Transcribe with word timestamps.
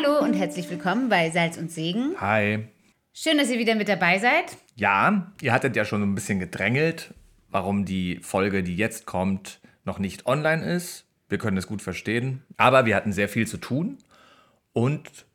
Hallo 0.00 0.20
und 0.20 0.34
herzlich 0.34 0.70
willkommen 0.70 1.08
bei 1.08 1.28
Salz 1.30 1.56
und 1.56 1.72
Segen. 1.72 2.14
Hi. 2.20 2.68
Schön, 3.12 3.36
dass 3.36 3.50
ihr 3.50 3.58
wieder 3.58 3.74
mit 3.74 3.88
dabei 3.88 4.20
seid. 4.20 4.56
Ja, 4.76 5.32
ihr 5.40 5.52
hattet 5.52 5.74
ja 5.74 5.84
schon 5.84 6.04
ein 6.04 6.14
bisschen 6.14 6.38
gedrängelt, 6.38 7.14
warum 7.48 7.84
die 7.84 8.20
Folge, 8.22 8.62
die 8.62 8.76
jetzt 8.76 9.06
kommt, 9.06 9.58
noch 9.84 9.98
nicht 9.98 10.26
online 10.26 10.64
ist. 10.64 11.04
Wir 11.28 11.38
können 11.38 11.56
es 11.56 11.66
gut 11.66 11.82
verstehen. 11.82 12.44
Aber 12.56 12.86
wir 12.86 12.94
hatten 12.94 13.12
sehr 13.12 13.28
viel 13.28 13.48
zu 13.48 13.56
tun 13.56 13.98
und 14.72 15.26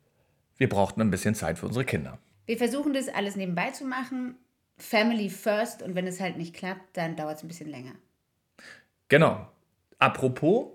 wir 0.56 0.70
brauchten 0.70 1.02
ein 1.02 1.10
bisschen 1.10 1.34
Zeit 1.34 1.58
für 1.58 1.66
unsere 1.66 1.84
Kinder. 1.84 2.16
Wir 2.46 2.56
versuchen 2.56 2.94
das 2.94 3.08
alles 3.08 3.36
nebenbei 3.36 3.70
zu 3.70 3.84
machen. 3.84 4.36
Family 4.78 5.28
first 5.28 5.82
und 5.82 5.94
wenn 5.94 6.06
es 6.06 6.20
halt 6.20 6.38
nicht 6.38 6.54
klappt, 6.54 6.96
dann 6.96 7.16
dauert 7.16 7.36
es 7.36 7.44
ein 7.44 7.48
bisschen 7.48 7.68
länger. 7.68 7.92
Genau. 9.08 9.46
Apropos, 9.98 10.68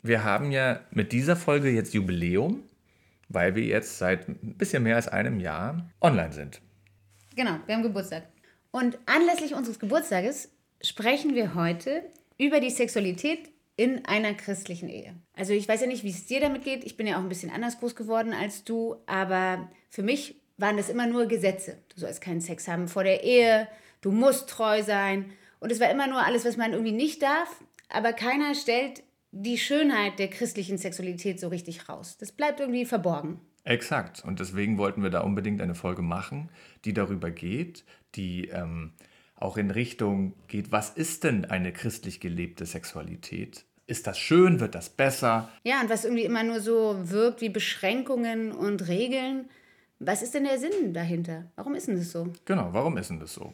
wir 0.00 0.22
haben 0.22 0.52
ja 0.52 0.78
mit 0.92 1.10
dieser 1.10 1.34
Folge 1.34 1.70
jetzt 1.70 1.92
Jubiläum, 1.92 2.62
weil 3.32 3.54
wir 3.54 3.64
jetzt 3.64 3.98
seit 3.98 4.28
ein 4.28 4.56
bisschen 4.56 4.82
mehr 4.82 4.96
als 4.96 5.08
einem 5.08 5.40
Jahr 5.40 5.90
online 6.00 6.32
sind. 6.32 6.60
Genau, 7.34 7.56
wir 7.66 7.74
haben 7.74 7.82
Geburtstag. 7.82 8.24
Und 8.70 8.98
anlässlich 9.06 9.54
unseres 9.54 9.78
Geburtstages 9.78 10.50
sprechen 10.80 11.34
wir 11.34 11.54
heute 11.54 12.02
über 12.38 12.60
die 12.60 12.70
Sexualität 12.70 13.50
in 13.76 14.04
einer 14.04 14.34
christlichen 14.34 14.88
Ehe. 14.88 15.14
Also 15.34 15.52
ich 15.52 15.68
weiß 15.68 15.80
ja 15.80 15.86
nicht, 15.86 16.04
wie 16.04 16.10
es 16.10 16.26
dir 16.26 16.40
damit 16.40 16.64
geht. 16.64 16.84
Ich 16.84 16.96
bin 16.96 17.06
ja 17.06 17.16
auch 17.16 17.22
ein 17.22 17.28
bisschen 17.28 17.50
anders 17.50 17.78
groß 17.80 17.96
geworden 17.96 18.32
als 18.32 18.64
du, 18.64 18.96
aber 19.06 19.68
für 19.88 20.02
mich 20.02 20.40
waren 20.58 20.76
das 20.76 20.88
immer 20.88 21.06
nur 21.06 21.26
Gesetze. 21.26 21.78
Du 21.94 22.00
sollst 22.00 22.20
keinen 22.20 22.40
Sex 22.40 22.68
haben 22.68 22.88
vor 22.88 23.04
der 23.04 23.24
Ehe, 23.24 23.68
du 24.00 24.10
musst 24.10 24.48
treu 24.48 24.82
sein. 24.82 25.32
Und 25.60 25.72
es 25.72 25.80
war 25.80 25.90
immer 25.90 26.06
nur 26.06 26.24
alles, 26.24 26.44
was 26.44 26.56
man 26.56 26.72
irgendwie 26.72 26.92
nicht 26.92 27.22
darf, 27.22 27.48
aber 27.88 28.12
keiner 28.12 28.54
stellt 28.54 29.02
die 29.32 29.58
Schönheit 29.58 30.18
der 30.18 30.28
christlichen 30.28 30.78
Sexualität 30.78 31.40
so 31.40 31.48
richtig 31.48 31.88
raus. 31.88 32.16
Das 32.18 32.32
bleibt 32.32 32.60
irgendwie 32.60 32.84
verborgen. 32.84 33.40
Exakt. 33.64 34.24
Und 34.24 34.40
deswegen 34.40 34.78
wollten 34.78 35.02
wir 35.02 35.10
da 35.10 35.20
unbedingt 35.20 35.60
eine 35.60 35.74
Folge 35.74 36.02
machen, 36.02 36.50
die 36.84 36.92
darüber 36.92 37.30
geht, 37.30 37.84
die 38.14 38.48
ähm, 38.48 38.92
auch 39.36 39.56
in 39.56 39.70
Richtung 39.70 40.34
geht, 40.48 40.70
was 40.70 40.90
ist 40.90 41.24
denn 41.24 41.44
eine 41.46 41.72
christlich 41.72 42.20
gelebte 42.20 42.66
Sexualität? 42.66 43.64
Ist 43.86 44.06
das 44.06 44.18
schön? 44.18 44.60
Wird 44.60 44.74
das 44.74 44.90
besser? 44.90 45.48
Ja, 45.64 45.80
und 45.80 45.90
was 45.90 46.04
irgendwie 46.04 46.24
immer 46.24 46.44
nur 46.44 46.60
so 46.60 46.96
wirkt 47.02 47.40
wie 47.40 47.48
Beschränkungen 47.48 48.52
und 48.52 48.86
Regeln. 48.88 49.48
Was 49.98 50.22
ist 50.22 50.34
denn 50.34 50.44
der 50.44 50.58
Sinn 50.58 50.92
dahinter? 50.92 51.50
Warum 51.56 51.74
ist 51.74 51.88
denn 51.88 51.96
das 51.96 52.12
so? 52.12 52.32
Genau, 52.44 52.68
warum 52.72 52.96
ist 52.96 53.10
denn 53.10 53.20
das 53.20 53.34
so? 53.34 53.52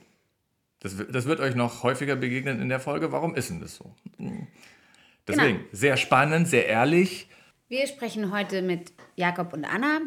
Das, 0.81 0.97
das 1.11 1.27
wird 1.27 1.41
euch 1.41 1.55
noch 1.55 1.83
häufiger 1.83 2.17
begegnen 2.17 2.61
in 2.61 2.69
der 2.69 2.81
Folge. 2.81 3.13
Warum 3.13 3.35
ist 3.35 3.51
denn 3.51 3.61
das 3.61 3.77
so? 3.77 3.95
Hm. 5.29 5.34
Deswegen, 5.37 5.59
genau. 5.59 5.69
sehr 5.73 5.97
spannend, 5.97 6.48
sehr 6.48 6.67
ehrlich. 6.67 7.29
Wir 7.69 7.87
sprechen 7.87 8.33
heute 8.33 8.62
mit 8.62 8.93
Jakob 9.17 9.53
und 9.53 9.65
Anna. 9.65 10.01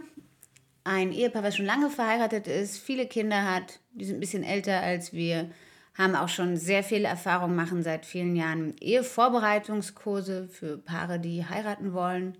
Ein 0.84 1.12
Ehepaar, 1.12 1.44
was 1.44 1.58
schon 1.58 1.66
lange 1.68 1.92
verheiratet 1.92 2.48
ist, 2.48 2.80
viele 2.80 3.06
Kinder 3.06 3.44
hat, 3.44 3.80
die 3.92 4.06
sind 4.06 4.18
ein 4.18 4.20
bisschen 4.20 4.44
älter 4.44 4.82
als 4.82 5.14
wir, 5.14 5.52
haben 5.94 6.16
auch 6.16 6.30
schon 6.30 6.58
sehr 6.58 6.84
viel 6.84 7.06
Erfahrung, 7.06 7.56
machen 7.56 7.84
seit 7.84 8.06
vielen 8.06 8.36
Jahren 8.36 8.76
Ehevorbereitungskurse 8.80 10.48
für 10.48 10.80
Paare, 10.80 11.20
die 11.20 11.46
heiraten 11.46 11.94
wollen. 11.94 12.36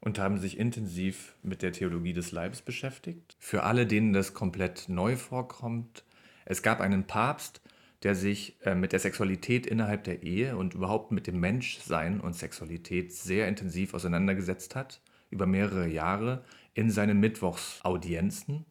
Und 0.00 0.18
haben 0.18 0.38
sich 0.38 0.58
intensiv 0.58 1.34
mit 1.42 1.60
der 1.60 1.72
Theologie 1.72 2.14
des 2.14 2.32
Leibes 2.32 2.62
beschäftigt. 2.62 3.36
Für 3.38 3.64
alle, 3.64 3.86
denen 3.86 4.14
das 4.14 4.32
komplett 4.32 4.88
neu 4.88 5.16
vorkommt, 5.16 6.04
es 6.46 6.62
gab 6.62 6.80
einen 6.80 7.06
Papst, 7.06 7.60
der 8.02 8.14
sich 8.14 8.56
äh, 8.64 8.74
mit 8.74 8.92
der 8.92 8.98
Sexualität 8.98 9.66
innerhalb 9.66 10.04
der 10.04 10.22
Ehe 10.22 10.56
und 10.56 10.74
überhaupt 10.74 11.12
mit 11.12 11.26
dem 11.26 11.40
Menschsein 11.40 12.20
und 12.20 12.34
Sexualität 12.34 13.12
sehr 13.12 13.48
intensiv 13.48 13.94
auseinandergesetzt 13.94 14.74
hat, 14.74 15.00
über 15.30 15.46
mehrere 15.46 15.88
Jahre 15.88 16.44
in 16.74 16.90
seinen 16.90 17.20
Mittwochsaudienzen. 17.20 18.64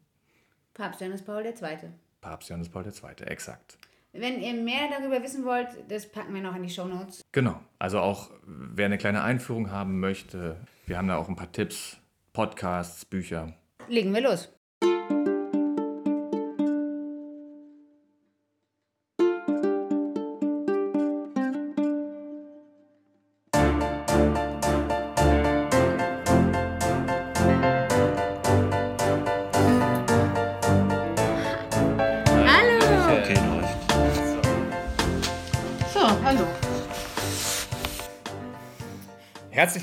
Papst 0.73 1.01
Johannes 1.01 1.23
Paul 1.23 1.45
II. 1.45 1.53
Papst 2.21 2.49
Johannes 2.49 2.69
Paul 2.69 2.85
II, 2.85 3.25
exakt. 3.27 3.77
Wenn 4.17 4.41
ihr 4.41 4.53
mehr 4.53 4.89
darüber 4.89 5.21
wissen 5.21 5.43
wollt, 5.43 5.67
das 5.89 6.09
packen 6.09 6.33
wir 6.33 6.41
noch 6.41 6.55
in 6.55 6.63
die 6.63 6.69
Show 6.69 6.85
Notes. 6.85 7.21
Genau. 7.33 7.59
Also 7.79 7.99
auch 7.99 8.31
wer 8.45 8.85
eine 8.85 8.97
kleine 8.97 9.23
Einführung 9.23 9.71
haben 9.71 9.99
möchte, 9.99 10.57
wir 10.85 10.97
haben 10.97 11.07
da 11.07 11.17
auch 11.17 11.27
ein 11.27 11.35
paar 11.35 11.51
Tipps, 11.51 11.97
Podcasts, 12.31 13.03
Bücher. 13.03 13.53
Legen 13.89 14.13
wir 14.13 14.21
los. 14.21 14.54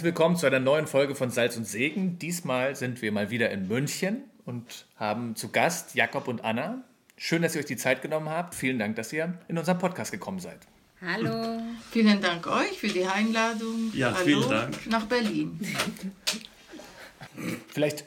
Herzlich 0.02 0.16
willkommen 0.16 0.34
zu 0.34 0.46
einer 0.46 0.58
neuen 0.58 0.88
Folge 0.88 1.14
von 1.14 1.30
Salz 1.30 1.56
und 1.56 1.64
Segen. 1.64 2.18
Diesmal 2.18 2.74
sind 2.74 3.02
wir 3.02 3.12
mal 3.12 3.30
wieder 3.30 3.50
in 3.50 3.68
München 3.68 4.24
und 4.44 4.86
haben 4.96 5.36
zu 5.36 5.50
Gast 5.50 5.94
Jakob 5.94 6.26
und 6.26 6.42
Anna. 6.42 6.82
Schön, 7.16 7.42
dass 7.42 7.54
ihr 7.54 7.60
euch 7.60 7.66
die 7.66 7.76
Zeit 7.76 8.02
genommen 8.02 8.28
habt. 8.28 8.56
Vielen 8.56 8.80
Dank, 8.80 8.96
dass 8.96 9.12
ihr 9.12 9.38
in 9.46 9.58
unseren 9.58 9.78
Podcast 9.78 10.10
gekommen 10.10 10.40
seid. 10.40 10.58
Hallo. 11.00 11.62
Vielen 11.92 12.20
Dank 12.20 12.48
euch 12.48 12.80
für 12.80 12.88
die 12.88 13.04
Einladung. 13.04 13.92
Ja, 13.94 14.12
Hallo 14.12 14.24
vielen 14.24 14.50
Dank. 14.50 14.86
Nach 14.88 15.04
Berlin. 15.06 15.60
Vielleicht 17.68 18.04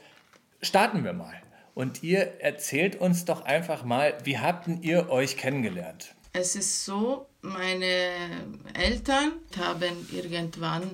starten 0.61 1.05
wir 1.05 1.13
mal. 1.13 1.41
Und 1.75 2.03
ihr 2.03 2.41
erzählt 2.41 2.97
uns 2.97 3.23
doch 3.23 3.45
einfach 3.45 3.85
mal, 3.85 4.17
wie 4.25 4.37
habt 4.37 4.67
ihr 4.81 5.09
euch 5.09 5.37
kennengelernt? 5.37 6.13
Es 6.33 6.57
ist 6.57 6.83
so, 6.83 7.27
meine 7.41 8.09
Eltern 8.73 9.31
haben 9.57 10.09
irgendwann 10.11 10.91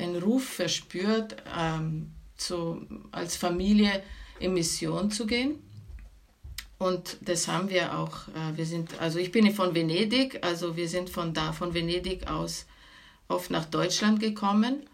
einen 0.00 0.22
Ruf 0.22 0.44
verspürt, 0.44 1.36
ähm, 1.58 2.12
zu, 2.36 2.86
als 3.12 3.36
Familie 3.36 4.02
in 4.38 4.54
Mission 4.54 5.10
zu 5.10 5.26
gehen. 5.26 5.58
Und 6.78 7.18
das 7.20 7.46
haben 7.46 7.68
wir 7.68 7.98
auch. 7.98 8.28
Äh, 8.28 8.56
wir 8.56 8.64
sind, 8.64 8.98
also 9.00 9.18
ich 9.18 9.30
bin 9.30 9.52
von 9.54 9.74
Venedig, 9.74 10.38
also 10.42 10.76
wir 10.76 10.88
sind 10.88 11.10
von 11.10 11.34
da, 11.34 11.52
von 11.52 11.74
Venedig 11.74 12.28
aus 12.28 12.66
oft 13.28 13.50
nach 13.50 13.66
Deutschland 13.66 14.20
gekommen. 14.20 14.86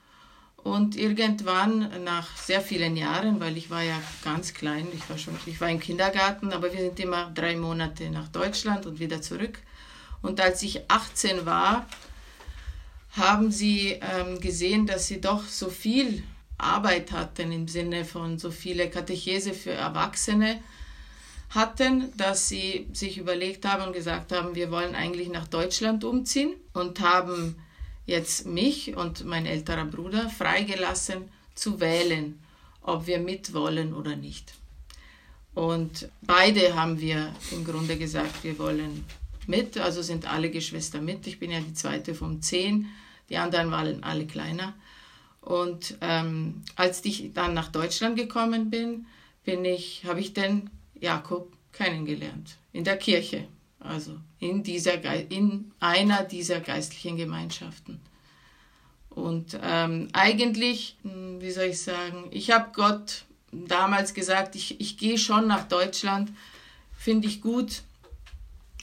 Und 0.56 0.97
irgendwann 0.97 2.03
nach 2.03 2.37
sehr 2.37 2.61
vielen 2.61 2.97
Jahren, 2.97 3.39
weil 3.39 3.56
ich 3.56 3.71
war 3.71 3.83
ja 3.83 4.03
ganz 4.25 4.53
klein, 4.53 4.89
ich 4.93 5.09
war 5.09 5.16
schon, 5.16 5.37
ich 5.47 5.61
war 5.61 5.71
im 5.71 5.78
Kindergarten, 5.78 6.53
aber 6.53 6.72
wir 6.72 6.81
sind 6.81 6.99
immer 6.99 7.31
drei 7.33 7.55
Monate 7.55 8.11
nach 8.11 8.27
Deutschland 8.27 8.84
und 8.84 8.99
wieder 8.99 9.22
zurück. 9.22 9.61
Und 10.22 10.41
als 10.41 10.65
ich 10.65 10.91
18 10.91 11.47
war, 11.47 11.87
haben 13.16 13.50
sie 13.50 13.99
ähm, 14.00 14.41
gesehen, 14.41 14.87
dass 14.87 15.06
sie 15.06 15.21
doch 15.21 15.47
so 15.47 15.71
viel 15.71 16.22
Arbeit 16.59 17.12
hatten 17.12 17.53
im 17.53 17.69
Sinne 17.69 18.04
von 18.04 18.38
so 18.38 18.50
viele 18.50 18.88
Katechese 18.91 19.53
für 19.53 19.72
Erwachsene 19.72 20.60
hatten, 21.50 22.12
dass 22.16 22.49
sie 22.49 22.88
sich 22.93 23.19
überlegt 23.19 23.65
haben 23.65 23.84
und 23.84 23.93
gesagt 23.93 24.32
haben, 24.32 24.54
wir 24.54 24.71
wollen 24.71 24.94
eigentlich 24.94 25.28
nach 25.28 25.49
Deutschland 25.49 26.04
umziehen 26.04 26.54
und 26.72 27.00
haben 27.00 27.56
jetzt 28.04 28.47
mich 28.47 28.97
und 28.97 29.25
mein 29.25 29.47
älterer 29.47 29.84
Bruder 29.84 30.28
freigelassen 30.28 31.28
zu 31.54 31.81
wählen, 31.81 32.41
ob 32.83 33.06
wir 33.06 33.19
mitwollen 33.19 33.94
oder 33.94 34.16
nicht. 34.16 34.54
Und 35.54 36.09
beide 36.21 36.75
haben 36.75 37.00
wir 37.00 37.34
im 37.50 37.65
Grunde 37.65 37.97
gesagt, 37.97 38.44
wir 38.44 38.59
wollen 38.59 39.04
mit, 39.47 39.78
also 39.78 40.03
sind 40.03 40.31
alle 40.31 40.50
Geschwister 40.50 41.00
mit. 41.00 41.27
Ich 41.27 41.38
bin 41.38 41.50
ja 41.50 41.60
die 41.60 41.72
zweite 41.72 42.15
von 42.15 42.43
zehn 42.43 42.89
die 43.28 43.37
anderen 43.37 43.71
waren 43.71 44.03
alle 44.03 44.27
kleiner. 44.27 44.75
Und 45.41 45.97
ähm, 46.01 46.63
als 46.75 47.05
ich 47.05 47.33
dann 47.33 47.55
nach 47.55 47.69
Deutschland 47.69 48.17
gekommen 48.17 48.71
bin, 48.71 49.07
bin 49.45 49.65
ich, 49.65 50.05
habe 50.05 50.21
ich 50.21 50.34
den 50.34 50.71
Jakob 51.01 51.53
kennengelernt 51.73 52.57
in 52.73 52.84
der 52.84 52.97
Kirche, 52.97 53.47
also 53.78 54.17
in 54.41 54.63
dieser 54.63 55.03
in 55.31 55.73
einer 55.78 56.25
dieser 56.25 56.61
geistlichen 56.61 57.17
Gemeinschaften. 57.17 58.01
Und 59.11 59.59
ähm, 59.63 60.09
eigentlich, 60.13 60.97
hm, 61.03 61.41
wie 61.41 61.51
soll 61.51 61.67
ich 61.67 61.81
sagen, 61.81 62.27
ich 62.33 62.51
habe 62.51 62.71
Gott 62.75 63.25
damals 63.51 64.13
gesagt, 64.13 64.55
ich, 64.57 64.81
ich 64.81 64.99
gehe 64.99 65.17
schon 65.17 65.47
nach 65.47 65.69
Deutschland, 65.69 66.31
finde 66.99 67.28
ich 67.28 67.41
gut, 67.41 67.83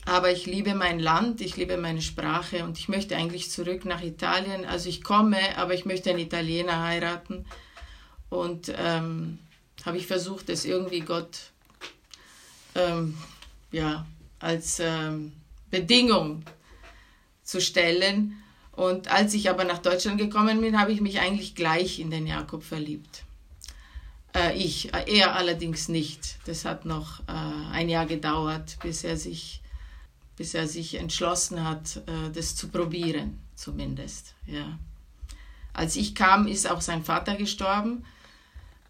aber 0.05 0.31
ich 0.31 0.45
liebe 0.45 0.75
mein 0.75 0.99
Land, 0.99 1.41
ich 1.41 1.55
liebe 1.55 1.77
meine 1.77 2.01
Sprache 2.01 2.63
und 2.63 2.77
ich 2.77 2.89
möchte 2.89 3.15
eigentlich 3.15 3.49
zurück 3.49 3.85
nach 3.85 4.01
Italien. 4.01 4.65
Also 4.65 4.89
ich 4.89 5.03
komme, 5.03 5.57
aber 5.57 5.73
ich 5.73 5.85
möchte 5.85 6.09
einen 6.09 6.19
Italiener 6.19 6.83
heiraten. 6.83 7.45
Und 8.29 8.73
ähm, 8.77 9.39
habe 9.85 9.97
ich 9.97 10.07
versucht, 10.07 10.49
das 10.49 10.65
irgendwie 10.65 11.01
Gott 11.01 11.51
ähm, 12.75 13.17
ja, 13.71 14.05
als 14.39 14.79
ähm, 14.79 15.33
Bedingung 15.69 16.43
zu 17.43 17.61
stellen. 17.61 18.37
Und 18.71 19.09
als 19.09 19.33
ich 19.33 19.49
aber 19.49 19.63
nach 19.63 19.79
Deutschland 19.79 20.17
gekommen 20.17 20.61
bin, 20.61 20.79
habe 20.79 20.91
ich 20.91 21.01
mich 21.01 21.19
eigentlich 21.19 21.55
gleich 21.55 21.99
in 21.99 22.11
den 22.11 22.25
Jakob 22.25 22.63
verliebt. 22.63 23.23
Äh, 24.35 24.57
ich, 24.57 24.91
er 24.93 25.35
allerdings 25.35 25.89
nicht. 25.89 26.37
Das 26.45 26.65
hat 26.65 26.85
noch 26.85 27.19
äh, 27.21 27.71
ein 27.71 27.89
Jahr 27.89 28.05
gedauert, 28.05 28.77
bis 28.81 29.03
er 29.03 29.17
sich, 29.17 29.61
bis 30.35 30.53
er 30.53 30.67
sich 30.67 30.95
entschlossen 30.95 31.63
hat, 31.63 31.97
äh, 32.07 32.31
das 32.33 32.55
zu 32.55 32.69
probieren, 32.69 33.39
zumindest. 33.55 34.33
Ja. 34.45 34.77
Als 35.73 35.95
ich 35.95 36.15
kam, 36.15 36.47
ist 36.47 36.69
auch 36.69 36.81
sein 36.81 37.03
Vater 37.03 37.35
gestorben. 37.35 38.05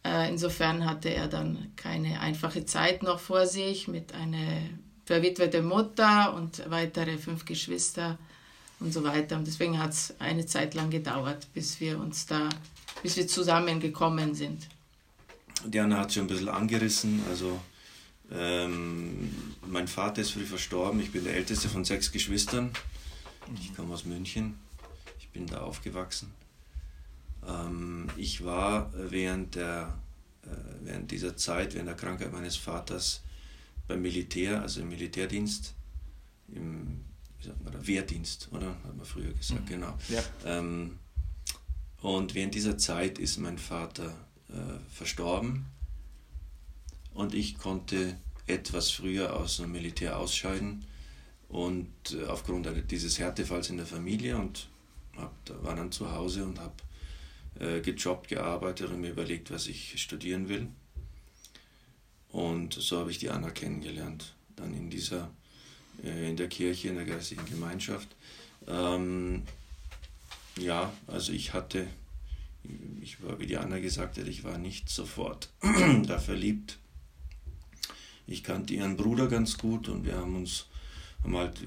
Äh, 0.04 0.30
insofern 0.30 0.86
hatte 0.86 1.10
er 1.10 1.28
dann 1.28 1.72
keine 1.76 2.20
einfache 2.20 2.66
Zeit 2.66 3.04
noch 3.04 3.20
vor 3.20 3.48
sich 3.48 3.88
mit 3.88 4.14
einer 4.14 4.62
verwitweten 5.06 5.66
Mutter 5.66 6.34
und 6.34 6.64
weitere 6.70 7.18
fünf 7.18 7.46
Geschwister 7.46 8.18
und 8.80 8.94
so 8.94 9.04
weiter. 9.04 9.38
Und 9.38 9.48
deswegen 9.48 9.80
hat 9.80 9.92
es 9.92 10.14
eine 10.20 10.46
Zeit 10.46 10.74
lang 10.74 10.90
gedauert, 10.90 11.48
bis 11.54 11.80
wir 11.80 12.00
uns 12.00 12.26
da, 12.26 12.50
bis 13.02 13.16
wir 13.16 13.28
zusammengekommen 13.28 14.36
sind. 14.36 14.68
Diana 15.66 16.00
hat 16.00 16.14
schon 16.14 16.24
ein 16.24 16.28
bisschen 16.28 16.50
angerissen. 16.50 17.22
Also 17.30 17.60
ähm, 18.34 19.32
mein 19.68 19.88
Vater 19.88 20.22
ist 20.22 20.32
früh 20.32 20.46
verstorben. 20.46 21.00
Ich 21.00 21.12
bin 21.12 21.24
der 21.24 21.36
älteste 21.36 21.70
von 21.70 21.86
sechs 21.86 22.12
Geschwistern. 22.12 22.72
Ich 23.60 23.76
komme 23.76 23.94
aus 23.94 24.06
München. 24.06 24.58
Ich 25.20 25.30
bin 25.30 25.46
da 25.46 25.62
aufgewachsen. 25.62 26.32
Ähm, 27.48 28.08
ich 28.18 28.44
war 28.44 28.92
während, 28.96 29.56
der, 29.56 29.98
äh, 30.44 30.50
während 30.82 31.12
dieser 31.12 31.38
Zeit, 31.38 31.74
während 31.74 31.90
der 31.90 31.96
Krankheit 31.96 32.32
meines 32.32 32.56
Vaters 32.56 33.22
beim 33.88 34.02
Militär, 34.02 34.62
also 34.62 34.82
im 34.82 34.90
Militärdienst, 34.90 35.74
im 36.54 37.04
wie 37.44 37.48
sagt 37.48 37.64
man 37.64 37.74
da, 37.74 37.86
Wehrdienst, 37.86 38.50
oder? 38.52 38.68
Hat 38.68 38.96
man 38.96 39.06
früher 39.06 39.34
gesagt, 39.34 39.66
mhm. 39.66 39.68
genau. 39.68 39.98
Ja. 40.10 40.24
Ähm, 40.46 40.98
und 42.02 42.36
während 42.36 42.56
dieser 42.56 42.78
Zeit 42.78 43.20
ist 43.20 43.38
mein 43.38 43.58
Vater 43.58 44.16
äh, 44.50 44.80
verstorben 44.90 45.66
und 47.14 47.34
ich 47.34 47.58
konnte 47.58 48.18
etwas 48.48 48.92
früher 48.92 49.36
aus 49.36 49.58
dem 49.58 49.72
Militär 49.72 50.20
ausscheiden 50.20 50.86
und 51.50 51.88
äh, 52.12 52.26
aufgrund 52.26 52.68
dieses 52.92 53.20
Härtefalls 53.20 53.70
in 53.70 53.78
der 53.78 53.86
Familie 53.86 54.38
und 54.38 54.68
hab, 55.18 55.34
war 55.64 55.76
dann 55.76 55.92
zu 55.92 56.12
Hause 56.12 56.44
und 56.44 56.60
habe 56.60 56.74
äh, 57.60 57.82
gejobbt, 57.82 58.28
gearbeitet 58.28 58.90
und 58.90 59.02
mir 59.02 59.12
überlegt, 59.12 59.52
was 59.52 59.68
ich 59.68 60.02
studieren 60.02 60.50
will. 60.50 60.68
Und 62.30 62.74
so 62.74 62.98
habe 62.98 63.12
ich 63.12 63.20
die 63.20 63.30
Anna 63.30 63.52
kennengelernt, 63.52 64.34
dann 64.56 64.74
in 64.74 64.90
dieser, 64.90 65.30
äh, 66.04 66.30
in 66.30 66.36
der 66.36 66.50
Kirche, 66.50 66.90
in 66.90 66.96
der 66.96 67.06
geistlichen 67.06 67.46
Gemeinschaft. 67.46 68.08
Ähm, 68.68 69.44
ja, 70.58 70.92
also 71.08 71.32
ich 71.32 71.54
hatte 71.54 71.88
ich 73.02 73.22
war, 73.22 73.40
wie 73.40 73.46
die 73.46 73.58
Anna 73.58 73.80
gesagt 73.80 74.18
hat, 74.18 74.28
ich 74.28 74.44
war 74.44 74.58
nicht 74.58 74.90
sofort 74.90 75.50
da 76.08 76.18
verliebt. 76.18 76.80
Ich 78.28 78.44
kannte 78.44 78.74
ihren 78.74 78.98
Bruder 78.98 79.28
ganz 79.28 79.58
gut 79.58 79.90
und 79.90 80.06
wir 80.06 80.16
haben 80.16 80.36
uns 80.36 80.66
haben 81.24 81.38
halt 81.38 81.62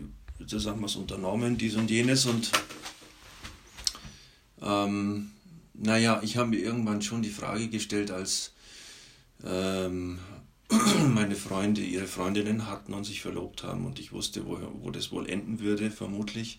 zusammen 0.47 0.82
was 0.82 0.97
unternommen, 0.97 1.56
dies 1.56 1.76
und 1.76 1.91
jenes 1.91 2.26
und 2.26 2.50
ähm, 4.62 5.31
naja, 5.75 6.20
ich 6.23 6.37
habe 6.37 6.50
mir 6.50 6.58
irgendwann 6.58 7.03
schon 7.03 7.23
die 7.23 7.31
Frage 7.31 7.69
gestellt, 7.69 8.11
als 8.11 8.53
ähm, 9.44 10.19
meine 11.14 11.37
Freunde 11.37 11.82
ihre 11.82 12.06
Freundinnen 12.06 12.67
hatten 12.67 12.94
und 12.94 13.05
sich 13.05 13.20
verlobt 13.20 13.62
haben 13.62 13.87
und 13.87 13.99
ich 13.99 14.12
wusste, 14.12 14.47
wo, 14.47 14.59
wo 14.81 14.91
das 14.91 15.12
wohl 15.12 15.29
enden 15.29 15.61
würde, 15.61 15.91
vermutlich. 15.91 16.59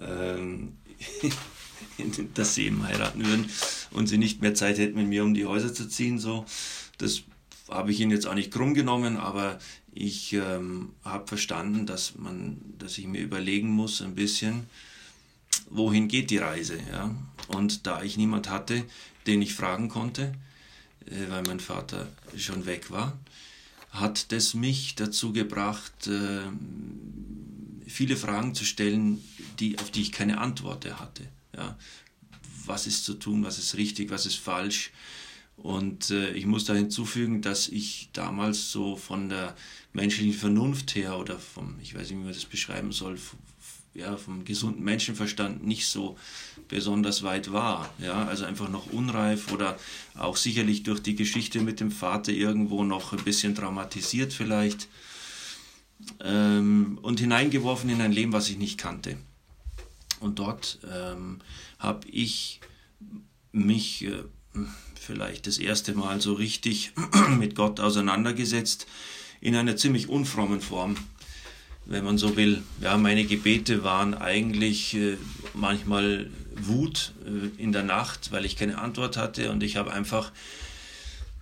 Ähm, 0.00 0.76
dass 2.34 2.54
sie 2.54 2.66
eben 2.66 2.86
heiraten 2.86 3.24
würden 3.24 3.48
und 3.90 4.06
sie 4.06 4.18
nicht 4.18 4.42
mehr 4.42 4.54
Zeit 4.54 4.78
hätten, 4.78 4.98
mit 4.98 5.08
mir 5.08 5.24
um 5.24 5.34
die 5.34 5.46
Häuser 5.46 5.72
zu 5.72 5.88
ziehen. 5.88 6.18
So, 6.18 6.44
das 6.98 7.22
habe 7.70 7.92
ich 7.92 8.00
ihnen 8.00 8.10
jetzt 8.10 8.26
auch 8.26 8.34
nicht 8.34 8.52
krumm 8.52 8.74
genommen, 8.74 9.16
aber 9.16 9.58
ich 9.92 10.32
ähm, 10.32 10.90
habe 11.04 11.26
verstanden, 11.26 11.86
dass 11.86 12.16
man, 12.16 12.60
dass 12.78 12.98
ich 12.98 13.06
mir 13.06 13.20
überlegen 13.20 13.70
muss 13.70 14.02
ein 14.02 14.14
bisschen, 14.14 14.66
wohin 15.68 16.08
geht 16.08 16.30
die 16.30 16.38
Reise, 16.38 16.78
ja. 16.90 17.14
Und 17.48 17.86
da 17.86 18.02
ich 18.02 18.16
niemand 18.16 18.48
hatte, 18.48 18.84
den 19.26 19.42
ich 19.42 19.54
fragen 19.54 19.88
konnte, 19.88 20.34
äh, 21.06 21.30
weil 21.30 21.42
mein 21.42 21.60
Vater 21.60 22.08
schon 22.36 22.66
weg 22.66 22.90
war, 22.90 23.18
hat 23.90 24.30
das 24.32 24.54
mich 24.54 24.94
dazu 24.94 25.32
gebracht, 25.32 26.06
äh, 26.06 26.42
viele 27.86 28.16
Fragen 28.16 28.54
zu 28.54 28.64
stellen, 28.64 29.22
die, 29.58 29.78
auf 29.78 29.90
die 29.90 30.02
ich 30.02 30.12
keine 30.12 30.38
Antwort 30.38 30.86
hatte. 30.98 31.26
Ja, 31.56 31.76
was 32.66 32.86
ist 32.86 33.04
zu 33.04 33.14
tun, 33.14 33.44
was 33.44 33.58
ist 33.58 33.76
richtig, 33.76 34.10
was 34.10 34.26
ist 34.26 34.38
falsch. 34.38 34.92
Und 35.62 36.10
äh, 36.10 36.32
ich 36.32 36.46
muss 36.46 36.64
da 36.64 36.72
hinzufügen, 36.72 37.42
dass 37.42 37.68
ich 37.68 38.08
damals 38.14 38.72
so 38.72 38.96
von 38.96 39.28
der 39.28 39.54
menschlichen 39.92 40.32
Vernunft 40.32 40.94
her 40.94 41.18
oder 41.18 41.38
vom, 41.38 41.76
ich 41.82 41.94
weiß 41.94 42.08
nicht, 42.08 42.18
wie 42.18 42.24
man 42.24 42.32
das 42.32 42.46
beschreiben 42.46 42.92
soll, 42.92 43.18
ja, 43.92 44.16
vom 44.16 44.44
gesunden 44.44 44.82
Menschenverstand 44.82 45.66
nicht 45.66 45.86
so 45.86 46.16
besonders 46.68 47.22
weit 47.24 47.52
war. 47.52 47.92
Ja, 47.98 48.24
also 48.26 48.46
einfach 48.46 48.70
noch 48.70 48.86
unreif 48.86 49.52
oder 49.52 49.78
auch 50.14 50.36
sicherlich 50.36 50.82
durch 50.82 51.00
die 51.00 51.16
Geschichte 51.16 51.60
mit 51.60 51.80
dem 51.80 51.90
Vater 51.90 52.32
irgendwo 52.32 52.82
noch 52.84 53.12
ein 53.12 53.22
bisschen 53.22 53.54
traumatisiert 53.54 54.32
vielleicht 54.32 54.88
ähm, 56.24 56.98
und 57.02 57.20
hineingeworfen 57.20 57.90
in 57.90 58.00
ein 58.00 58.12
Leben, 58.12 58.32
was 58.32 58.48
ich 58.48 58.56
nicht 58.56 58.78
kannte. 58.78 59.18
Und 60.20 60.38
dort 60.38 60.78
ähm, 60.90 61.40
habe 61.78 62.08
ich 62.08 62.60
mich 63.52 64.04
äh, 64.04 64.22
vielleicht 64.94 65.46
das 65.46 65.58
erste 65.58 65.94
Mal 65.94 66.20
so 66.20 66.34
richtig 66.34 66.92
mit 67.38 67.54
Gott 67.54 67.80
auseinandergesetzt, 67.80 68.86
in 69.40 69.56
einer 69.56 69.76
ziemlich 69.76 70.08
unfrommen 70.08 70.60
Form, 70.60 70.96
wenn 71.86 72.04
man 72.04 72.18
so 72.18 72.36
will. 72.36 72.62
Ja, 72.80 72.96
meine 72.96 73.24
Gebete 73.24 73.82
waren 73.82 74.14
eigentlich 74.14 74.94
äh, 74.94 75.16
manchmal 75.54 76.30
Wut 76.56 77.14
äh, 77.24 77.62
in 77.62 77.72
der 77.72 77.82
Nacht, 77.82 78.32
weil 78.32 78.44
ich 78.44 78.56
keine 78.56 78.78
Antwort 78.78 79.16
hatte 79.16 79.50
und 79.50 79.62
ich 79.62 79.76
habe 79.76 79.92
einfach 79.92 80.30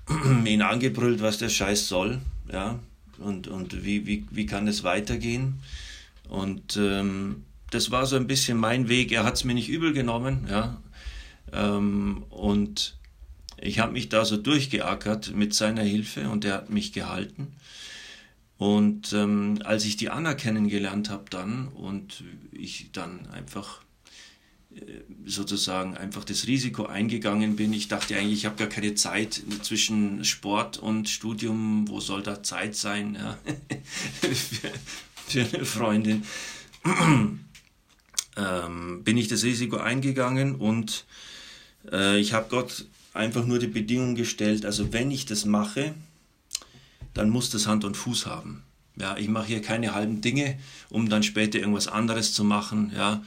ihn 0.45 0.63
angebrüllt, 0.63 1.21
was 1.21 1.39
der 1.39 1.49
Scheiß 1.49 1.89
soll, 1.89 2.21
ja, 2.53 2.79
und, 3.19 3.49
und 3.49 3.85
wie, 3.85 4.07
wie, 4.07 4.25
wie 4.31 4.47
kann 4.47 4.69
es 4.69 4.85
weitergehen. 4.85 5.61
Und 6.29 6.77
ähm, 6.77 7.45
das 7.71 7.91
war 7.91 8.07
so 8.07 8.17
ein 8.17 8.27
bisschen 8.27 8.59
mein 8.59 8.89
Weg. 8.89 9.13
Er 9.13 9.25
hat 9.25 9.35
es 9.35 9.45
mir 9.45 9.55
nicht 9.55 9.69
übel 9.69 9.93
genommen, 9.93 10.47
ja. 10.49 10.81
Ähm, 11.53 12.25
und 12.31 12.98
ich 13.61 13.79
habe 13.79 13.93
mich 13.93 14.09
da 14.09 14.25
so 14.25 14.37
durchgeackert 14.37 15.35
mit 15.35 15.55
seiner 15.55 15.83
Hilfe 15.83 16.29
und 16.29 16.45
er 16.45 16.55
hat 16.55 16.71
mich 16.71 16.93
gehalten. 16.93 17.53
Und 18.57 19.13
ähm, 19.13 19.61
als 19.65 19.85
ich 19.85 19.97
die 19.97 20.11
Anna 20.11 20.35
kennengelernt 20.35 21.11
habe 21.11 21.27
dann 21.31 21.69
und 21.69 22.25
ich 22.51 22.91
dann 22.93 23.29
einfach 23.31 23.83
äh, 24.75 24.81
sozusagen 25.25 25.97
einfach 25.97 26.25
das 26.25 26.49
Risiko 26.49 26.87
eingegangen 26.87 27.55
bin. 27.55 27.73
Ich 27.73 27.87
dachte 27.87 28.17
eigentlich, 28.17 28.41
ich 28.41 28.47
habe 28.47 28.57
gar 28.57 28.67
keine 28.67 28.95
Zeit 28.97 29.41
zwischen 29.63 30.25
Sport 30.25 30.79
und 30.79 31.09
Studium. 31.09 31.87
Wo 31.89 32.01
soll 32.01 32.23
da 32.23 32.43
Zeit 32.43 32.75
sein 32.75 33.15
ja? 33.15 33.39
für, 34.21 34.73
für 35.29 35.57
eine 35.57 35.65
Freundin? 35.65 36.25
ähm, 38.37 39.03
bin 39.05 39.17
ich 39.17 39.29
das 39.29 39.45
Risiko 39.45 39.77
eingegangen 39.77 40.55
und 40.55 41.05
äh, 41.91 42.19
ich 42.19 42.33
habe 42.33 42.49
Gott 42.49 42.87
einfach 43.15 43.47
nur 43.47 43.59
die 43.59 43.67
Bedingung 43.67 44.15
gestellt, 44.15 44.65
also 44.65 44.93
wenn 44.93 45.11
ich 45.11 45.27
das 45.27 45.45
mache, 45.45 45.95
dann 47.15 47.31
muss 47.31 47.51
das 47.51 47.67
Hand 47.67 47.85
und 47.85 47.97
Fuß 47.97 48.27
haben. 48.27 48.63
Ja, 48.97 49.17
ich 49.17 49.29
mache 49.29 49.47
hier 49.47 49.63
keine 49.63 49.95
halben 49.95 50.21
Dinge, 50.21 50.59
um 50.91 51.09
dann 51.09 51.23
später 51.23 51.59
irgendwas 51.59 51.89
anderes 51.89 52.33
zu 52.33 52.45
machen, 52.45 52.93
ja, 52.95 53.23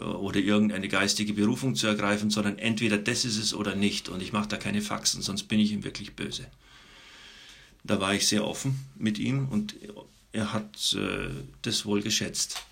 oder 0.00 0.40
irgendeine 0.40 0.88
geistige 0.88 1.32
Berufung 1.32 1.74
zu 1.74 1.86
ergreifen, 1.86 2.30
sondern 2.30 2.58
entweder 2.58 2.98
das 2.98 3.24
ist 3.24 3.38
es 3.38 3.54
oder 3.54 3.74
nicht. 3.76 4.08
Und 4.08 4.20
ich 4.20 4.32
mache 4.32 4.48
da 4.48 4.56
keine 4.56 4.82
Faxen, 4.82 5.22
sonst 5.22 5.44
bin 5.44 5.60
ich 5.60 5.72
ihm 5.72 5.84
wirklich 5.84 6.16
böse. 6.16 6.46
Da 7.84 8.00
war 8.00 8.14
ich 8.14 8.26
sehr 8.26 8.44
offen 8.44 8.84
mit 8.96 9.18
ihm 9.18 9.48
und 9.48 9.76
er 10.32 10.52
hat 10.52 10.94
äh, 10.94 11.30
das 11.62 11.86
wohl 11.86 12.02
geschätzt 12.02 12.62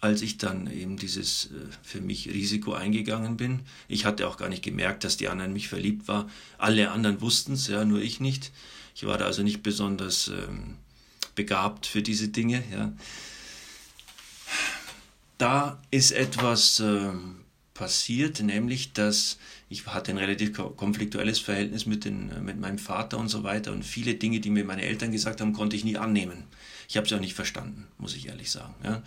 als 0.00 0.22
ich 0.22 0.38
dann 0.38 0.70
eben 0.70 0.96
dieses 0.96 1.46
äh, 1.46 1.72
für 1.82 2.00
mich 2.00 2.28
Risiko 2.28 2.72
eingegangen 2.72 3.36
bin. 3.36 3.60
Ich 3.88 4.04
hatte 4.04 4.28
auch 4.28 4.36
gar 4.36 4.48
nicht 4.48 4.62
gemerkt, 4.62 5.04
dass 5.04 5.16
die 5.16 5.28
anderen 5.28 5.52
mich 5.52 5.68
verliebt 5.68 6.08
war. 6.08 6.28
Alle 6.58 6.90
anderen 6.90 7.20
wussten 7.20 7.54
es, 7.54 7.66
ja, 7.68 7.84
nur 7.84 8.00
ich 8.00 8.20
nicht. 8.20 8.52
Ich 8.94 9.06
war 9.06 9.18
da 9.18 9.26
also 9.26 9.42
nicht 9.42 9.62
besonders 9.62 10.28
ähm, 10.28 10.76
begabt 11.34 11.86
für 11.86 12.02
diese 12.02 12.28
Dinge. 12.28 12.62
Ja. 12.70 12.92
Da 15.38 15.82
ist 15.90 16.12
etwas 16.12 16.80
ähm, 16.80 17.36
passiert, 17.74 18.40
nämlich 18.40 18.92
dass 18.92 19.38
ich 19.68 19.86
hatte 19.86 20.12
ein 20.12 20.18
relativ 20.18 20.52
konfliktuelles 20.76 21.40
Verhältnis 21.40 21.86
mit, 21.86 22.04
den, 22.04 22.44
mit 22.44 22.58
meinem 22.58 22.78
Vater 22.78 23.18
und 23.18 23.28
so 23.28 23.42
weiter 23.42 23.72
und 23.72 23.84
viele 23.84 24.14
Dinge, 24.14 24.38
die 24.38 24.50
mir 24.50 24.64
meine 24.64 24.82
Eltern 24.82 25.10
gesagt 25.10 25.40
haben, 25.40 25.52
konnte 25.52 25.74
ich 25.74 25.84
nie 25.84 25.96
annehmen. 25.96 26.44
Ich 26.88 26.96
habe 26.96 27.08
sie 27.08 27.14
auch 27.14 27.20
nicht 27.20 27.34
verstanden, 27.34 27.86
muss 27.98 28.14
ich 28.14 28.28
ehrlich 28.28 28.50
sagen. 28.50 28.74
Ja. 28.84 29.02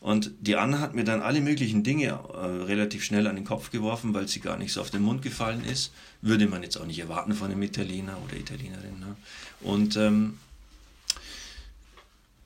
Und 0.00 0.30
die 0.40 0.56
Anna 0.56 0.78
hat 0.78 0.94
mir 0.94 1.04
dann 1.04 1.22
alle 1.22 1.40
möglichen 1.40 1.82
Dinge 1.82 2.06
äh, 2.06 2.36
relativ 2.36 3.02
schnell 3.04 3.26
an 3.26 3.34
den 3.34 3.44
Kopf 3.44 3.70
geworfen, 3.70 4.14
weil 4.14 4.28
sie 4.28 4.40
gar 4.40 4.56
nicht 4.56 4.72
so 4.72 4.80
auf 4.80 4.90
den 4.90 5.02
Mund 5.02 5.22
gefallen 5.22 5.64
ist. 5.64 5.92
Würde 6.22 6.46
man 6.46 6.62
jetzt 6.62 6.76
auch 6.76 6.86
nicht 6.86 7.00
erwarten 7.00 7.32
von 7.32 7.50
einem 7.50 7.62
Italiener 7.62 8.16
oder 8.24 8.36
Italienerin. 8.36 9.00
Ne? 9.00 9.16
Und 9.60 9.96
ähm, 9.96 10.38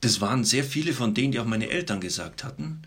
das 0.01 0.19
waren 0.19 0.43
sehr 0.43 0.63
viele 0.63 0.93
von 0.93 1.13
denen, 1.13 1.31
die 1.31 1.39
auch 1.39 1.45
meine 1.45 1.69
Eltern 1.69 2.01
gesagt 2.01 2.43
hatten. 2.43 2.81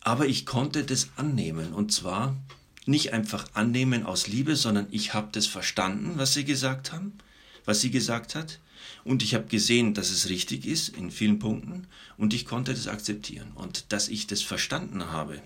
Aber 0.00 0.26
ich 0.26 0.44
konnte 0.44 0.84
das 0.84 1.10
annehmen. 1.16 1.72
Und 1.72 1.92
zwar 1.92 2.36
nicht 2.84 3.12
einfach 3.12 3.46
annehmen 3.54 4.04
aus 4.04 4.26
Liebe, 4.26 4.56
sondern 4.56 4.86
ich 4.90 5.14
habe 5.14 5.28
das 5.32 5.46
verstanden, 5.46 6.14
was 6.16 6.34
sie 6.34 6.44
gesagt 6.44 6.92
haben, 6.92 7.12
was 7.64 7.80
sie 7.80 7.90
gesagt 7.90 8.34
hat. 8.34 8.58
Und 9.04 9.22
ich 9.22 9.34
habe 9.34 9.46
gesehen, 9.46 9.92
dass 9.94 10.10
es 10.10 10.28
richtig 10.30 10.66
ist 10.66 10.96
in 10.96 11.10
vielen 11.10 11.38
Punkten. 11.38 11.86
Und 12.16 12.32
ich 12.32 12.46
konnte 12.46 12.72
das 12.72 12.88
akzeptieren. 12.88 13.48
Und 13.54 13.92
dass 13.92 14.08
ich 14.08 14.26
das 14.26 14.42
verstanden 14.42 15.12
habe, 15.12 15.40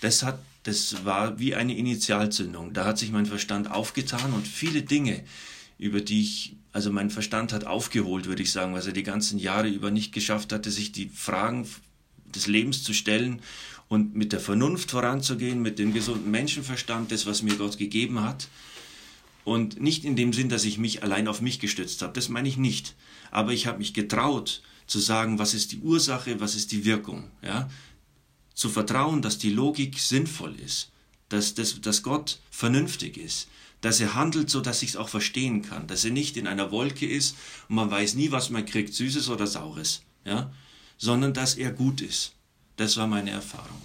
das, 0.00 0.22
hat, 0.22 0.38
das 0.64 1.04
war 1.04 1.38
wie 1.38 1.54
eine 1.54 1.76
Initialzündung. 1.76 2.72
Da 2.72 2.84
hat 2.84 2.98
sich 2.98 3.10
mein 3.10 3.26
Verstand 3.26 3.70
aufgetan 3.70 4.32
und 4.34 4.46
viele 4.46 4.82
Dinge, 4.82 5.24
über 5.78 6.00
die 6.00 6.20
ich, 6.20 6.56
also 6.72 6.92
mein 6.92 7.10
Verstand 7.10 7.52
hat 7.52 7.64
aufgeholt, 7.64 8.26
würde 8.26 8.42
ich 8.42 8.52
sagen, 8.52 8.74
was 8.74 8.86
er 8.86 8.92
die 8.92 9.02
ganzen 9.02 9.38
Jahre 9.38 9.68
über 9.68 9.90
nicht 9.90 10.12
geschafft 10.12 10.52
hatte, 10.52 10.70
sich 10.70 10.92
die 10.92 11.08
Fragen 11.08 11.66
des 12.34 12.46
Lebens 12.46 12.82
zu 12.82 12.92
stellen 12.92 13.40
und 13.88 14.14
mit 14.14 14.32
der 14.32 14.40
Vernunft 14.40 14.90
voranzugehen, 14.90 15.60
mit 15.60 15.78
dem 15.78 15.92
gesunden 15.92 16.30
Menschenverstand, 16.30 17.12
das, 17.12 17.26
was 17.26 17.42
mir 17.42 17.56
Gott 17.56 17.78
gegeben 17.78 18.22
hat. 18.22 18.48
Und 19.44 19.80
nicht 19.80 20.04
in 20.04 20.16
dem 20.16 20.32
Sinn, 20.32 20.48
dass 20.48 20.64
ich 20.64 20.78
mich 20.78 21.02
allein 21.02 21.26
auf 21.26 21.40
mich 21.40 21.58
gestützt 21.58 22.02
habe, 22.02 22.12
das 22.12 22.28
meine 22.28 22.48
ich 22.48 22.56
nicht. 22.56 22.94
Aber 23.30 23.52
ich 23.52 23.66
habe 23.66 23.78
mich 23.78 23.92
getraut 23.92 24.62
zu 24.86 25.00
sagen, 25.00 25.38
was 25.38 25.54
ist 25.54 25.72
die 25.72 25.78
Ursache, 25.78 26.40
was 26.40 26.54
ist 26.54 26.70
die 26.72 26.84
Wirkung. 26.84 27.30
Ja? 27.42 27.68
Zu 28.54 28.68
vertrauen, 28.68 29.22
dass 29.22 29.38
die 29.38 29.50
Logik 29.50 29.98
sinnvoll 29.98 30.54
ist, 30.60 30.90
dass, 31.28 31.54
dass, 31.54 31.80
dass 31.80 32.02
Gott 32.02 32.40
vernünftig 32.50 33.16
ist, 33.16 33.48
dass 33.80 34.00
er 34.00 34.14
handelt, 34.14 34.48
so 34.50 34.60
dass 34.60 34.82
ich 34.82 34.90
es 34.90 34.96
auch 34.96 35.08
verstehen 35.08 35.62
kann, 35.62 35.86
dass 35.86 36.04
er 36.04 36.12
nicht 36.12 36.36
in 36.36 36.46
einer 36.46 36.70
Wolke 36.70 37.06
ist 37.06 37.36
und 37.68 37.76
man 37.76 37.90
weiß 37.90 38.14
nie, 38.14 38.30
was 38.30 38.50
man 38.50 38.64
kriegt, 38.64 38.94
Süßes 38.94 39.28
oder 39.28 39.46
Saures, 39.46 40.02
ja? 40.24 40.52
sondern 40.98 41.34
dass 41.34 41.54
er 41.54 41.72
gut 41.72 42.00
ist. 42.00 42.32
Das 42.76 42.96
war 42.96 43.06
meine 43.06 43.30
Erfahrung. 43.30 43.82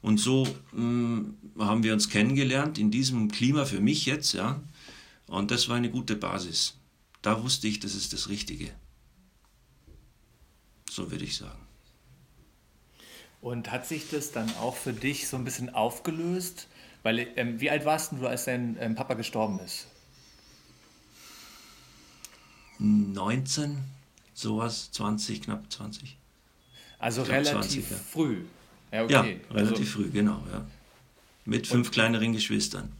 Und 0.00 0.18
so 0.18 0.44
mh, 0.72 0.72
hm, 0.72 1.36
haben 1.58 1.82
wir 1.82 1.92
uns 1.92 2.08
kennengelernt 2.08 2.78
in 2.78 2.90
diesem 2.90 3.30
Klima 3.30 3.64
für 3.64 3.80
mich 3.80 4.06
jetzt, 4.06 4.32
ja. 4.32 4.60
Und 5.26 5.50
das 5.50 5.68
war 5.68 5.76
eine 5.76 5.90
gute 5.90 6.16
Basis. 6.16 6.78
Da 7.22 7.42
wusste 7.42 7.68
ich, 7.68 7.80
das 7.80 7.94
ist 7.94 8.12
das 8.12 8.28
Richtige. 8.28 8.70
So 10.90 11.10
würde 11.10 11.24
ich 11.24 11.36
sagen. 11.36 11.58
Und 13.40 13.70
hat 13.70 13.86
sich 13.86 14.10
das 14.10 14.32
dann 14.32 14.52
auch 14.56 14.76
für 14.76 14.92
dich 14.92 15.28
so 15.28 15.36
ein 15.36 15.44
bisschen 15.44 15.74
aufgelöst? 15.74 16.66
Weil, 17.02 17.28
ähm, 17.36 17.60
wie 17.60 17.70
alt 17.70 17.84
warst 17.84 18.12
du, 18.12 18.26
als 18.26 18.46
dein 18.46 18.76
ähm, 18.80 18.94
Papa 18.94 19.14
gestorben 19.14 19.60
ist? 19.60 19.86
19, 22.78 23.78
sowas, 24.34 24.90
20, 24.92 25.42
knapp 25.42 25.70
20. 25.72 26.16
Also 26.98 27.22
relativ 27.22 27.52
20, 27.52 27.90
ja. 27.90 27.96
früh. 27.96 28.44
Ja, 28.92 29.04
okay. 29.04 29.40
ja 29.50 29.54
relativ 29.54 29.78
also, 29.78 29.84
früh, 29.84 30.10
genau. 30.10 30.42
Ja. 30.52 30.66
Mit 31.44 31.66
fünf 31.66 31.90
kleineren 31.90 32.32
Geschwistern. 32.32 32.92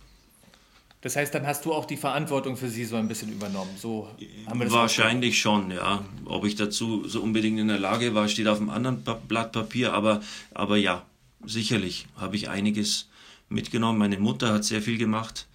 Das 1.00 1.14
heißt, 1.14 1.32
dann 1.32 1.46
hast 1.46 1.64
du 1.64 1.72
auch 1.72 1.84
die 1.84 1.96
Verantwortung 1.96 2.56
für 2.56 2.68
sie 2.68 2.84
so 2.84 2.96
ein 2.96 3.06
bisschen 3.06 3.32
übernommen. 3.32 3.70
So 3.76 4.08
haben 4.46 4.58
wir 4.58 4.70
Wahrscheinlich 4.70 5.38
schon, 5.38 5.70
ja. 5.70 6.04
Ob 6.24 6.44
ich 6.44 6.56
dazu 6.56 7.06
so 7.06 7.22
unbedingt 7.22 7.58
in 7.60 7.68
der 7.68 7.78
Lage 7.78 8.14
war, 8.14 8.28
steht 8.28 8.48
auf 8.48 8.58
einem 8.58 8.70
anderen 8.70 9.04
Blatt 9.28 9.52
Papier, 9.52 9.92
aber, 9.92 10.22
aber 10.54 10.76
ja, 10.76 11.06
sicherlich 11.44 12.06
habe 12.16 12.34
ich 12.34 12.48
einiges 12.48 13.08
mitgenommen. 13.48 13.98
Meine 13.98 14.18
Mutter 14.18 14.52
hat 14.52 14.64
sehr 14.64 14.82
viel 14.82 14.98
gemacht. 14.98 15.46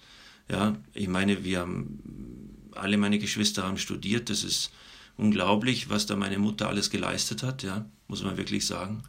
Ja, 0.50 0.76
ich 0.94 1.08
meine, 1.08 1.44
wir 1.44 1.60
haben 1.60 2.00
alle 2.74 2.96
meine 2.96 3.18
Geschwister 3.18 3.64
haben 3.64 3.78
studiert. 3.78 4.30
Das 4.30 4.44
ist 4.44 4.70
unglaublich, 5.16 5.90
was 5.90 6.06
da 6.06 6.16
meine 6.16 6.38
Mutter 6.38 6.68
alles 6.68 6.90
geleistet 6.90 7.42
hat, 7.42 7.62
ja, 7.62 7.84
muss 8.08 8.24
man 8.24 8.36
wirklich 8.36 8.66
sagen. 8.66 9.02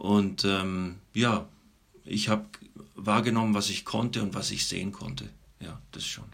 Und 0.00 0.46
ähm, 0.46 0.96
ja, 1.12 1.46
ich 2.06 2.30
habe 2.30 2.46
wahrgenommen, 2.94 3.52
was 3.52 3.68
ich 3.68 3.84
konnte 3.84 4.22
und 4.22 4.34
was 4.34 4.50
ich 4.50 4.66
sehen 4.66 4.92
konnte. 4.92 5.28
Ja, 5.60 5.78
das 5.92 6.06
schon. 6.06 6.24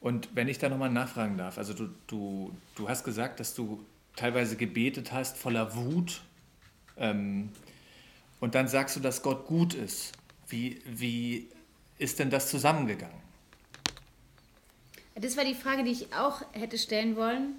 Und 0.00 0.30
wenn 0.34 0.48
ich 0.48 0.56
da 0.56 0.70
nochmal 0.70 0.88
nachfragen 0.88 1.36
darf, 1.36 1.58
also 1.58 1.74
du, 1.74 1.90
du, 2.06 2.56
du 2.76 2.88
hast 2.88 3.04
gesagt, 3.04 3.40
dass 3.40 3.54
du 3.54 3.84
teilweise 4.16 4.56
gebetet 4.56 5.12
hast 5.12 5.36
voller 5.36 5.76
Wut 5.76 6.22
ähm, 6.96 7.50
und 8.40 8.54
dann 8.54 8.68
sagst 8.68 8.96
du, 8.96 9.00
dass 9.00 9.20
Gott 9.20 9.44
gut 9.46 9.74
ist. 9.74 10.12
Wie, 10.48 10.80
wie 10.86 11.50
ist 11.98 12.20
denn 12.20 12.30
das 12.30 12.48
zusammengegangen? 12.48 13.20
Das 15.14 15.36
war 15.36 15.44
die 15.44 15.54
Frage, 15.54 15.84
die 15.84 15.90
ich 15.90 16.14
auch 16.14 16.40
hätte 16.52 16.78
stellen 16.78 17.16
wollen. 17.16 17.56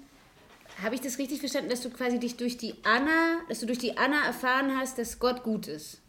Habe 0.82 0.94
ich 0.94 1.00
das 1.00 1.18
richtig 1.18 1.40
verstanden, 1.40 1.70
dass 1.70 1.82
du 1.82 1.90
quasi 1.90 2.18
dich 2.18 2.36
durch 2.36 2.56
die 2.58 2.74
Anna, 2.82 3.40
dass 3.48 3.60
du 3.60 3.66
durch 3.66 3.78
die 3.78 3.96
Anna 3.96 4.24
erfahren 4.24 4.76
hast, 4.76 4.98
dass 4.98 5.18
Gott 5.18 5.42
gut 5.42 5.66
ist? 5.66 6.00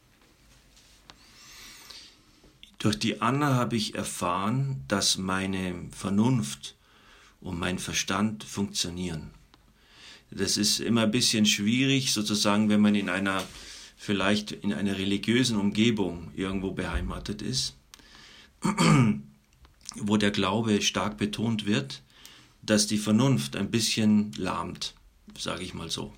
Durch 2.79 2.99
die 2.99 3.21
Anna 3.21 3.55
habe 3.55 3.75
ich 3.75 3.95
erfahren, 3.95 4.83
dass 4.87 5.17
meine 5.17 5.73
Vernunft 5.91 6.75
und 7.41 7.57
mein 7.57 7.79
Verstand 7.79 8.43
funktionieren. 8.43 9.31
Das 10.31 10.57
ist 10.57 10.79
immer 10.79 11.03
ein 11.03 11.11
bisschen 11.11 11.45
schwierig, 11.45 12.13
sozusagen, 12.13 12.69
wenn 12.69 12.81
man 12.81 12.93
in 12.93 13.09
einer, 13.09 13.43
vielleicht 13.95 14.51
in 14.51 14.73
einer 14.73 14.97
religiösen 14.97 15.57
Umgebung 15.57 16.31
irgendwo 16.35 16.71
beheimatet 16.71 17.41
ist 17.41 17.77
wo 19.95 20.17
der 20.17 20.31
Glaube 20.31 20.81
stark 20.81 21.17
betont 21.17 21.65
wird, 21.65 22.01
dass 22.69 22.87
die 22.87 22.97
Vernunft 22.97 23.55
ein 23.55 23.71
bisschen 23.71 24.31
lahmt, 24.37 24.93
sage 25.37 25.63
ich 25.63 25.73
mal 25.73 25.89
so. 25.89 26.13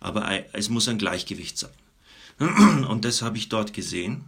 Aber 0.00 0.30
es 0.52 0.68
muss 0.68 0.88
ein 0.88 0.98
Gleichgewicht 0.98 1.56
sein. 1.58 1.70
Und 2.88 3.04
das 3.04 3.22
habe 3.22 3.38
ich 3.38 3.48
dort 3.48 3.72
gesehen. 3.72 4.24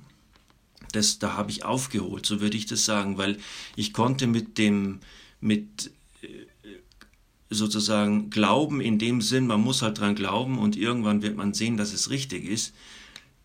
Das, 0.92 1.18
da 1.18 1.36
habe 1.36 1.50
ich 1.50 1.64
aufgeholt, 1.64 2.24
so 2.24 2.40
würde 2.40 2.56
ich 2.56 2.66
das 2.66 2.84
sagen, 2.84 3.18
weil 3.18 3.38
ich 3.74 3.92
konnte 3.92 4.26
mit 4.26 4.56
dem, 4.56 5.00
mit 5.40 5.90
äh, 6.22 6.46
sozusagen 7.50 8.30
Glauben 8.30 8.80
in 8.80 8.98
dem 8.98 9.20
Sinn, 9.20 9.46
man 9.46 9.60
muss 9.60 9.82
halt 9.82 9.98
dran 9.98 10.14
glauben 10.14 10.58
und 10.58 10.76
irgendwann 10.76 11.22
wird 11.22 11.36
man 11.36 11.52
sehen, 11.52 11.76
dass 11.76 11.92
es 11.92 12.10
richtig 12.10 12.44
ist. 12.44 12.72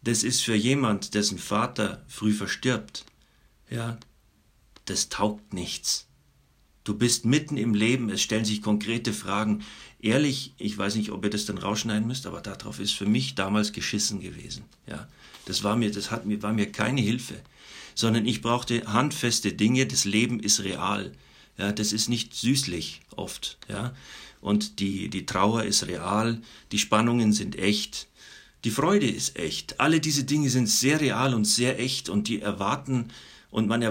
Das 0.04 0.24
ist 0.24 0.42
für 0.42 0.56
jemand, 0.56 1.14
dessen 1.16 1.38
Vater 1.38 2.06
früh 2.08 2.34
verstirbt, 2.34 3.06
ja, 3.70 3.98
das 4.86 5.10
taugt 5.10 5.54
nichts. 5.54 6.08
Du 6.84 6.96
bist 6.96 7.26
mitten 7.26 7.58
im 7.58 7.76
Leben, 7.76 8.10
es 8.10 8.22
stellen 8.22 8.46
sich 8.46 8.62
konkrete 8.62 9.14
Fragen. 9.14 9.64
Ehrlich, 10.02 10.54
ich 10.58 10.76
weiß 10.78 10.96
nicht, 10.96 11.12
ob 11.12 11.24
ihr 11.24 11.30
das 11.30 11.46
dann 11.46 11.60
rausschneiden 11.60 12.08
müsst, 12.08 12.26
aber 12.26 12.42
darauf 12.42 12.80
ist 12.80 12.94
für 12.94 13.06
mich 13.06 13.36
damals 13.36 13.72
geschissen 13.72 14.20
gewesen. 14.20 14.66
Ja, 14.88 15.08
das 15.46 15.64
war 15.64 15.76
mir, 15.76 15.92
das 15.92 16.10
hat 16.10 16.26
mir, 16.26 16.42
war 16.42 16.54
mir 16.54 16.72
keine 16.72 17.02
Hilfe, 17.02 17.36
sondern 17.94 18.26
ich 18.26 18.42
brauchte 18.42 18.82
handfeste 18.92 19.54
Dinge. 19.54 19.86
Das 19.86 20.06
Leben 20.06 20.40
ist 20.40 20.64
real. 20.64 21.12
Ja, 21.58 21.72
das 21.72 21.94
ist 21.94 22.10
nicht 22.10 22.34
süßlich 22.34 23.02
oft. 23.16 23.60
Ja, 23.70 23.94
und 24.42 24.80
die, 24.80 25.10
die 25.10 25.28
Trauer 25.28 25.64
ist 25.64 25.86
real, 25.86 26.42
die 26.72 26.80
Spannungen 26.80 27.32
sind 27.32 27.58
echt, 27.58 28.08
die 28.64 28.72
Freude 28.72 29.08
ist 29.08 29.38
echt. 29.38 29.80
Alle 29.80 30.00
diese 30.00 30.24
Dinge 30.24 30.50
sind 30.50 30.68
sehr 30.68 31.00
real 31.00 31.36
und 31.36 31.46
sehr 31.46 31.80
echt 31.80 32.10
und 32.10 32.28
die 32.28 32.42
erwarten 32.42 33.10
und 33.52 33.68
man, 33.68 33.82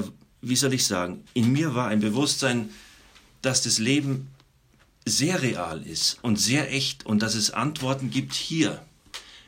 wie 0.43 0.57
soll 0.57 0.75
ich 0.75 0.87
sagen, 0.87 1.25
in 1.35 1.53
mir 1.53 1.75
war 1.75 1.89
ein 1.89 2.01
Bewusstsein, 2.01 2.71
dass 3.43 3.63
das 3.63 3.79
Leben 3.79 4.29
sehr 5.07 5.43
real 5.43 5.83
ist 5.83 6.19
und 6.23 6.37
sehr 6.37 6.73
echt 6.73 7.07
und 7.07 7.23
dass 7.23 7.35
es 7.35 7.51
Antworten 7.51 8.11
gibt 8.11 8.35
hier, 8.35 8.85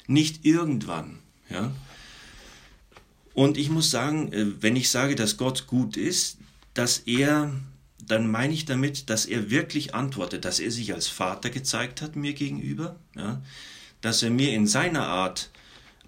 nicht 0.07 0.45
irgendwann. 0.45 1.19
Ja? 1.49 1.73
Und 3.35 3.57
ich 3.57 3.71
muss 3.71 3.91
sagen, 3.91 4.33
äh, 4.33 4.63
wenn 4.63 4.77
ich 4.77 4.91
sage, 4.91 5.15
dass 5.15 5.37
Gott 5.37 5.67
gut 5.67 5.97
ist, 5.97 6.39
dass 6.75 6.99
er, 6.99 7.53
dann 8.05 8.31
meine 8.31 8.53
ich 8.53 8.65
damit, 8.65 9.11
dass 9.11 9.27
er 9.27 9.51
wirklich 9.51 9.95
antwortet, 9.95 10.45
dass 10.45 10.59
er 10.59 10.71
sich 10.71 10.93
als 10.95 11.07
Vater 11.07 11.51
gezeigt 11.51 12.03
hat 12.03 12.17
mir 12.17 12.33
gegenüber, 12.33 12.97
ja? 13.15 13.41
dass 14.01 14.23
er 14.23 14.31
mir 14.31 14.53
in 14.53 14.67
seiner 14.67 15.07
Art 15.07 15.51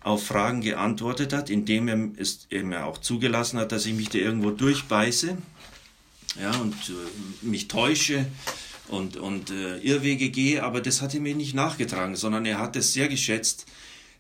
auf 0.05 0.27
Fragen 0.27 0.61
geantwortet 0.61 1.33
hat, 1.33 1.51
indem 1.51 1.89
er 1.89 2.09
es 2.17 2.47
eben 2.51 2.73
auch 2.75 2.99
zugelassen 2.99 3.59
hat, 3.59 3.73
dass 3.73 3.87
ich 3.87 3.95
mich 3.95 4.11
da 4.11 4.19
irgendwo 4.19 4.51
durchbeiße 4.51 5.37
ja, 6.41 6.51
und 6.59 6.75
äh, 6.75 7.47
mich 7.47 7.69
täusche 7.69 8.27
und, 8.89 9.17
und 9.17 9.51
äh, 9.51 9.79
Irrwege 9.79 10.31
gehe, 10.31 10.63
aber 10.63 10.81
das 10.81 11.03
hat 11.03 11.15
er 11.15 11.21
mir 11.21 11.35
nicht 11.35 11.55
nachgetragen, 11.55 12.17
sondern 12.17 12.47
er 12.47 12.59
hat 12.59 12.77
es 12.77 12.93
sehr 12.93 13.09
geschätzt, 13.09 13.67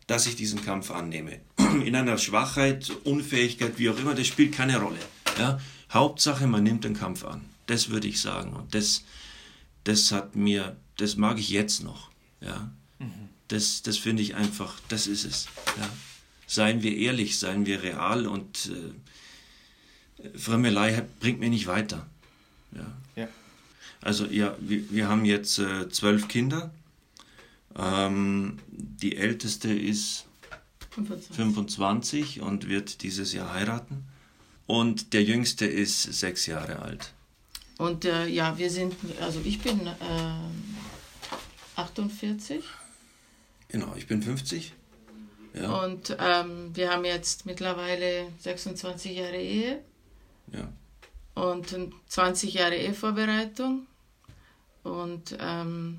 dass 0.06 0.26
ich 0.26 0.36
diesen 0.36 0.64
Kampf 0.64 0.90
annehme. 0.90 1.40
In 1.84 1.94
einer 1.94 2.18
Schwachheit, 2.18 2.90
Unfähigkeit, 3.04 3.78
wie 3.78 3.90
auch 3.90 3.98
immer, 3.98 4.14
das 4.14 4.26
spielt 4.26 4.54
keine 4.54 4.80
Rolle. 4.80 4.98
Ja? 5.38 5.60
Hauptsache, 5.92 6.46
man 6.46 6.64
nimmt 6.64 6.84
den 6.84 6.94
Kampf 6.94 7.24
an. 7.24 7.42
Das 7.66 7.90
würde 7.90 8.08
ich 8.08 8.20
sagen. 8.20 8.54
Und 8.54 8.74
das, 8.74 9.04
das 9.84 10.12
hat 10.12 10.34
mir 10.34 10.76
das 10.96 11.16
mag 11.16 11.38
ich 11.38 11.50
jetzt 11.50 11.82
noch. 11.82 12.10
Ja. 12.40 12.70
Das, 13.48 13.82
das 13.82 13.98
finde 13.98 14.22
ich 14.22 14.34
einfach, 14.34 14.80
das 14.88 15.06
ist 15.06 15.24
es. 15.24 15.46
Ja. 15.78 15.88
Seien 16.46 16.82
wir 16.82 16.96
ehrlich, 16.96 17.38
seien 17.38 17.66
wir 17.66 17.82
real 17.82 18.26
und 18.26 18.70
äh, 18.70 20.38
Fremmelei 20.38 21.04
bringt 21.20 21.40
mir 21.40 21.50
nicht 21.50 21.66
weiter. 21.66 22.06
Ja. 22.72 22.86
ja. 23.16 23.28
Also 24.00 24.26
ja, 24.26 24.56
wir, 24.60 24.90
wir 24.90 25.08
haben 25.08 25.24
jetzt 25.24 25.58
äh, 25.58 25.88
zwölf 25.88 26.28
Kinder. 26.28 26.70
Ähm, 27.76 28.58
die 28.68 29.16
älteste 29.16 29.72
ist 29.72 30.26
25. 30.90 31.36
25 31.36 32.40
und 32.40 32.68
wird 32.68 33.02
dieses 33.02 33.32
Jahr 33.32 33.52
heiraten. 33.52 34.04
Und 34.66 35.12
der 35.12 35.22
jüngste 35.22 35.66
ist 35.66 36.02
sechs 36.02 36.46
Jahre 36.46 36.80
alt. 36.80 37.12
Und 37.76 38.04
äh, 38.04 38.26
ja, 38.26 38.56
wir 38.56 38.70
sind, 38.70 38.94
also 39.20 39.40
ich 39.44 39.60
bin 39.60 39.86
äh, 39.86 39.92
48. 41.76 42.62
Genau, 43.74 43.92
ich 43.96 44.06
bin 44.06 44.22
50. 44.22 44.72
Ja. 45.52 45.82
Und 45.82 46.16
ähm, 46.20 46.70
wir 46.74 46.92
haben 46.92 47.04
jetzt 47.04 47.44
mittlerweile 47.44 48.28
26 48.38 49.16
Jahre 49.16 49.36
Ehe. 49.36 49.82
Ja. 50.52 50.72
Und 51.34 51.76
20 52.06 52.54
Jahre 52.54 52.76
Ehevorbereitung. 52.76 53.88
Und, 54.84 55.36
ähm, 55.40 55.98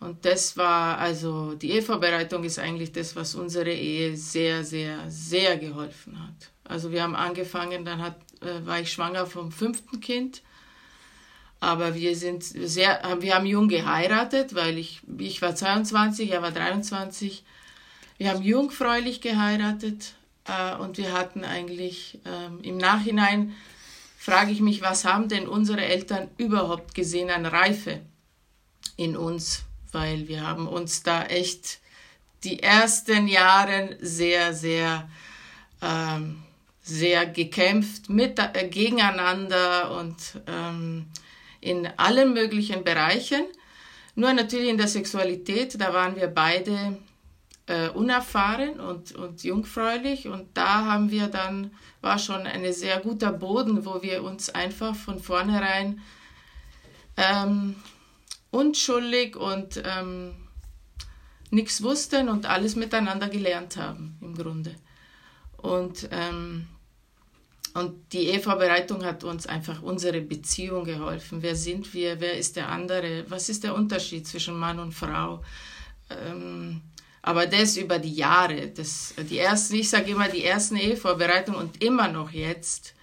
und 0.00 0.24
das 0.24 0.56
war, 0.56 0.96
also 0.96 1.52
die 1.56 1.72
Ehevorbereitung 1.72 2.42
ist 2.44 2.58
eigentlich 2.58 2.90
das, 2.92 3.14
was 3.14 3.34
unsere 3.34 3.70
Ehe 3.70 4.16
sehr, 4.16 4.64
sehr, 4.64 5.10
sehr 5.10 5.58
geholfen 5.58 6.18
hat. 6.18 6.50
Also 6.64 6.90
wir 6.90 7.02
haben 7.02 7.16
angefangen, 7.16 7.84
dann 7.84 8.00
hat, 8.00 8.16
äh, 8.40 8.64
war 8.64 8.80
ich 8.80 8.90
schwanger 8.90 9.26
vom 9.26 9.52
fünften 9.52 10.00
Kind. 10.00 10.40
Aber 11.60 11.94
wir 11.94 12.14
sind 12.16 12.44
sehr, 12.44 13.00
wir 13.20 13.34
haben 13.34 13.46
jung 13.46 13.68
geheiratet, 13.68 14.54
weil 14.54 14.78
ich, 14.78 15.00
ich 15.18 15.42
war 15.42 15.54
22, 15.54 16.30
er 16.30 16.42
war 16.42 16.52
23. 16.52 17.44
Wir 18.16 18.30
haben 18.30 18.42
jungfräulich 18.42 19.20
geheiratet 19.20 20.14
äh, 20.44 20.76
und 20.76 20.98
wir 20.98 21.12
hatten 21.12 21.44
eigentlich 21.44 22.20
ähm, 22.24 22.60
im 22.62 22.76
Nachhinein, 22.76 23.54
frage 24.16 24.52
ich 24.52 24.60
mich, 24.60 24.82
was 24.82 25.04
haben 25.04 25.28
denn 25.28 25.48
unsere 25.48 25.84
Eltern 25.84 26.28
überhaupt 26.36 26.94
gesehen 26.94 27.30
an 27.30 27.46
Reife 27.46 28.00
in 28.96 29.16
uns? 29.16 29.64
Weil 29.90 30.28
wir 30.28 30.46
haben 30.46 30.68
uns 30.68 31.02
da 31.02 31.24
echt 31.24 31.78
die 32.44 32.62
ersten 32.62 33.26
Jahre 33.26 33.96
sehr, 34.00 34.54
sehr 34.54 35.08
ähm, 35.82 36.42
sehr 36.88 37.26
gekämpft 37.26 38.08
mit, 38.08 38.38
äh, 38.38 38.66
gegeneinander 38.68 39.96
und 39.98 40.16
ähm, 40.46 41.06
in 41.60 41.86
allen 41.96 42.32
möglichen 42.32 42.84
Bereichen. 42.84 43.44
Nur 44.14 44.32
natürlich 44.32 44.68
in 44.68 44.78
der 44.78 44.88
Sexualität, 44.88 45.80
da 45.80 45.92
waren 45.92 46.16
wir 46.16 46.28
beide 46.28 46.98
äh, 47.66 47.88
unerfahren 47.90 48.80
und, 48.80 49.12
und 49.12 49.44
jungfräulich 49.44 50.26
und 50.26 50.48
da 50.54 50.86
haben 50.86 51.10
wir 51.10 51.28
dann, 51.28 51.70
war 52.00 52.18
schon 52.18 52.46
ein 52.46 52.72
sehr 52.72 52.98
guter 53.00 53.32
Boden, 53.32 53.84
wo 53.84 54.02
wir 54.02 54.24
uns 54.24 54.50
einfach 54.50 54.96
von 54.96 55.20
vornherein 55.20 56.00
ähm, 57.16 57.76
unschuldig 58.50 59.36
und 59.36 59.82
ähm, 59.84 60.34
nichts 61.50 61.82
wussten 61.82 62.28
und 62.28 62.46
alles 62.46 62.76
miteinander 62.76 63.28
gelernt 63.28 63.76
haben 63.76 64.16
im 64.20 64.34
Grunde. 64.34 64.74
Und 65.58 66.08
ähm, 66.10 66.66
und 67.74 68.12
die 68.12 68.28
Ehevorbereitung 68.28 69.04
hat 69.04 69.24
uns 69.24 69.46
einfach 69.46 69.82
unsere 69.82 70.20
Beziehung 70.20 70.84
geholfen. 70.84 71.42
Wer 71.42 71.56
sind 71.56 71.92
wir? 71.94 72.20
Wer 72.20 72.36
ist 72.36 72.56
der 72.56 72.68
andere? 72.68 73.24
Was 73.28 73.48
ist 73.48 73.64
der 73.64 73.74
Unterschied 73.74 74.26
zwischen 74.26 74.56
Mann 74.56 74.78
und 74.78 74.92
Frau? 74.92 75.42
Ähm, 76.10 76.80
aber 77.22 77.46
das 77.46 77.76
über 77.76 77.98
die 77.98 78.14
Jahre, 78.14 78.68
das, 78.68 79.14
die 79.18 79.38
ersten, 79.38 79.74
ich 79.74 79.90
sage 79.90 80.12
immer, 80.12 80.28
die 80.28 80.44
ersten 80.44 80.76
Ehevorbereitung 80.76 81.56
und 81.56 81.82
immer 81.82 82.08
noch 82.08 82.30
jetzt 82.30 82.94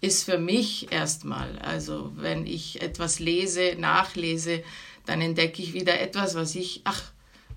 ist 0.00 0.24
für 0.24 0.38
mich 0.38 0.92
erstmal, 0.92 1.58
also 1.58 2.12
wenn 2.16 2.46
ich 2.46 2.82
etwas 2.82 3.18
lese, 3.18 3.74
nachlese, 3.78 4.62
dann 5.06 5.20
entdecke 5.20 5.62
ich 5.62 5.72
wieder 5.72 6.00
etwas, 6.00 6.34
was 6.34 6.54
ich, 6.54 6.82
ach 6.84 7.02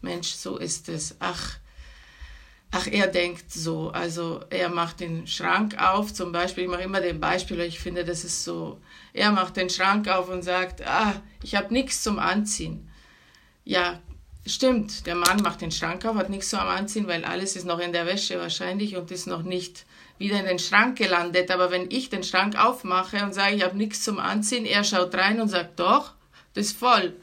Mensch, 0.02 0.30
so 0.30 0.58
ist 0.58 0.90
es, 0.90 1.16
ach, 1.20 1.58
ach, 2.72 2.88
er 2.88 3.08
denkt 3.08 3.52
so. 3.52 3.90
Also 3.90 4.42
er 4.50 4.70
macht 4.70 5.00
den 5.00 5.28
Schrank 5.28 5.78
auf, 5.82 6.14
zum 6.14 6.32
Beispiel, 6.32 6.66
ich 6.66 6.70
mache 6.70 6.84
immer 6.84 7.02
den 7.02 7.20
Beispiel, 7.20 7.60
ich 7.62 7.80
finde, 7.80 8.04
das 8.04 8.24
ist 8.24 8.44
so, 8.44 8.80
er 9.14 9.32
macht 9.32 9.58
den 9.58 9.70
Schrank 9.70 10.08
auf 10.08 10.30
und 10.30 10.44
sagt, 10.44 10.86
ah, 10.86 11.22
ich 11.44 11.56
habe 11.56 11.74
nichts 11.74 12.04
zum 12.04 12.20
Anziehen. 12.20 12.90
Ja, 13.64 14.00
stimmt, 14.46 15.06
der 15.06 15.16
Mann 15.16 15.42
macht 15.42 15.62
den 15.62 15.72
Schrank 15.72 16.06
auf, 16.06 16.16
hat 16.16 16.30
nichts 16.30 16.50
zum 16.50 16.60
Anziehen, 16.60 17.08
weil 17.08 17.26
alles 17.26 17.56
ist 17.56 17.66
noch 17.66 17.80
in 17.80 17.94
der 17.94 18.06
Wäsche 18.06 18.40
wahrscheinlich 18.40 18.96
und 18.96 19.12
ist 19.12 19.28
noch 19.28 19.44
nicht 19.44 19.86
wieder 20.18 20.40
in 20.40 20.46
den 20.46 20.60
Schrank 20.60 20.98
gelandet. 20.98 21.52
Aber 21.52 21.72
wenn 21.72 21.92
ich 21.92 22.10
den 22.10 22.24
Schrank 22.24 22.58
aufmache 22.58 23.24
und 23.24 23.34
sage, 23.34 23.56
ich 23.56 23.64
habe 23.64 23.78
nichts 23.78 24.04
zum 24.04 24.20
Anziehen, 24.20 24.66
er 24.66 24.84
schaut 24.84 25.14
rein 25.16 25.42
und 25.42 25.50
sagt, 25.50 25.80
doch, 25.80 26.14
das 26.54 26.68
ist 26.68 26.78
voll. 26.78 27.14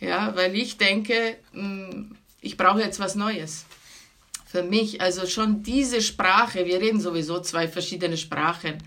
Ja, 0.00 0.34
weil 0.36 0.54
ich 0.54 0.76
denke, 0.76 1.36
hm, 1.52 2.16
ich 2.40 2.56
brauche 2.56 2.80
jetzt 2.80 3.00
was 3.00 3.14
Neues 3.14 3.64
für 4.54 4.62
mich, 4.62 5.00
also 5.00 5.26
schon 5.26 5.64
diese 5.64 6.00
Sprache, 6.00 6.64
wir 6.64 6.80
reden 6.80 7.00
sowieso 7.00 7.40
zwei 7.40 7.66
verschiedene 7.66 8.16
Sprachen, 8.16 8.78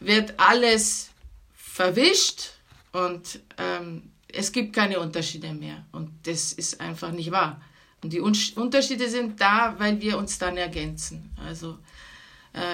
wird 0.00 0.38
alles 0.38 1.08
verwischt 1.54 2.50
und 2.92 3.40
ähm, 3.56 4.10
es 4.30 4.52
gibt 4.52 4.74
keine 4.74 5.00
Unterschiede 5.00 5.54
mehr. 5.54 5.86
Und 5.92 6.10
das 6.24 6.52
ist 6.52 6.82
einfach 6.82 7.12
nicht 7.12 7.30
wahr. 7.30 7.62
Und 8.02 8.12
die 8.12 8.20
Unterschiede 8.20 9.08
sind 9.08 9.40
da, 9.40 9.74
weil 9.78 9.98
wir 10.02 10.18
uns 10.18 10.38
dann 10.38 10.58
ergänzen. 10.58 11.34
Also 11.42 11.78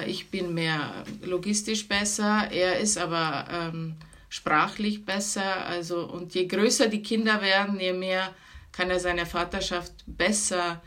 ich 0.07 0.29
bin 0.31 0.53
mehr 0.53 1.03
logistisch 1.23 1.87
besser, 1.87 2.49
er 2.51 2.79
ist 2.79 2.97
aber 2.97 3.45
ähm, 3.51 3.95
sprachlich 4.29 5.05
besser. 5.05 5.65
Also, 5.65 6.05
und 6.05 6.33
je 6.33 6.45
größer 6.47 6.87
die 6.87 7.01
Kinder 7.01 7.41
werden, 7.41 7.79
je 7.79 7.93
mehr 7.93 8.33
kann 8.71 8.89
er 8.89 8.99
seine 8.99 9.25
Vaterschaft 9.25 9.93
besser 10.05 10.81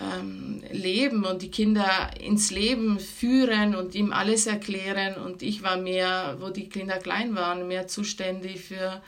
ähm, 0.00 0.62
leben 0.70 1.24
und 1.24 1.42
die 1.42 1.50
Kinder 1.50 2.10
ins 2.20 2.50
Leben 2.50 2.98
führen 2.98 3.74
und 3.74 3.94
ihm 3.94 4.12
alles 4.12 4.46
erklären. 4.46 5.14
Und 5.16 5.42
ich 5.42 5.62
war 5.62 5.76
mehr, 5.76 6.36
wo 6.40 6.50
die 6.50 6.68
Kinder 6.68 6.98
klein 6.98 7.34
waren, 7.34 7.66
mehr 7.68 7.88
zuständig 7.88 8.60
für 8.60 9.02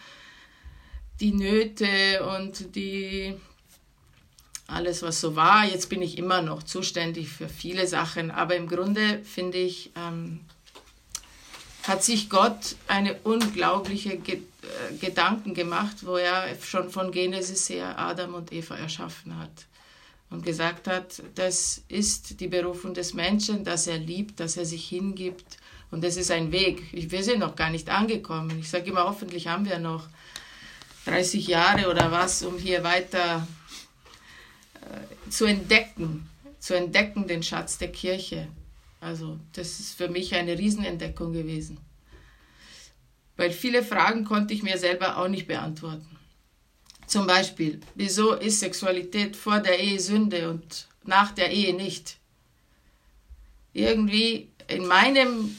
die 1.21 1.33
Nöte 1.33 2.25
und 2.37 2.75
die 2.77 3.35
alles, 4.67 5.03
was 5.03 5.21
so 5.21 5.37
war. 5.37 5.65
Jetzt 5.65 5.89
bin 5.89 6.03
ich 6.03 6.19
immer 6.19 6.43
noch 6.43 6.63
zuständig 6.63 7.29
für 7.29 7.49
viele 7.49 7.87
Sachen, 7.87 8.31
aber 8.31 8.57
im 8.57 8.69
Grunde 8.69 9.21
finde 9.25 9.59
ich, 9.59 9.91
ähm, 9.97 10.41
hat 11.85 12.03
sich 12.03 12.29
Gott 12.29 12.75
eine 12.89 13.15
unglaubliche 13.23 14.17
Ge 14.17 14.41
äh, 14.63 14.97
Gedanken 14.97 15.55
gemacht, 15.55 15.99
wo 16.05 16.17
er 16.17 16.49
schon 16.61 16.91
von 16.91 17.13
Genesis 17.13 17.69
her 17.69 17.99
Adam 17.99 18.35
und 18.35 18.53
Eva 18.53 18.77
erschaffen 18.77 19.39
hat 19.39 19.67
und 20.31 20.45
gesagt 20.45 20.89
hat, 20.89 21.23
das 21.37 21.83
ist 21.89 22.41
die 22.41 22.49
Berufung 22.49 22.93
des 22.95 23.15
Menschen, 23.15 23.63
dass 23.63 23.87
er 23.87 23.99
liebt, 23.99 24.41
dass 24.41 24.57
er 24.57 24.65
sich 24.65 24.89
hingibt 24.89 25.59
und 25.93 26.03
das 26.03 26.17
ist 26.17 26.33
ein 26.33 26.51
Weg. 26.51 26.83
Wir 26.93 27.23
sind 27.23 27.39
noch 27.39 27.55
gar 27.55 27.71
nicht 27.71 27.89
angekommen. 27.89 28.59
Ich 28.59 28.69
sage 28.69 28.91
immer, 28.91 29.05
hoffentlich 29.05 29.47
haben 29.47 29.67
wir 29.67 29.79
noch 29.79 30.09
30 31.05 31.47
Jahre 31.47 31.89
oder 31.89 32.11
was, 32.11 32.43
um 32.43 32.59
hier 32.59 32.83
weiter 32.83 33.47
zu 35.31 35.45
entdecken, 35.45 36.29
zu 36.59 36.75
entdecken 36.75 37.27
den 37.27 37.43
Schatz 37.43 37.79
der 37.79 37.93
Kirche. 37.93 38.49
Also 39.01 39.39
das 39.53 39.81
ist 39.81 39.95
für 39.95 40.09
mich 40.09 40.35
eine 40.35 40.59
Riesenentdeckung 40.59 41.33
gewesen. 41.33 41.79
Weil 43.37 43.51
viele 43.51 43.83
Fragen 43.83 44.25
konnte 44.25 44.55
ich 44.55 44.63
mir 44.63 44.79
selber 44.79 45.19
auch 45.19 45.29
nicht 45.29 45.47
beantworten. 45.47 46.07
Zum 47.07 47.27
Beispiel, 47.27 47.81
wieso 47.95 48.33
ist 48.33 48.61
Sexualität 48.61 49.37
vor 49.37 49.61
der 49.61 49.79
Ehe 49.79 50.01
Sünde 50.01 50.51
und 50.51 50.89
nach 51.05 51.33
der 51.33 51.51
Ehe 51.51 51.75
nicht? 51.75 52.17
Irgendwie 53.73 54.49
in 54.67 54.87
meinem 54.87 55.57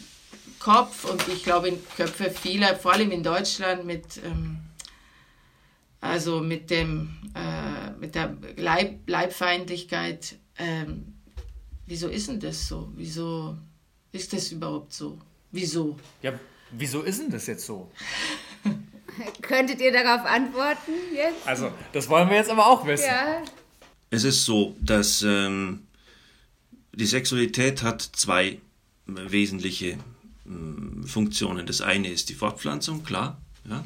Kopf 0.59 1.05
und 1.05 1.25
ich 1.29 1.43
glaube 1.43 1.69
in 1.69 1.79
Köpfe 1.95 2.31
vieler, 2.31 2.75
vor 2.75 2.93
allem 2.93 3.11
in 3.11 3.23
Deutschland 3.23 3.85
mit 3.85 4.17
ähm, 4.25 4.67
also 6.01 6.39
mit, 6.39 6.69
dem, 6.69 7.09
äh, 7.33 7.56
mit 7.99 8.15
der 8.15 8.35
Leib, 8.55 9.07
Leibfeindlichkeit. 9.07 10.35
Ähm, 10.57 11.13
wieso 11.85 12.07
ist 12.07 12.27
denn 12.27 12.39
das 12.39 12.67
so? 12.67 12.91
Wieso 12.95 13.57
ist 14.11 14.33
das 14.33 14.51
überhaupt 14.51 14.93
so? 14.93 15.17
Wieso? 15.51 15.97
Ja, 16.21 16.33
wieso 16.71 17.01
ist 17.01 17.19
denn 17.19 17.31
das 17.31 17.47
jetzt 17.47 17.65
so? 17.65 17.91
Könntet 19.41 19.81
ihr 19.81 19.91
darauf 19.91 20.25
antworten 20.25 20.91
jetzt? 21.13 21.47
Also, 21.47 21.71
das 21.91 22.07
wollen 22.09 22.29
wir 22.29 22.37
jetzt 22.37 22.49
aber 22.49 22.67
auch 22.67 22.85
wissen. 22.85 23.07
Ja. 23.07 23.41
es 24.09 24.23
ist 24.23 24.45
so, 24.45 24.75
dass 24.79 25.23
ähm, 25.23 25.87
die 26.93 27.05
Sexualität 27.05 27.83
hat 27.83 28.01
zwei 28.01 28.59
wesentliche 29.05 29.87
äh, 29.87 31.07
Funktionen. 31.07 31.65
Das 31.65 31.81
eine 31.81 32.09
ist 32.09 32.29
die 32.29 32.33
Fortpflanzung, 32.33 33.03
klar. 33.03 33.41
Ja? 33.65 33.83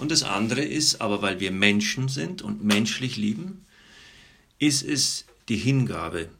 Und 0.00 0.10
das 0.10 0.22
andere 0.22 0.62
ist, 0.62 1.02
aber 1.02 1.20
weil 1.20 1.40
wir 1.40 1.50
Menschen 1.50 2.08
sind 2.08 2.40
und 2.40 2.64
menschlich 2.64 3.18
lieben, 3.18 3.66
ist 4.58 4.82
es 4.82 5.26
die 5.50 5.58
Hingabe 5.58 6.30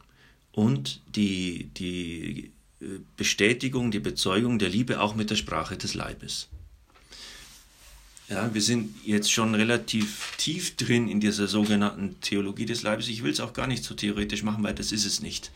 und 0.53 1.03
die, 1.15 1.69
die 1.77 2.53
äh, 2.81 2.87
Bestätigung, 3.19 3.91
die 3.91 4.01
Bezeugung 4.01 4.59
der 4.59 4.71
Liebe 4.71 5.01
auch 5.01 5.15
mit 5.15 5.29
der 5.29 5.37
Sprache 5.37 5.77
des 5.77 5.93
Leibes. 5.93 6.49
Ja, 8.31 8.55
wir 8.55 8.63
sind 8.63 8.95
jetzt 9.05 9.31
schon 9.31 9.55
relativ 9.55 10.33
tief 10.39 10.77
drin 10.77 11.09
in 11.09 11.21
dieser 11.21 11.47
sogenannten 11.47 12.19
Theologie 12.23 12.65
des 12.65 12.83
Leibes. 12.83 13.09
Ich 13.09 13.23
will 13.23 13.33
es 13.33 13.41
auch 13.41 13.53
gar 13.53 13.67
nicht 13.67 13.85
so 13.85 13.95
theoretisch 13.95 14.43
machen, 14.43 14.65
weil 14.65 14.75
das 14.75 14.91
ist 14.91 15.05
es 15.05 15.21
nicht. 15.21 15.51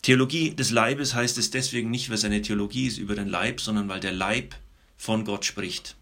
Theologie 0.00 0.54
des 0.54 0.70
Leibes 0.70 1.12
heißt 1.12 1.36
es 1.36 1.50
deswegen 1.50 1.90
nicht, 1.90 2.08
weil 2.08 2.16
es 2.16 2.24
eine 2.24 2.40
Theologie 2.40 2.86
ist 2.86 2.96
über 2.96 3.16
den 3.16 3.28
Leib, 3.28 3.60
sondern 3.60 3.88
weil 3.88 4.00
der 4.00 4.12
Leib 4.12 4.54
von 4.96 5.26
Gott 5.26 5.44
spricht. 5.44 5.97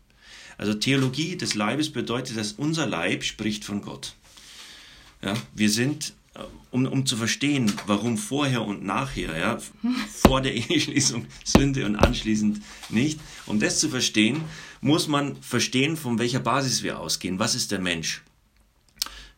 Also 0.59 0.75
Theologie 0.75 1.37
des 1.37 1.55
Leibes 1.55 1.91
bedeutet, 1.91 2.37
dass 2.37 2.53
unser 2.53 2.87
Leib 2.87 3.25
spricht 3.25 3.65
von 3.65 3.83
Gott. 3.83 4.15
Ja, 5.23 5.35
wir 5.55 5.71
sind, 5.71 6.15
äh, 6.35 6.41
um, 6.71 6.87
um 6.87 7.07
zu 7.07 7.17
verstehen, 7.17 7.73
warum 7.87 8.17
vorher 8.17 8.63
und 8.63 8.85
nachher, 8.85 9.39
ja, 9.39 9.59
vor 10.09 10.41
der 10.41 10.55
Eheschließung 10.55 11.27
Sünde 11.45 11.85
und 11.87 11.97
anschließend 11.97 12.63
nicht, 12.91 13.21
um 13.47 13.61
das 13.61 13.81
zu 13.81 13.89
verstehen, 13.89 14.43
muss 14.81 15.09
man 15.09 15.41
verstehen, 15.43 15.97
von 15.97 16.19
welcher 16.19 16.41
Basis 16.41 16.83
wir 16.83 17.01
ausgehen. 17.01 17.39
Was 17.39 17.55
ist 17.55 17.73
der 17.73 17.81
Mensch? 17.81 18.23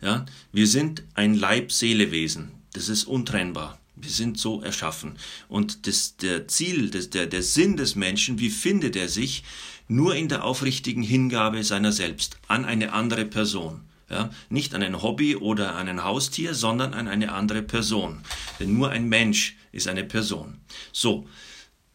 Ja, 0.01 0.27
wir 0.53 0.67
sind 0.67 1.03
ein 1.15 1.35
Leib-Seele-Wesen. 1.35 2.53
Das 2.73 2.89
ist 2.89 3.05
untrennbar. 3.05 3.79
Wir 3.97 4.11
sind 4.11 4.39
so 4.39 4.63
erschaffen. 4.63 5.17
Und 5.49 5.89
das, 5.89 6.17
der 6.17 6.47
Ziel, 6.47 6.91
das, 6.91 7.11
der, 7.11 7.27
der 7.27 7.43
Sinn 7.43 7.77
des 7.77 7.97
Menschen, 7.97 8.39
wie 8.39 8.51
findet 8.51 8.95
er 8.95 9.09
sich? 9.09 9.43
Nur 9.89 10.15
in 10.15 10.29
der 10.29 10.45
aufrichtigen 10.45 11.03
Hingabe 11.03 11.65
seiner 11.65 11.93
selbst 11.93 12.39
an 12.47 12.65
eine 12.65 12.93
andere 12.93 13.25
Person. 13.25 13.81
Ja, 14.11 14.31
nicht 14.49 14.75
an 14.75 14.83
ein 14.83 15.03
Hobby 15.03 15.37
oder 15.37 15.75
an 15.75 15.89
ein 15.89 16.03
Haustier, 16.03 16.55
sondern 16.55 16.95
an 16.95 17.09
eine 17.09 17.33
andere 17.33 17.63
Person. 17.63 18.21
Denn 18.59 18.73
nur 18.73 18.91
ein 18.91 19.09
Mensch 19.09 19.57
ist 19.71 19.87
eine 19.87 20.05
Person. 20.05 20.61
So, 20.93 21.29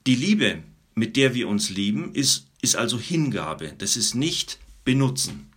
die 0.06 0.16
Liebe, 0.16 0.64
mit 0.94 1.16
der 1.18 1.34
wir 1.34 1.48
uns 1.48 1.72
lieben, 1.72 2.14
ist, 2.14 2.48
ist 2.62 2.76
also 2.76 3.00
Hingabe. 3.00 3.74
Das 3.78 3.98
ist 3.98 4.14
nicht 4.14 4.60
Benutzen 4.86 5.50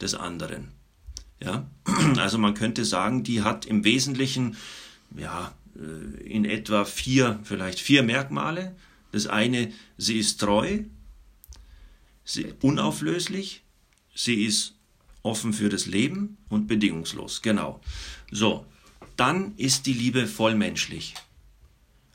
des 0.00 0.14
anderen. 0.14 0.68
Ja, 1.40 1.66
also 2.18 2.36
man 2.36 2.54
könnte 2.54 2.84
sagen, 2.84 3.22
die 3.22 3.42
hat 3.42 3.64
im 3.64 3.84
Wesentlichen, 3.84 4.56
ja, 5.16 5.54
äh, 5.76 6.22
in 6.22 6.44
etwa 6.44 6.84
vier, 6.84 7.40
vielleicht 7.44 7.80
vier 7.80 8.02
Merkmale. 8.02 8.74
Das 9.12 9.26
eine, 9.26 9.72
sie 9.96 10.18
ist 10.18 10.38
treu, 10.38 10.80
sie 12.28 12.52
unauflöslich, 12.60 13.62
sie 14.14 14.44
ist 14.44 14.74
offen 15.22 15.52
für 15.52 15.68
das 15.68 15.86
Leben 15.86 16.36
und 16.48 16.66
bedingungslos. 16.66 17.42
Genau. 17.42 17.80
So, 18.30 18.66
dann 19.16 19.54
ist 19.56 19.86
die 19.86 19.94
Liebe 19.94 20.26
vollmenschlich. 20.26 21.14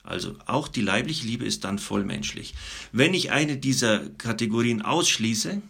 Also 0.03 0.37
auch 0.45 0.67
die 0.67 0.81
leibliche 0.81 1.25
Liebe 1.25 1.45
ist 1.45 1.63
dann 1.63 1.79
vollmenschlich. 1.79 2.53
Wenn 2.91 3.13
ich 3.13 3.31
eine 3.31 3.57
dieser 3.57 4.09
Kategorien 4.09 4.81
ausschließe, 4.81 5.61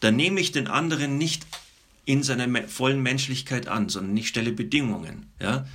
dann 0.00 0.16
nehme 0.16 0.40
ich 0.40 0.52
den 0.52 0.66
anderen 0.66 1.18
nicht 1.18 1.46
in 2.04 2.22
seiner 2.22 2.68
vollen 2.68 3.02
Menschlichkeit 3.02 3.68
an, 3.68 3.88
sondern 3.88 4.16
ich 4.16 4.28
stelle 4.28 4.52
Bedingungen. 4.52 5.26
Ja? 5.40 5.66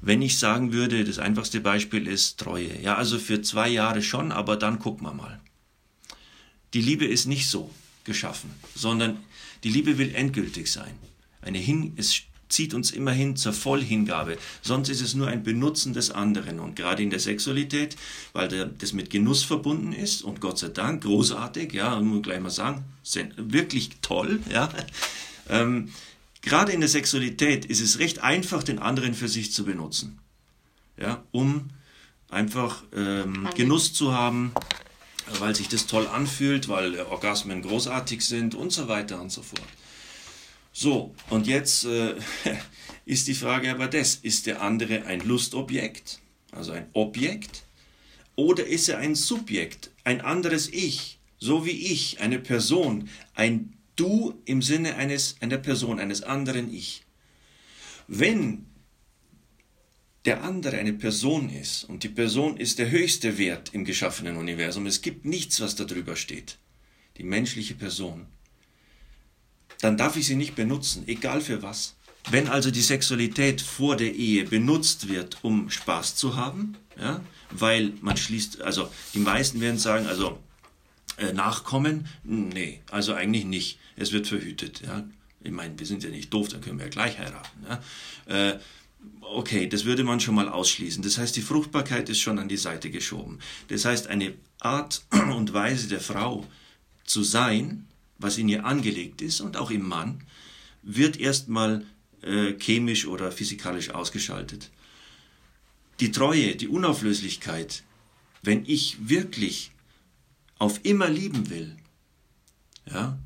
Wenn 0.00 0.22
ich 0.22 0.38
sagen 0.38 0.72
würde, 0.72 1.04
das 1.04 1.18
einfachste 1.18 1.60
Beispiel 1.60 2.06
ist 2.06 2.38
Treue. 2.38 2.80
Ja, 2.80 2.94
also 2.96 3.18
für 3.18 3.42
zwei 3.42 3.68
Jahre 3.68 4.02
schon, 4.02 4.32
aber 4.32 4.56
dann 4.56 4.78
gucken 4.78 5.06
wir 5.06 5.12
mal. 5.12 5.40
Die 6.74 6.82
Liebe 6.82 7.06
ist 7.06 7.26
nicht 7.26 7.48
so 7.48 7.70
geschaffen, 8.04 8.50
sondern 8.74 9.18
die 9.62 9.70
Liebe 9.70 9.96
will 9.96 10.14
endgültig 10.14 10.70
sein. 10.70 10.94
Eine 11.40 11.58
Hin 11.58 11.94
es 11.96 12.22
zieht 12.48 12.74
uns 12.74 12.90
immerhin 12.90 13.36
zur 13.36 13.52
Vollhingabe. 13.52 14.38
Sonst 14.62 14.88
ist 14.88 15.00
es 15.00 15.14
nur 15.14 15.28
ein 15.28 15.42
Benutzen 15.42 15.92
des 15.92 16.10
anderen. 16.10 16.60
Und 16.60 16.76
gerade 16.76 17.02
in 17.02 17.10
der 17.10 17.18
Sexualität, 17.18 17.96
weil 18.32 18.48
das 18.78 18.92
mit 18.92 19.10
Genuss 19.10 19.42
verbunden 19.42 19.92
ist 19.92 20.22
und 20.22 20.40
Gott 20.40 20.58
sei 20.58 20.68
Dank 20.68 21.02
großartig, 21.02 21.72
ja, 21.72 21.98
muss 22.00 22.22
gleich 22.22 22.40
mal 22.40 22.50
sagen, 22.50 22.84
wirklich 23.36 23.90
toll, 24.02 24.40
ja. 24.50 24.68
Ähm, 25.48 25.90
gerade 26.42 26.72
in 26.72 26.80
der 26.80 26.88
Sexualität 26.88 27.64
ist 27.64 27.80
es 27.80 27.98
recht 27.98 28.20
einfach, 28.20 28.62
den 28.62 28.78
anderen 28.78 29.14
für 29.14 29.28
sich 29.28 29.52
zu 29.52 29.64
benutzen. 29.64 30.18
Ja, 30.96 31.24
um 31.32 31.70
einfach 32.28 32.84
ähm, 32.94 33.48
Genuss 33.56 33.92
zu 33.92 34.12
haben, 34.12 34.52
weil 35.38 35.54
sich 35.54 35.68
das 35.68 35.86
toll 35.86 36.06
anfühlt, 36.06 36.68
weil 36.68 37.00
Orgasmen 37.00 37.62
großartig 37.62 38.22
sind 38.22 38.54
und 38.54 38.72
so 38.72 38.88
weiter 38.88 39.20
und 39.20 39.30
so 39.30 39.42
fort. 39.42 39.62
So, 40.72 41.14
und 41.30 41.46
jetzt 41.46 41.84
äh, 41.84 42.14
ist 43.04 43.28
die 43.28 43.34
Frage 43.34 43.70
aber 43.70 43.86
das, 43.86 44.16
ist 44.16 44.46
der 44.46 44.60
andere 44.60 45.06
ein 45.06 45.20
Lustobjekt, 45.20 46.20
also 46.52 46.72
ein 46.72 46.88
Objekt, 46.92 47.64
oder 48.36 48.66
ist 48.66 48.88
er 48.88 48.98
ein 48.98 49.14
Subjekt, 49.14 49.90
ein 50.02 50.20
anderes 50.20 50.68
Ich, 50.68 51.18
so 51.38 51.64
wie 51.64 51.70
ich, 51.92 52.20
eine 52.20 52.38
Person, 52.38 53.08
ein 53.34 53.70
Du 53.96 54.42
im 54.44 54.60
Sinne 54.60 54.96
eines, 54.96 55.36
einer 55.40 55.58
Person, 55.58 56.00
eines 56.00 56.24
anderen 56.24 56.74
Ich. 56.74 57.04
Wenn 58.08 58.66
der 60.24 60.42
andere 60.42 60.78
eine 60.78 60.92
Person 60.92 61.50
ist 61.50 61.84
und 61.84 62.02
die 62.02 62.08
Person 62.08 62.56
ist 62.56 62.78
der 62.78 62.90
höchste 62.90 63.36
Wert 63.38 63.74
im 63.74 63.84
geschaffenen 63.84 64.36
Universum, 64.36 64.86
es 64.86 65.02
gibt 65.02 65.24
nichts, 65.24 65.60
was 65.60 65.76
darüber 65.76 66.16
steht, 66.16 66.58
die 67.18 67.24
menschliche 67.24 67.74
Person, 67.74 68.26
dann 69.80 69.96
darf 69.96 70.16
ich 70.16 70.26
sie 70.26 70.36
nicht 70.36 70.54
benutzen, 70.54 71.04
egal 71.06 71.40
für 71.40 71.62
was. 71.62 71.96
Wenn 72.30 72.48
also 72.48 72.70
die 72.70 72.80
Sexualität 72.80 73.60
vor 73.60 73.96
der 73.96 74.14
Ehe 74.14 74.44
benutzt 74.44 75.08
wird, 75.08 75.38
um 75.42 75.68
Spaß 75.68 76.16
zu 76.16 76.36
haben, 76.36 76.74
ja, 76.98 77.20
weil 77.50 77.92
man 78.00 78.16
schließt, 78.16 78.62
also 78.62 78.90
die 79.12 79.18
meisten 79.18 79.60
werden 79.60 79.78
sagen, 79.78 80.06
also 80.06 80.38
äh, 81.18 81.34
Nachkommen, 81.34 82.08
nee, 82.22 82.80
also 82.90 83.12
eigentlich 83.12 83.44
nicht 83.44 83.78
es 83.96 84.12
wird 84.12 84.26
verhütet. 84.26 84.82
Ja? 84.84 85.04
Ich 85.42 85.52
meine, 85.52 85.78
wir 85.78 85.86
sind 85.86 86.02
ja 86.02 86.10
nicht 86.10 86.32
doof, 86.32 86.48
dann 86.48 86.60
können 86.60 86.78
wir 86.78 86.86
ja 86.86 86.90
gleich 86.90 87.18
heiraten. 87.18 87.66
Ja? 87.68 88.50
Äh, 88.50 88.58
okay, 89.20 89.66
das 89.66 89.84
würde 89.84 90.04
man 90.04 90.20
schon 90.20 90.34
mal 90.34 90.48
ausschließen. 90.48 91.02
Das 91.02 91.18
heißt, 91.18 91.36
die 91.36 91.42
Fruchtbarkeit 91.42 92.08
ist 92.08 92.20
schon 92.20 92.38
an 92.38 92.48
die 92.48 92.56
Seite 92.56 92.90
geschoben. 92.90 93.38
Das 93.68 93.84
heißt, 93.84 94.06
eine 94.06 94.34
Art 94.60 95.04
und 95.10 95.52
Weise 95.52 95.88
der 95.88 96.00
Frau 96.00 96.46
zu 97.04 97.22
sein, 97.22 97.86
was 98.18 98.38
in 98.38 98.48
ihr 98.48 98.64
angelegt 98.64 99.22
ist 99.22 99.40
und 99.40 99.56
auch 99.56 99.70
im 99.70 99.86
Mann, 99.86 100.22
wird 100.82 101.18
erstmal 101.18 101.84
äh, 102.22 102.54
chemisch 102.58 103.06
oder 103.06 103.32
physikalisch 103.32 103.90
ausgeschaltet. 103.90 104.70
Die 106.00 106.10
Treue, 106.10 106.56
die 106.56 106.68
Unauflöslichkeit, 106.68 107.82
wenn 108.42 108.64
ich 108.66 109.08
wirklich 109.08 109.72
auf 110.58 110.80
immer 110.84 111.08
lieben 111.08 111.50
will, 111.50 111.76
ja, 112.90 113.18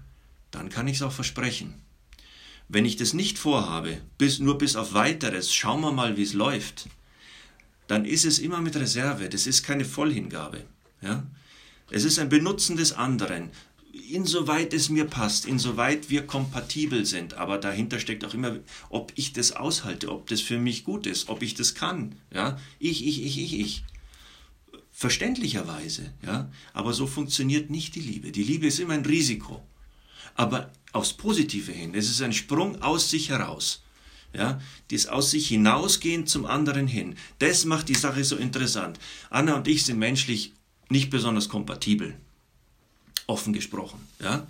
dann 0.50 0.68
kann 0.68 0.88
ich 0.88 0.96
es 0.96 1.02
auch 1.02 1.12
versprechen. 1.12 1.74
Wenn 2.68 2.84
ich 2.84 2.96
das 2.96 3.14
nicht 3.14 3.38
vorhabe, 3.38 4.02
bis, 4.18 4.40
nur 4.40 4.58
bis 4.58 4.76
auf 4.76 4.92
weiteres, 4.92 5.54
schauen 5.54 5.80
wir 5.80 5.92
mal, 5.92 6.16
wie 6.16 6.22
es 6.22 6.34
läuft, 6.34 6.88
dann 7.86 8.04
ist 8.04 8.26
es 8.26 8.38
immer 8.38 8.60
mit 8.60 8.76
Reserve. 8.76 9.28
Das 9.30 9.46
ist 9.46 9.62
keine 9.62 9.86
Vollhingabe. 9.86 10.64
Ja? 11.00 11.26
Es 11.90 12.04
ist 12.04 12.18
ein 12.18 12.28
Benutzen 12.28 12.76
des 12.76 12.92
anderen, 12.92 13.50
insoweit 14.10 14.74
es 14.74 14.90
mir 14.90 15.06
passt, 15.06 15.46
insoweit 15.46 16.10
wir 16.10 16.26
kompatibel 16.26 17.06
sind. 17.06 17.34
Aber 17.34 17.56
dahinter 17.56 17.98
steckt 17.98 18.22
auch 18.26 18.34
immer, 18.34 18.58
ob 18.90 19.12
ich 19.14 19.32
das 19.32 19.52
aushalte, 19.52 20.12
ob 20.12 20.28
das 20.28 20.42
für 20.42 20.58
mich 20.58 20.84
gut 20.84 21.06
ist, 21.06 21.30
ob 21.30 21.42
ich 21.42 21.54
das 21.54 21.74
kann. 21.74 22.16
Ja? 22.30 22.58
Ich, 22.78 23.06
ich, 23.06 23.24
ich, 23.24 23.38
ich, 23.38 23.58
ich. 23.58 23.84
Verständlicherweise, 24.92 26.12
ja. 26.26 26.50
Aber 26.74 26.92
so 26.92 27.06
funktioniert 27.06 27.70
nicht 27.70 27.94
die 27.94 28.00
Liebe. 28.00 28.32
Die 28.32 28.42
Liebe 28.42 28.66
ist 28.66 28.80
immer 28.80 28.94
ein 28.94 29.06
Risiko 29.06 29.62
aber 30.38 30.70
aufs 30.92 31.12
Positive 31.12 31.72
hin. 31.72 31.94
Es 31.94 32.08
ist 32.08 32.22
ein 32.22 32.32
Sprung 32.32 32.82
aus 32.82 33.10
sich 33.10 33.28
heraus. 33.30 33.82
Ja, 34.34 34.60
das 34.90 35.06
aus 35.06 35.30
sich 35.30 35.48
hinausgehen 35.48 36.26
zum 36.26 36.44
anderen 36.44 36.86
hin. 36.86 37.16
Das 37.38 37.64
macht 37.64 37.88
die 37.88 37.94
Sache 37.94 38.24
so 38.24 38.36
interessant. 38.36 38.98
Anna 39.30 39.56
und 39.56 39.66
ich 39.68 39.86
sind 39.86 39.98
menschlich 39.98 40.52
nicht 40.90 41.08
besonders 41.08 41.48
kompatibel. 41.48 42.14
Offen 43.26 43.54
gesprochen. 43.54 44.00
Ja, 44.20 44.46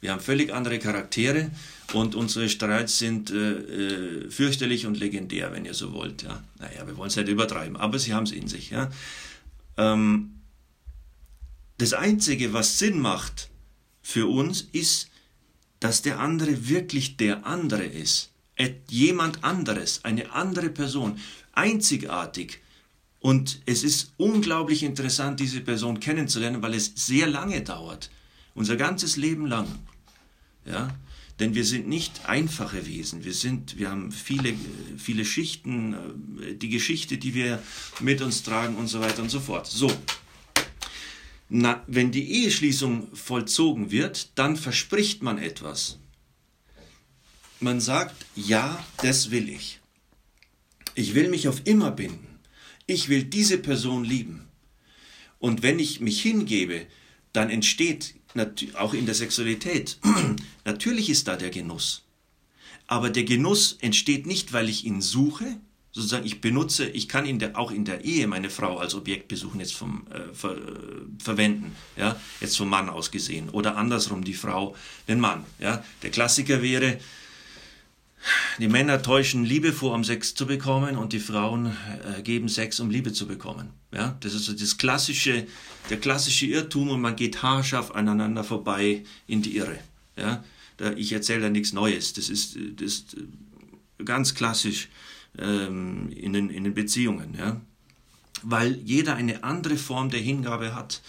wir 0.00 0.12
haben 0.12 0.20
völlig 0.20 0.52
andere 0.52 0.78
Charaktere 0.78 1.50
und 1.92 2.14
unsere 2.14 2.48
Streits 2.48 2.98
sind 2.98 3.30
äh, 3.30 3.52
äh, 3.52 4.30
fürchterlich 4.30 4.86
und 4.86 4.98
legendär, 4.98 5.52
wenn 5.52 5.64
ihr 5.64 5.74
so 5.74 5.92
wollt. 5.92 6.22
Ja, 6.22 6.42
naja, 6.58 6.86
wir 6.86 6.96
wollen 6.96 7.08
es 7.08 7.16
nicht 7.16 7.28
übertreiben, 7.28 7.76
aber 7.76 7.98
sie 7.98 8.14
haben 8.14 8.24
es 8.24 8.32
in 8.32 8.48
sich. 8.48 8.70
Ja, 8.70 8.90
ähm, 9.76 10.36
das 11.78 11.92
Einzige, 11.94 12.52
was 12.52 12.78
Sinn 12.78 13.00
macht 13.00 13.50
für 14.02 14.26
uns, 14.26 14.62
ist 14.72 15.09
dass 15.80 16.02
der 16.02 16.20
andere 16.20 16.68
wirklich 16.68 17.16
der 17.16 17.46
andere 17.46 17.84
ist. 17.84 18.30
jemand 18.90 19.42
anderes, 19.42 20.04
eine 20.04 20.32
andere 20.32 20.68
Person, 20.68 21.18
einzigartig. 21.52 22.60
Und 23.18 23.60
es 23.66 23.84
ist 23.84 24.12
unglaublich 24.18 24.82
interessant, 24.82 25.40
diese 25.40 25.60
Person 25.60 26.00
kennenzulernen, 26.00 26.62
weil 26.62 26.74
es 26.74 26.92
sehr 26.94 27.26
lange 27.26 27.62
dauert. 27.62 28.10
Unser 28.54 28.76
ganzes 28.76 29.16
Leben 29.16 29.46
lang. 29.46 29.66
Ja? 30.66 30.94
Denn 31.38 31.54
wir 31.54 31.64
sind 31.64 31.88
nicht 31.88 32.26
einfache 32.26 32.86
Wesen. 32.86 33.24
Wir, 33.24 33.32
sind, 33.32 33.78
wir 33.78 33.90
haben 33.90 34.12
viele, 34.12 34.54
viele 34.98 35.24
Schichten, 35.24 35.94
äh, 36.42 36.54
die 36.54 36.68
Geschichte, 36.68 37.16
die 37.16 37.34
wir 37.34 37.62
mit 38.00 38.20
uns 38.20 38.42
tragen 38.42 38.76
und 38.76 38.88
so 38.88 39.00
weiter 39.00 39.22
und 39.22 39.30
so 39.30 39.40
fort. 39.40 39.66
So. 39.66 39.90
Na, 41.52 41.82
wenn 41.88 42.12
die 42.12 42.44
Eheschließung 42.44 43.14
vollzogen 43.14 43.90
wird, 43.90 44.38
dann 44.38 44.56
verspricht 44.56 45.20
man 45.24 45.36
etwas. 45.36 45.98
Man 47.58 47.80
sagt, 47.80 48.24
ja, 48.36 48.82
das 49.02 49.32
will 49.32 49.48
ich. 49.48 49.80
Ich 50.94 51.14
will 51.16 51.28
mich 51.28 51.48
auf 51.48 51.62
immer 51.64 51.90
binden. 51.90 52.38
Ich 52.86 53.08
will 53.08 53.24
diese 53.24 53.58
Person 53.58 54.04
lieben. 54.04 54.46
Und 55.40 55.64
wenn 55.64 55.80
ich 55.80 55.98
mich 55.98 56.22
hingebe, 56.22 56.86
dann 57.32 57.50
entsteht 57.50 58.14
auch 58.74 58.94
in 58.94 59.06
der 59.06 59.16
Sexualität, 59.16 59.98
natürlich 60.64 61.10
ist 61.10 61.26
da 61.26 61.34
der 61.34 61.50
Genuss. 61.50 62.04
Aber 62.86 63.10
der 63.10 63.24
Genuss 63.24 63.76
entsteht 63.80 64.24
nicht, 64.24 64.52
weil 64.52 64.68
ich 64.68 64.84
ihn 64.84 65.00
suche, 65.00 65.60
sozusagen 65.92 66.24
ich 66.24 66.40
benutze, 66.40 66.88
ich 66.88 67.08
kann 67.08 67.26
in 67.26 67.38
der, 67.38 67.58
auch 67.58 67.70
in 67.70 67.84
der 67.84 68.04
Ehe 68.04 68.26
meine 68.26 68.50
Frau 68.50 68.78
als 68.78 68.94
Objekt 68.94 69.28
besuchen, 69.28 69.60
jetzt 69.60 69.74
vom, 69.74 70.06
äh, 70.10 70.32
ver, 70.32 70.56
äh, 70.56 70.58
verwenden, 71.18 71.74
ja, 71.96 72.20
jetzt 72.40 72.56
vom 72.56 72.68
Mann 72.68 72.88
aus 72.88 73.10
gesehen. 73.10 73.48
Oder 73.50 73.76
andersrum 73.76 74.22
die 74.22 74.34
Frau 74.34 74.76
den 75.08 75.20
Mann. 75.20 75.44
Ja. 75.58 75.84
Der 76.02 76.10
Klassiker 76.10 76.62
wäre, 76.62 76.98
die 78.58 78.68
Männer 78.68 79.02
täuschen 79.02 79.44
Liebe 79.44 79.72
vor, 79.72 79.94
um 79.94 80.04
Sex 80.04 80.34
zu 80.34 80.46
bekommen, 80.46 80.96
und 80.96 81.12
die 81.12 81.20
Frauen 81.20 81.74
äh, 82.16 82.22
geben 82.22 82.48
Sex, 82.48 82.78
um 82.78 82.90
Liebe 82.90 83.12
zu 83.12 83.26
bekommen. 83.26 83.70
Ja, 83.92 84.16
das 84.20 84.34
ist 84.34 84.44
so 84.44 84.52
das 84.52 84.78
klassische, 84.78 85.46
der 85.88 85.98
klassische 85.98 86.46
Irrtum 86.46 86.90
und 86.90 87.00
man 87.00 87.16
geht 87.16 87.42
haarscharf 87.42 87.90
aneinander 87.90 88.44
vorbei 88.44 89.04
in 89.26 89.42
die 89.42 89.56
Irre. 89.56 89.78
Ja, 90.16 90.44
da, 90.76 90.92
ich 90.92 91.12
erzähle 91.12 91.40
da 91.40 91.48
nichts 91.50 91.72
Neues. 91.72 92.12
Das 92.12 92.28
ist, 92.28 92.56
das 92.76 92.86
ist 92.86 93.16
ganz 94.04 94.34
klassisch 94.34 94.88
ähm, 95.38 96.10
in, 96.10 96.32
den, 96.32 96.50
in 96.50 96.64
den 96.64 96.74
Beziehungen. 96.74 97.34
Ja, 97.38 97.60
weil 98.42 98.76
jeder 98.84 99.16
eine 99.16 99.44
andere 99.44 99.76
Form 99.76 100.10
der 100.10 100.20
Hingabe 100.20 100.74
hat 100.74 101.02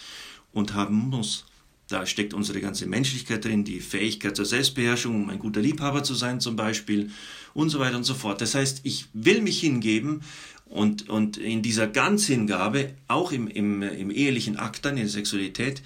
und 0.52 0.74
haben 0.74 0.96
muss. 0.96 1.46
Da 1.88 2.06
steckt 2.06 2.32
unsere 2.32 2.60
ganze 2.60 2.86
Menschlichkeit 2.86 3.44
drin, 3.44 3.64
die 3.64 3.80
Fähigkeit 3.80 4.34
zur 4.34 4.46
Selbstbeherrschung, 4.46 5.14
um 5.24 5.30
ein 5.30 5.38
guter 5.38 5.60
Liebhaber 5.60 6.02
zu 6.02 6.14
sein 6.14 6.40
zum 6.40 6.56
Beispiel 6.56 7.10
und 7.52 7.68
so 7.68 7.80
weiter 7.80 7.96
und 7.96 8.04
so 8.04 8.14
fort. 8.14 8.40
Das 8.40 8.54
heißt, 8.54 8.80
ich 8.84 9.08
will 9.12 9.42
mich 9.42 9.60
hingeben 9.60 10.22
und, 10.64 11.10
und 11.10 11.36
in 11.36 11.60
dieser 11.60 11.86
Ganzhingabe, 11.86 12.94
auch 13.08 13.30
im, 13.30 13.46
im, 13.46 13.82
im 13.82 14.10
ehelichen 14.10 14.56
Akt 14.56 14.86
dann, 14.86 14.96
in 14.96 15.02
der 15.02 15.10
Sexualität, 15.10 15.82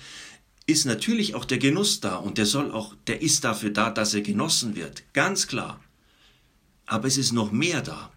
ist 0.66 0.84
natürlich 0.84 1.34
auch 1.34 1.44
der 1.44 1.58
Genuss 1.58 2.00
da 2.00 2.16
und 2.16 2.38
der 2.38 2.46
soll 2.46 2.70
auch, 2.70 2.94
der 3.08 3.20
ist 3.20 3.42
dafür 3.42 3.70
da, 3.70 3.90
dass 3.90 4.14
er 4.14 4.20
genossen 4.20 4.76
wird. 4.76 5.02
Ganz 5.12 5.48
klar. 5.48 5.80
Aber 6.86 7.08
es 7.08 7.16
ist 7.16 7.32
noch 7.32 7.50
mehr 7.50 7.82
da. 7.82 8.12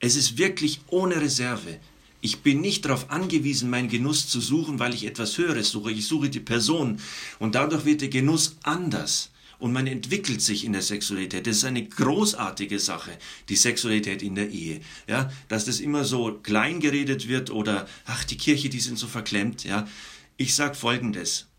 Es 0.00 0.16
ist 0.16 0.38
wirklich 0.38 0.80
ohne 0.88 1.20
Reserve. 1.20 1.78
Ich 2.22 2.40
bin 2.40 2.62
nicht 2.62 2.86
darauf 2.86 3.10
angewiesen, 3.10 3.68
meinen 3.68 3.88
Genuss 3.88 4.28
zu 4.28 4.40
suchen, 4.40 4.78
weil 4.78 4.94
ich 4.94 5.06
etwas 5.06 5.36
Höheres 5.36 5.70
suche. 5.70 5.92
Ich 5.92 6.06
suche 6.06 6.30
die 6.30 6.40
Person. 6.40 7.00
Und 7.38 7.54
dadurch 7.54 7.84
wird 7.84 8.00
der 8.00 8.08
Genuss 8.08 8.56
anders. 8.62 9.30
Und 9.58 9.74
man 9.74 9.86
entwickelt 9.86 10.40
sich 10.40 10.64
in 10.64 10.72
der 10.72 10.80
Sexualität. 10.80 11.46
Das 11.46 11.58
ist 11.58 11.64
eine 11.64 11.86
großartige 11.86 12.78
Sache, 12.78 13.10
die 13.50 13.56
Sexualität 13.56 14.22
in 14.22 14.34
der 14.34 14.48
Ehe. 14.48 14.80
Ja, 15.06 15.30
dass 15.48 15.66
das 15.66 15.80
immer 15.80 16.06
so 16.06 16.32
klein 16.42 16.80
geredet 16.80 17.28
wird 17.28 17.50
oder, 17.50 17.86
ach, 18.06 18.24
die 18.24 18.38
Kirche, 18.38 18.70
die 18.70 18.80
sind 18.80 18.98
so 18.98 19.06
verklemmt. 19.06 19.64
Ja, 19.64 19.86
ich 20.38 20.54
sag 20.54 20.76
Folgendes. 20.76 21.49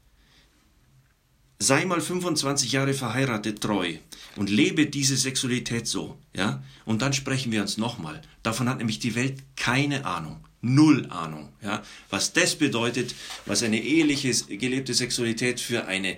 Sei 1.62 1.86
mal 1.86 2.02
25 2.02 2.72
Jahre 2.72 2.96
verheiratet 2.96 3.62
treu 3.62 3.94
und 4.36 4.50
lebe 4.50 4.88
diese 4.88 5.16
Sexualität 5.16 5.86
so, 5.86 6.18
ja? 6.36 6.64
Und 6.86 7.04
dann 7.04 7.14
sprechen 7.14 7.52
wir 7.52 7.62
uns 7.62 7.78
nochmal. 7.78 8.22
Davon 8.42 8.68
hat 8.68 8.80
nämlich 8.80 8.98
die 8.98 9.14
Welt 9.14 9.38
keine 9.56 10.06
Ahnung 10.06 10.44
null 10.62 11.08
Ahnung, 11.10 11.50
ja, 11.62 11.84
was 12.10 12.34
das 12.34 12.56
bedeutet, 12.56 13.16
was 13.46 13.64
eine 13.64 13.82
eheliche 13.82 14.32
gelebte 14.58 14.94
Sexualität 14.94 15.60
für 15.60 15.86
eine 15.86 16.18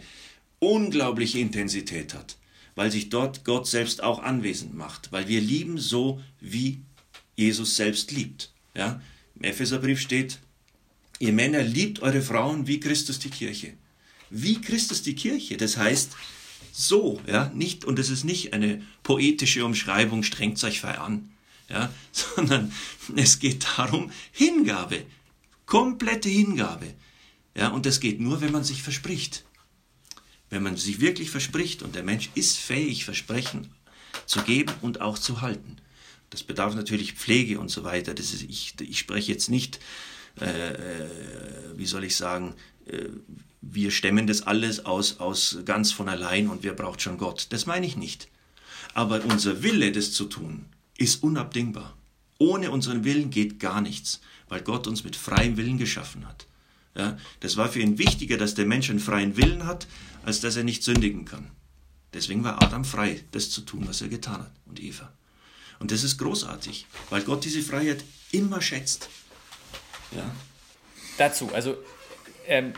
unglaubliche 0.60 1.40
Intensität 1.40 2.14
hat, 2.14 2.38
weil 2.76 2.92
sich 2.92 3.10
dort 3.10 3.44
Gott 3.44 3.68
selbst 3.68 4.04
auch 4.04 4.22
anwesend 4.22 4.76
macht, 4.76 5.12
weil 5.12 5.28
wir 5.28 5.42
lieben 5.42 5.78
so, 5.78 6.22
wie 6.40 6.82
Jesus 7.36 7.76
selbst 7.76 8.12
liebt. 8.12 8.52
Ja? 8.76 9.02
Im 9.36 9.44
Epheserbrief 9.44 10.00
steht, 10.00 10.40
ihr 11.20 11.34
Männer 11.34 11.64
liebt 11.64 12.02
eure 12.02 12.22
Frauen 12.22 12.68
wie 12.68 12.80
Christus 12.80 13.20
die 13.20 13.30
Kirche. 13.30 13.74
Wie 14.36 14.60
Christus 14.60 15.04
die 15.04 15.14
Kirche, 15.14 15.58
das 15.58 15.78
heißt 15.78 16.14
so, 16.72 17.22
ja, 17.28 17.52
nicht, 17.54 17.86
und 17.86 18.00
es 18.00 18.10
ist 18.10 18.24
nicht 18.24 18.54
eine 18.54 18.82
poetische 19.04 19.64
Umschreibung, 19.64 20.24
strengt 20.24 20.62
euch 20.64 20.82
frei 20.82 20.98
an, 20.98 21.32
ja, 21.70 21.94
sondern 22.12 22.74
es 23.16 23.38
geht 23.38 23.64
darum, 23.78 24.12
Hingabe, 24.32 25.06
komplette 25.68 26.30
Hingabe. 26.30 26.96
Ja, 27.56 27.68
und 27.68 27.86
das 27.86 28.00
geht 28.00 28.20
nur, 28.20 28.42
wenn 28.42 28.52
man 28.52 28.64
sich 28.64 28.82
verspricht. 28.82 29.44
Wenn 30.50 30.64
man 30.64 30.78
sich 30.78 31.00
wirklich 31.00 31.30
verspricht 31.30 31.84
und 31.84 31.94
der 31.94 32.04
Mensch 32.04 32.32
ist 32.34 32.58
fähig, 32.58 33.06
Versprechen 33.06 33.70
zu 34.26 34.42
geben 34.42 34.74
und 34.82 35.00
auch 35.00 35.20
zu 35.20 35.42
halten. 35.42 35.78
Das 36.32 36.42
bedarf 36.42 36.74
natürlich 36.74 37.14
Pflege 37.14 37.60
und 37.60 37.70
so 37.70 37.84
weiter. 37.84 38.16
Das 38.16 38.34
ist, 38.34 38.42
ich, 38.42 38.74
ich 38.82 38.98
spreche 38.98 39.32
jetzt 39.32 39.52
nicht, 39.52 39.80
äh, 40.42 40.72
äh 40.72 41.10
wie 41.76 41.86
soll 41.86 42.04
ich 42.04 42.16
sagen, 42.16 42.56
wir 43.62 43.92
stemmen 43.92 44.28
das 44.28 44.42
alles 44.42 44.86
aus, 44.86 45.20
aus 45.20 45.60
ganz 45.66 45.92
von 45.92 46.10
allein 46.10 46.50
und 46.50 46.64
wer 46.64 46.74
braucht 46.74 47.02
schon 47.02 47.18
Gott. 47.18 47.48
Das 47.50 47.66
meine 47.66 47.86
ich 47.86 47.96
nicht. 47.96 48.28
Aber 48.94 49.24
unser 49.26 49.64
Wille, 49.64 49.92
das 49.92 50.12
zu 50.12 50.26
tun, 50.26 50.66
ist 50.98 51.24
unabdingbar. 51.24 51.98
Ohne 52.38 52.72
unseren 52.72 53.04
Willen 53.04 53.30
geht 53.30 53.60
gar 53.60 53.82
nichts, 53.82 54.22
weil 54.50 54.62
Gott 54.62 54.88
uns 54.88 55.04
mit 55.04 55.16
freiem 55.16 55.58
Willen 55.58 55.78
geschaffen 55.78 56.28
hat. 56.28 56.46
Ja, 56.96 57.18
das 57.40 57.58
war 57.58 57.70
für 57.70 57.80
ihn 57.80 57.98
wichtiger, 57.98 58.38
dass 58.38 58.54
der 58.54 58.66
Mensch 58.66 58.90
einen 58.90 59.00
freien 59.00 59.36
Willen 59.36 59.66
hat, 59.66 59.88
als 60.24 60.42
dass 60.42 60.56
er 60.56 60.64
nicht 60.64 60.84
sündigen 60.84 61.26
kann. 61.26 61.50
Deswegen 62.14 62.44
war 62.44 62.62
Adam 62.62 62.86
frei, 62.86 63.24
das 63.32 63.50
zu 63.50 63.62
tun, 63.62 63.88
was 63.88 64.02
er 64.02 64.10
getan 64.10 64.42
hat, 64.42 64.52
und 64.66 64.80
Eva. 64.80 65.12
Und 65.80 65.92
das 65.92 66.04
ist 66.04 66.20
großartig, 66.20 66.86
weil 67.10 67.24
Gott 67.24 67.44
diese 67.46 67.64
Freiheit 67.64 68.04
immer 68.32 68.62
schätzt. 68.62 69.10
Ja. 70.16 70.30
Dazu, 71.18 71.52
also 71.54 71.78
ähm, 72.48 72.74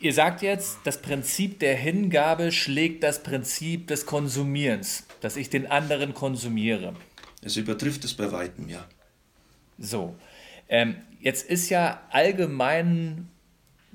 ihr 0.00 0.12
sagt 0.12 0.42
jetzt, 0.42 0.78
das 0.84 1.00
Prinzip 1.00 1.58
der 1.60 1.76
Hingabe 1.76 2.52
schlägt 2.52 3.02
das 3.02 3.22
Prinzip 3.22 3.86
des 3.86 4.06
Konsumierens, 4.06 5.06
dass 5.20 5.36
ich 5.36 5.50
den 5.50 5.70
anderen 5.70 6.14
konsumiere. 6.14 6.94
Es 7.42 7.56
übertrifft 7.56 8.04
es 8.04 8.14
bei 8.14 8.30
weitem, 8.32 8.68
ja. 8.68 8.86
So. 9.78 10.14
Ähm, 10.68 10.96
jetzt 11.20 11.48
ist 11.48 11.68
ja 11.68 12.02
allgemein, 12.10 13.28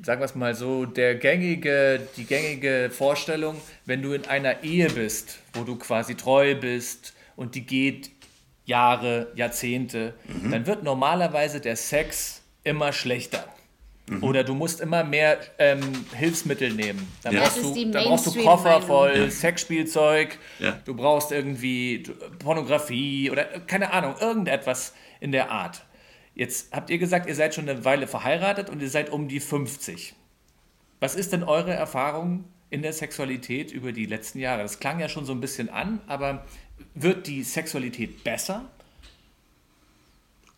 sagen 0.04 0.22
wir 0.22 0.26
es 0.26 0.36
mal 0.36 0.56
so, 0.56 0.86
der 0.86 1.16
gängige, 1.16 2.08
die 2.18 2.26
gängige 2.26 2.90
Vorstellung, 2.92 3.60
wenn 3.86 4.02
du 4.02 4.14
in 4.14 4.26
einer 4.26 4.64
Ehe 4.64 4.90
bist, 4.90 5.40
wo 5.54 5.64
du 5.64 5.78
quasi 5.78 6.16
treu 6.16 6.56
bist 6.56 7.14
und 7.36 7.56
die 7.56 7.66
geht 7.66 8.12
Jahre, 8.66 9.32
Jahrzehnte, 9.36 10.14
mhm. 10.28 10.52
dann 10.52 10.68
wird 10.68 10.84
normalerweise 10.84 11.60
der 11.60 11.76
Sex 11.76 12.42
immer 12.64 12.94
schlechter. 12.94 13.46
Mhm. 14.10 14.24
Oder 14.24 14.44
du 14.44 14.56
musst 14.56 14.82
immer 14.82 15.04
mehr 15.04 15.38
ähm, 15.60 15.82
Hilfsmittel 16.14 16.74
nehmen. 16.74 17.12
Dann, 17.22 17.36
ja. 17.36 17.42
brauchst 17.42 17.64
du, 17.64 17.92
dann 17.92 18.04
brauchst 18.04 18.28
du 18.28 18.44
Koffer 18.44 18.82
voll 18.82 19.18
ja. 19.18 19.30
Sexspielzeug, 19.30 20.38
ja. 20.60 20.80
du 20.86 20.96
brauchst 20.96 21.32
irgendwie 21.32 22.04
Pornografie 22.40 23.30
oder 23.30 23.46
keine 23.46 23.94
Ahnung, 23.94 24.16
irgendetwas 24.20 24.94
in 25.20 25.32
der 25.32 25.52
Art. 25.52 25.84
Jetzt 26.34 26.72
habt 26.72 26.90
ihr 26.90 26.98
gesagt, 26.98 27.28
ihr 27.28 27.36
seid 27.36 27.54
schon 27.54 27.70
eine 27.70 27.86
Weile 27.86 28.08
verheiratet 28.08 28.70
und 28.70 28.82
ihr 28.82 28.90
seid 28.90 29.12
um 29.12 29.28
die 29.28 29.40
50. 29.40 30.16
Was 31.00 31.16
ist 31.16 31.34
denn 31.34 31.44
eure 31.44 31.74
Erfahrung 31.74 32.46
in 32.70 32.82
der 32.82 32.94
Sexualität 32.94 33.72
über 33.72 33.92
die 33.92 34.06
letzten 34.06 34.40
Jahre? 34.40 34.64
Das 34.64 34.80
klang 34.80 35.00
ja 35.00 35.10
schon 35.10 35.26
so 35.26 35.34
ein 35.34 35.42
bisschen 35.42 35.70
an, 35.70 36.02
aber 36.08 36.46
wird 36.94 37.28
die 37.28 37.44
Sexualität 37.44 38.24
besser? 38.24 38.66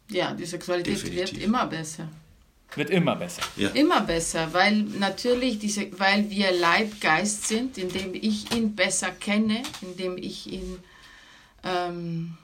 Ja, 0.09 0.33
die 0.33 0.45
Sexualität 0.45 0.95
Definitiv. 0.95 1.33
wird 1.33 1.43
immer 1.43 1.65
besser. 1.67 2.09
Wird 2.75 2.89
immer 2.89 3.15
besser. 3.15 3.41
Ja. 3.57 3.69
Immer 3.69 4.01
besser, 4.01 4.53
weil 4.53 4.83
natürlich 4.83 5.59
diese, 5.59 5.99
weil 5.99 6.29
wir 6.29 6.51
Leibgeist 6.51 7.47
sind, 7.47 7.77
indem 7.77 8.13
ich 8.13 8.55
ihn 8.55 8.75
besser 8.75 9.11
kenne, 9.11 9.61
indem 9.81 10.17
ich 10.17 10.51
ihn 10.51 10.79
ähm, 11.63 12.37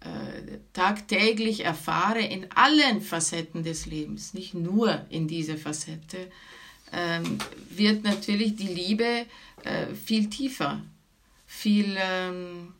äh, 0.00 0.58
tagtäglich 0.72 1.64
erfahre 1.64 2.20
in 2.20 2.46
allen 2.54 3.00
Facetten 3.00 3.62
des 3.62 3.86
Lebens, 3.86 4.34
nicht 4.34 4.54
nur 4.54 5.06
in 5.08 5.28
dieser 5.28 5.56
Facette, 5.56 6.30
ähm, 6.92 7.38
wird 7.70 8.04
natürlich 8.04 8.56
die 8.56 8.68
Liebe 8.68 9.26
äh, 9.64 9.94
viel 9.94 10.28
tiefer, 10.28 10.82
viel 11.46 11.96
ähm, 11.98 12.74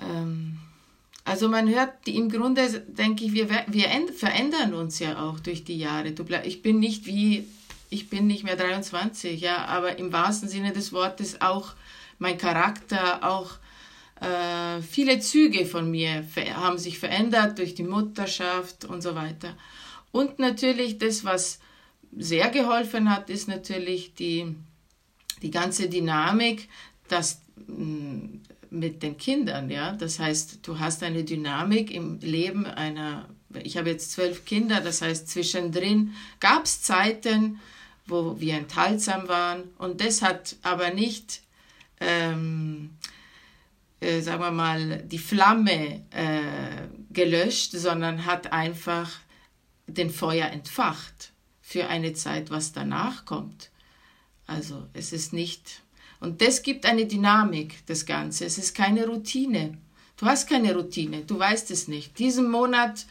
Ähm, 0.00 0.58
also 1.24 1.48
man 1.48 1.68
hört, 1.68 2.08
im 2.08 2.28
Grunde 2.28 2.84
denke 2.88 3.24
ich, 3.24 3.32
wir, 3.32 3.48
wir 3.48 3.88
verändern 4.14 4.74
uns 4.74 4.98
ja 4.98 5.22
auch 5.22 5.38
durch 5.38 5.64
die 5.64 5.78
Jahre. 5.78 6.12
Ich 6.44 6.62
bin 6.62 6.80
nicht 6.80 7.06
wie, 7.06 7.46
ich 7.90 8.10
bin 8.10 8.26
nicht 8.26 8.42
mehr 8.42 8.56
23, 8.56 9.40
ja, 9.40 9.64
aber 9.66 9.98
im 9.98 10.12
wahrsten 10.12 10.48
Sinne 10.48 10.72
des 10.72 10.92
Wortes 10.92 11.40
auch 11.40 11.74
mein 12.18 12.38
Charakter, 12.38 13.28
auch 13.28 13.52
äh, 14.20 14.80
viele 14.82 15.20
Züge 15.20 15.66
von 15.66 15.90
mir 15.90 16.24
haben 16.54 16.78
sich 16.78 16.98
verändert 16.98 17.58
durch 17.58 17.74
die 17.74 17.82
Mutterschaft 17.82 18.84
und 18.84 19.02
so 19.02 19.14
weiter. 19.14 19.56
Und 20.12 20.38
natürlich 20.38 20.98
das, 20.98 21.24
was 21.24 21.58
sehr 22.16 22.50
geholfen 22.50 23.10
hat, 23.10 23.30
ist 23.30 23.48
natürlich 23.48 24.14
die, 24.14 24.54
die 25.40 25.50
ganze 25.50 25.88
Dynamik, 25.88 26.68
dass 27.08 27.40
mm, 27.66 28.36
mit 28.72 29.02
den 29.02 29.16
Kindern, 29.18 29.70
ja. 29.70 29.92
Das 29.92 30.18
heißt, 30.18 30.66
du 30.66 30.78
hast 30.78 31.02
eine 31.02 31.24
Dynamik 31.24 31.90
im 31.90 32.18
Leben 32.20 32.66
einer, 32.66 33.28
ich 33.62 33.76
habe 33.76 33.90
jetzt 33.90 34.12
zwölf 34.12 34.44
Kinder, 34.44 34.80
das 34.80 35.02
heißt, 35.02 35.28
zwischendrin 35.28 36.14
gab 36.40 36.64
es 36.64 36.82
Zeiten, 36.82 37.60
wo 38.06 38.40
wir 38.40 38.54
enthaltsam 38.54 39.28
waren 39.28 39.64
und 39.78 40.00
das 40.00 40.22
hat 40.22 40.56
aber 40.62 40.90
nicht, 40.90 41.42
ähm, 42.00 42.90
äh, 44.00 44.20
sagen 44.20 44.42
wir 44.42 44.50
mal, 44.50 45.02
die 45.04 45.18
Flamme 45.18 46.04
äh, 46.10 46.88
gelöscht, 47.10 47.72
sondern 47.72 48.26
hat 48.26 48.52
einfach 48.52 49.10
den 49.86 50.10
Feuer 50.10 50.48
entfacht 50.48 51.32
für 51.60 51.88
eine 51.88 52.12
Zeit, 52.14 52.50
was 52.50 52.72
danach 52.72 53.24
kommt. 53.24 53.70
Also 54.46 54.88
es 54.94 55.12
ist 55.12 55.32
nicht 55.32 55.81
und 56.22 56.40
das 56.40 56.62
gibt 56.62 56.86
eine 56.86 57.04
Dynamik, 57.04 57.84
das 57.86 58.06
Ganze. 58.06 58.44
Es 58.44 58.56
ist 58.56 58.76
keine 58.76 59.06
Routine. 59.06 59.76
Du 60.16 60.26
hast 60.26 60.48
keine 60.48 60.72
Routine, 60.72 61.22
du 61.26 61.36
weißt 61.36 61.72
es 61.72 61.88
nicht. 61.88 62.16
Diesen 62.16 62.48
Monat, 62.48 63.06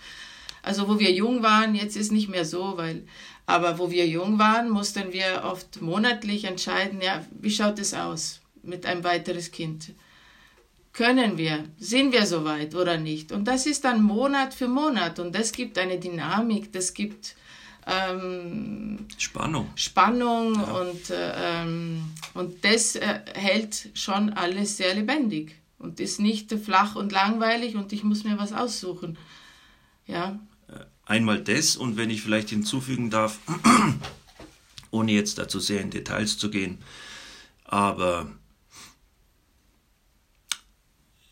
also 0.64 0.88
wo 0.88 0.98
wir 0.98 1.12
jung 1.12 1.44
waren, 1.44 1.76
jetzt 1.76 1.98
ist 1.98 2.14
nicht 2.14 2.30
mehr 2.30 2.46
so, 2.46 2.78
weil, 2.78 3.04
aber 3.46 3.80
wo 3.80 3.92
wir 3.92 4.08
jung 4.08 4.40
waren, 4.40 4.70
mussten 4.70 5.12
wir 5.12 5.44
oft 5.44 5.82
monatlich 5.82 6.46
entscheiden, 6.46 7.02
ja, 7.02 7.26
wie 7.32 7.52
schaut 7.52 7.80
es 7.80 7.94
aus 7.94 8.40
mit 8.64 8.86
einem 8.86 9.04
weiteres 9.04 9.52
Kind? 9.52 9.92
Können 10.94 11.38
wir? 11.38 11.66
Sind 11.78 12.14
wir 12.14 12.26
soweit 12.26 12.76
oder 12.76 12.98
nicht? 12.98 13.34
Und 13.34 13.46
das 13.46 13.66
ist 13.66 13.84
dann 13.84 14.02
Monat 14.02 14.54
für 14.54 14.70
Monat 14.70 15.20
und 15.20 15.36
das 15.36 15.52
gibt 15.52 15.78
eine 15.78 16.00
Dynamik, 16.00 16.72
das 16.72 16.94
gibt 16.94 17.36
ähm, 17.88 19.08
Spannung. 19.18 19.70
Spannung 19.76 20.56
ja. 20.56 20.64
und, 20.64 21.10
äh, 21.10 21.62
ähm, 21.64 22.04
und 22.34 22.64
das 22.64 22.96
äh, 22.96 23.22
hält 23.34 23.90
schon 23.94 24.32
alles 24.32 24.78
sehr 24.78 24.94
lebendig 24.94 25.56
und 25.80 26.00
ist 26.00 26.20
nicht 26.20 26.54
flach 26.54 26.96
und 26.96 27.12
langweilig 27.12 27.76
und 27.76 27.92
ich 27.92 28.04
muss 28.04 28.24
mir 28.24 28.38
was 28.38 28.54
aussuchen. 28.54 29.18
Ja. 30.06 30.40
Äh, 30.68 30.86
einmal 31.06 31.42
das 31.44 31.76
und 31.76 31.98
wenn 31.98 32.10
ich 32.10 32.22
vielleicht 32.22 32.50
hinzufügen 32.50 33.10
darf, 33.10 33.40
ohne 34.92 35.12
jetzt 35.14 35.38
dazu 35.38 35.60
sehr 35.60 35.82
in 35.82 35.90
Details 35.90 36.38
zu 36.38 36.52
gehen, 36.52 36.80
aber 37.64 38.32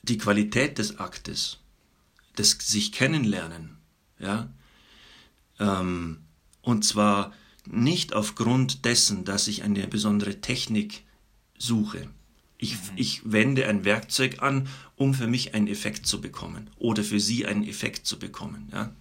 die 0.01 0.17
Qualität 0.17 0.79
des 0.79 0.99
Aktes, 0.99 1.59
das 2.35 2.51
sich 2.51 2.91
kennenlernen, 2.91 3.77
ja, 4.17 4.49
ähm, 5.59 6.23
und 6.61 6.83
zwar 6.83 7.33
nicht 7.65 8.13
aufgrund 8.13 8.85
dessen, 8.85 9.25
dass 9.25 9.47
ich 9.47 9.63
eine 9.63 9.87
besondere 9.87 10.41
Technik 10.41 11.03
suche. 11.57 12.07
Ich, 12.57 12.73
mhm. 12.73 12.79
ich 12.95 13.21
wende 13.23 13.67
ein 13.67 13.85
Werkzeug 13.85 14.41
an, 14.41 14.67
um 14.95 15.13
für 15.13 15.27
mich 15.27 15.53
einen 15.53 15.67
Effekt 15.67 16.07
zu 16.07 16.19
bekommen 16.19 16.69
oder 16.77 17.03
für 17.03 17.19
sie 17.19 17.45
einen 17.45 17.67
Effekt 17.67 18.05
zu 18.05 18.19
bekommen. 18.19 18.69
Ja? 18.71 18.91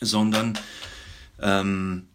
Sondern 0.00 0.58
ähm, 1.40 2.06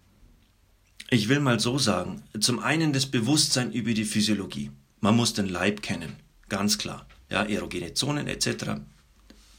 ich 1.10 1.30
will 1.30 1.40
mal 1.40 1.60
so 1.60 1.78
sagen, 1.78 2.24
zum 2.40 2.60
einen 2.60 2.94
das 2.94 3.06
Bewusstsein 3.06 3.72
über 3.72 3.94
die 3.94 4.06
Physiologie. 4.06 4.72
Man 5.02 5.16
muss 5.16 5.34
den 5.34 5.48
Leib 5.48 5.82
kennen, 5.82 6.16
ganz 6.50 6.78
klar. 6.78 7.06
Ja, 7.30 7.44
erogene 7.44 7.94
Zonen 7.94 8.28
etc. 8.28 8.82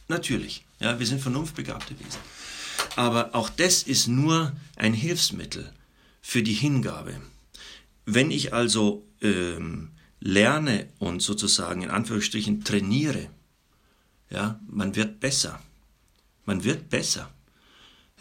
Natürlich, 0.08 0.64
ja, 0.80 0.98
wir 0.98 1.06
sind 1.06 1.20
vernunftbegabte 1.20 1.98
Wesen. 1.98 2.20
Aber 2.96 3.34
auch 3.34 3.50
das 3.50 3.82
ist 3.82 4.08
nur 4.08 4.52
ein 4.74 4.94
Hilfsmittel 4.94 5.72
für 6.22 6.42
die 6.42 6.54
Hingabe. 6.54 7.20
Wenn 8.06 8.30
ich 8.30 8.52
also 8.52 9.06
ähm, 9.20 9.90
lerne 10.18 10.88
und 10.98 11.22
sozusagen 11.22 11.82
in 11.82 11.90
Anführungsstrichen 11.90 12.64
trainiere, 12.64 13.28
ja, 14.30 14.58
man 14.66 14.96
wird 14.96 15.20
besser. 15.20 15.60
Man 16.46 16.64
wird 16.64 16.88
besser. 16.88 17.30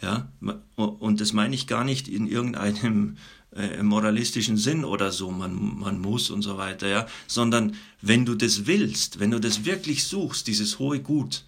Ja, 0.02 0.30
und 0.74 1.20
das 1.22 1.32
meine 1.32 1.54
ich 1.54 1.66
gar 1.66 1.82
nicht 1.82 2.06
in 2.06 2.26
irgendeinem 2.26 3.16
äh, 3.52 3.82
moralistischen 3.82 4.58
Sinn 4.58 4.84
oder 4.84 5.10
so, 5.10 5.30
man, 5.30 5.78
man 5.78 5.98
muss 5.98 6.28
und 6.28 6.42
so 6.42 6.58
weiter, 6.58 6.86
ja, 6.86 7.06
sondern 7.26 7.74
wenn 8.02 8.26
du 8.26 8.34
das 8.34 8.66
willst, 8.66 9.20
wenn 9.20 9.30
du 9.30 9.40
das 9.40 9.64
wirklich 9.64 10.04
suchst, 10.04 10.48
dieses 10.48 10.78
hohe 10.78 11.00
Gut, 11.00 11.44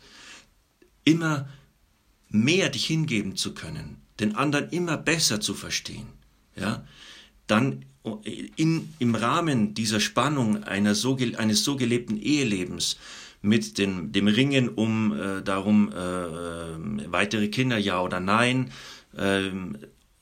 immer 1.04 1.46
mehr 2.30 2.68
dich 2.68 2.86
hingeben 2.86 3.36
zu 3.36 3.54
können, 3.54 4.02
den 4.20 4.36
anderen 4.36 4.68
immer 4.70 4.96
besser 4.96 5.40
zu 5.40 5.54
verstehen, 5.54 6.06
ja, 6.56 6.84
dann 7.46 7.84
in, 8.56 8.92
im 8.98 9.14
Rahmen 9.14 9.74
dieser 9.74 10.00
Spannung 10.00 10.64
so, 10.92 11.16
eines 11.36 11.64
so 11.64 11.76
gelebten 11.76 12.20
Ehelebens 12.20 12.96
mit 13.42 13.78
den, 13.78 14.12
dem 14.12 14.26
Ringen 14.28 14.68
um 14.68 15.12
äh, 15.12 15.42
darum, 15.42 15.92
äh, 15.92 17.12
weitere 17.12 17.48
Kinder, 17.48 17.78
ja 17.78 18.00
oder 18.00 18.20
nein, 18.20 18.70
äh, 19.16 19.50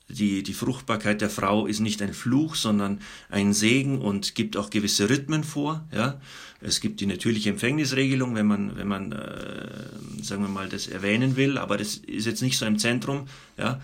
die, 0.09 0.43
die 0.43 0.55
Fruchtbarkeit 0.55 1.21
der 1.21 1.31
Frau 1.31 1.67
ist 1.67 1.81
nicht 1.81 2.01
ein 2.01 2.15
Fluch, 2.15 2.55
sondern 2.55 3.01
ein 3.29 3.53
Segen 3.53 4.01
und 4.01 4.35
gibt 4.35 4.57
auch 4.57 4.71
gewisse 4.71 5.11
Rhythmen 5.11 5.43
vor. 5.43 5.85
Ja? 5.93 6.21
Es 6.61 6.81
gibt 6.81 7.01
die 7.01 7.07
natürliche 7.07 7.51
Empfängnisregelung, 7.51 8.35
wenn 8.35 8.47
man, 8.47 8.77
wenn 8.77 8.87
man 8.87 9.13
äh, 9.13 10.23
sagen 10.23 10.43
wir 10.43 10.49
mal, 10.49 10.69
das 10.69 10.87
erwähnen 10.87 11.37
will, 11.37 11.59
aber 11.59 11.77
das 11.77 11.97
ist 11.97 12.27
jetzt 12.27 12.43
nicht 12.43 12.57
so 12.57 12.67
im 12.67 12.79
Zentrum. 12.79 13.27
Ja? 13.59 13.81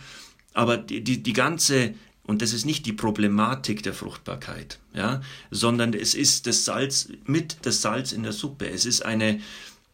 Aber 0.55 0.77
die, 0.77 1.03
die, 1.03 1.23
die 1.23 1.33
ganze, 1.33 1.95
und 2.25 2.41
das 2.41 2.53
ist 2.53 2.67
nicht 2.67 2.87
die 2.87 2.93
Problematik 2.93 3.83
der 3.83 3.95
Fruchtbarkeit, 3.95 4.79
ja? 4.95 5.23
sondern 5.51 5.93
es 5.93 6.15
ist 6.15 6.47
das 6.47 6.65
Salz 6.65 7.09
mit 7.27 7.57
das 7.63 7.83
Salz 7.83 8.13
in 8.13 8.23
der 8.23 8.33
Suppe. 8.33 8.69
Es 8.69 8.87
ist 8.87 9.05
eine, 9.05 9.41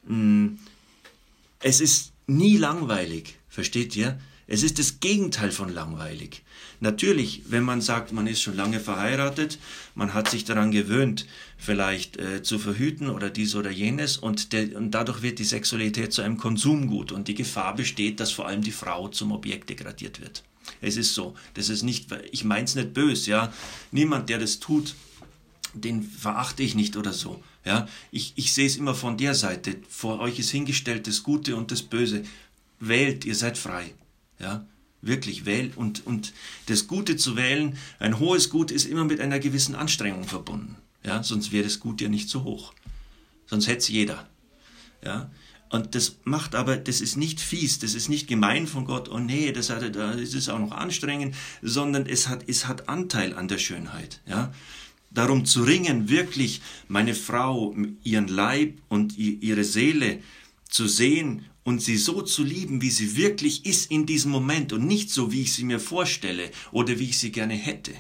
mh, 0.06 0.14
mm, 0.14 0.58
es 1.60 1.80
ist 1.80 2.12
nie 2.26 2.58
langweilig, 2.58 3.36
versteht 3.48 3.96
ihr? 3.96 4.20
Es 4.50 4.62
ist 4.62 4.78
das 4.78 4.98
Gegenteil 4.98 5.52
von 5.52 5.68
langweilig. 5.68 6.42
Natürlich, 6.80 7.42
wenn 7.48 7.64
man 7.64 7.82
sagt, 7.82 8.12
man 8.12 8.26
ist 8.26 8.40
schon 8.40 8.56
lange 8.56 8.80
verheiratet, 8.80 9.58
man 9.94 10.14
hat 10.14 10.30
sich 10.30 10.46
daran 10.46 10.70
gewöhnt, 10.70 11.26
vielleicht 11.58 12.16
äh, 12.16 12.42
zu 12.42 12.58
verhüten 12.58 13.11
oder 13.11 13.28
dies 13.28 13.54
oder 13.54 13.70
jenes 13.70 14.16
und, 14.16 14.54
der, 14.54 14.74
und 14.74 14.92
dadurch 14.92 15.20
wird 15.20 15.38
die 15.38 15.44
Sexualität 15.44 16.14
zu 16.14 16.22
einem 16.22 16.38
Konsumgut 16.38 17.12
und 17.12 17.28
die 17.28 17.34
Gefahr 17.34 17.76
besteht, 17.76 18.20
dass 18.20 18.32
vor 18.32 18.46
allem 18.48 18.62
die 18.62 18.72
Frau 18.72 19.08
zum 19.08 19.32
Objekt 19.32 19.68
degradiert 19.68 20.20
wird. 20.20 20.42
Es 20.80 20.96
ist 20.96 21.12
so. 21.14 21.34
Das 21.52 21.68
ist 21.68 21.82
nicht, 21.82 22.08
ich 22.32 22.44
meins 22.44 22.74
nicht 22.74 22.94
böse, 22.94 23.30
ja. 23.30 23.52
Niemand, 23.90 24.30
der 24.30 24.38
das 24.38 24.61
tut, 24.61 24.94
den 25.74 26.02
verachte 26.02 26.62
ich 26.62 26.74
nicht 26.74 26.96
oder 26.96 27.12
so. 27.12 27.42
Ja, 27.66 27.87
ich, 28.11 28.32
ich 28.37 28.54
sehe 28.54 28.66
es 28.66 28.76
immer 28.76 28.94
von 28.94 29.18
der 29.18 29.34
Seite. 29.34 29.76
Vor 29.90 30.20
euch 30.20 30.38
ist 30.38 30.50
hingestellt 30.50 31.06
das 31.06 31.22
Gute 31.22 31.54
und 31.54 31.70
das 31.70 31.82
Böse. 31.82 32.22
Wählt, 32.80 33.26
ihr 33.26 33.34
seid 33.34 33.58
frei. 33.58 33.92
Ja, 34.38 34.66
wirklich 35.01 35.44
wählen 35.44 35.72
und, 35.74 36.07
und 36.07 36.33
das 36.66 36.87
Gute 36.87 37.16
zu 37.16 37.37
wählen, 37.37 37.77
ein 37.98 38.18
hohes 38.18 38.51
Gut 38.51 38.70
ist 38.70 38.87
immer 38.87 39.05
mit 39.05 39.20
einer 39.20 39.38
gewissen 39.38 39.74
Anstrengung 39.74 40.24
verbunden. 40.24 40.77
Ja, 41.05 41.22
sonst 41.22 41.53
wäre 41.53 41.64
das 41.64 41.81
Gut 41.81 42.01
ja 42.01 42.09
nicht 42.09 42.29
so 42.29 42.44
hoch. 42.44 42.72
Sonst 43.46 43.68
hätte 43.68 43.79
es 43.79 43.88
jeder. 43.88 44.29
Ja, 45.05 45.31
und 45.71 45.94
das 45.94 46.17
macht 46.25 46.54
aber, 46.54 46.77
das 46.77 47.00
ist 47.00 47.17
nicht 47.17 47.40
fies, 47.40 47.79
das 47.79 47.94
ist 47.94 48.08
nicht 48.08 48.27
gemein 48.27 48.67
von 48.67 48.85
Gott, 48.85 49.08
oh 49.10 49.19
nee, 49.19 49.52
das, 49.52 49.71
hat, 49.71 49.94
das 49.94 50.35
ist 50.35 50.48
auch 50.48 50.58
noch 50.58 50.73
anstrengend, 50.73 51.35
sondern 51.60 52.06
es 52.06 52.29
hat, 52.29 52.48
es 52.48 52.67
hat 52.67 52.88
Anteil 52.88 53.35
an 53.35 53.48
der 53.48 53.58
Schönheit. 53.58 54.21
Ja? 54.27 54.52
Darum 55.10 55.44
zu 55.44 55.62
ringen, 55.62 56.08
wirklich 56.08 56.62
meine 56.88 57.15
Frau, 57.15 57.75
ihren 58.02 58.29
Leib 58.29 58.79
und 58.88 59.17
ihre 59.19 59.65
Seele 59.65 60.21
zu 60.69 60.87
sehen 60.87 61.44
und 61.69 61.83
sie 61.83 61.98
so 61.98 62.23
zu 62.23 62.44
lieben, 62.44 62.81
wie 62.81 62.88
sie 62.88 63.14
wirklich 63.14 63.66
ist 63.66 63.90
in 63.90 64.06
diesem 64.06 64.31
Moment 64.31 64.73
und 64.73 64.87
nicht 64.87 65.10
so, 65.10 65.33
wie 65.33 65.42
ich 65.42 65.52
sie 65.52 65.64
mir 65.64 65.79
vorstelle 65.79 66.50
oder 66.73 66.98
wie 66.98 67.10
ich 67.10 67.19
sie 67.19 67.31
gerne 67.31 67.52
hätte. 67.52 67.92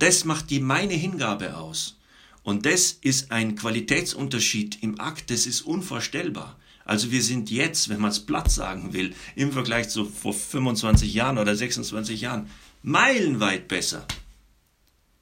Das 0.00 0.24
macht 0.24 0.50
die 0.50 0.58
meine 0.58 0.94
Hingabe 0.94 1.56
aus. 1.56 1.96
Und 2.42 2.66
das 2.66 2.98
ist 3.02 3.30
ein 3.30 3.54
Qualitätsunterschied 3.54 4.82
im 4.82 4.98
Akt, 4.98 5.30
das 5.30 5.46
ist 5.46 5.60
unvorstellbar. 5.60 6.58
Also 6.84 7.12
wir 7.12 7.22
sind 7.22 7.52
jetzt, 7.52 7.88
wenn 7.88 8.00
man 8.00 8.10
es 8.10 8.26
platt 8.26 8.50
sagen 8.50 8.94
will, 8.94 9.14
im 9.36 9.52
Vergleich 9.52 9.88
zu 9.88 10.04
vor 10.04 10.34
25 10.34 11.14
Jahren 11.14 11.38
oder 11.38 11.54
26 11.54 12.20
Jahren, 12.22 12.50
meilenweit 12.82 13.68
besser. 13.68 14.08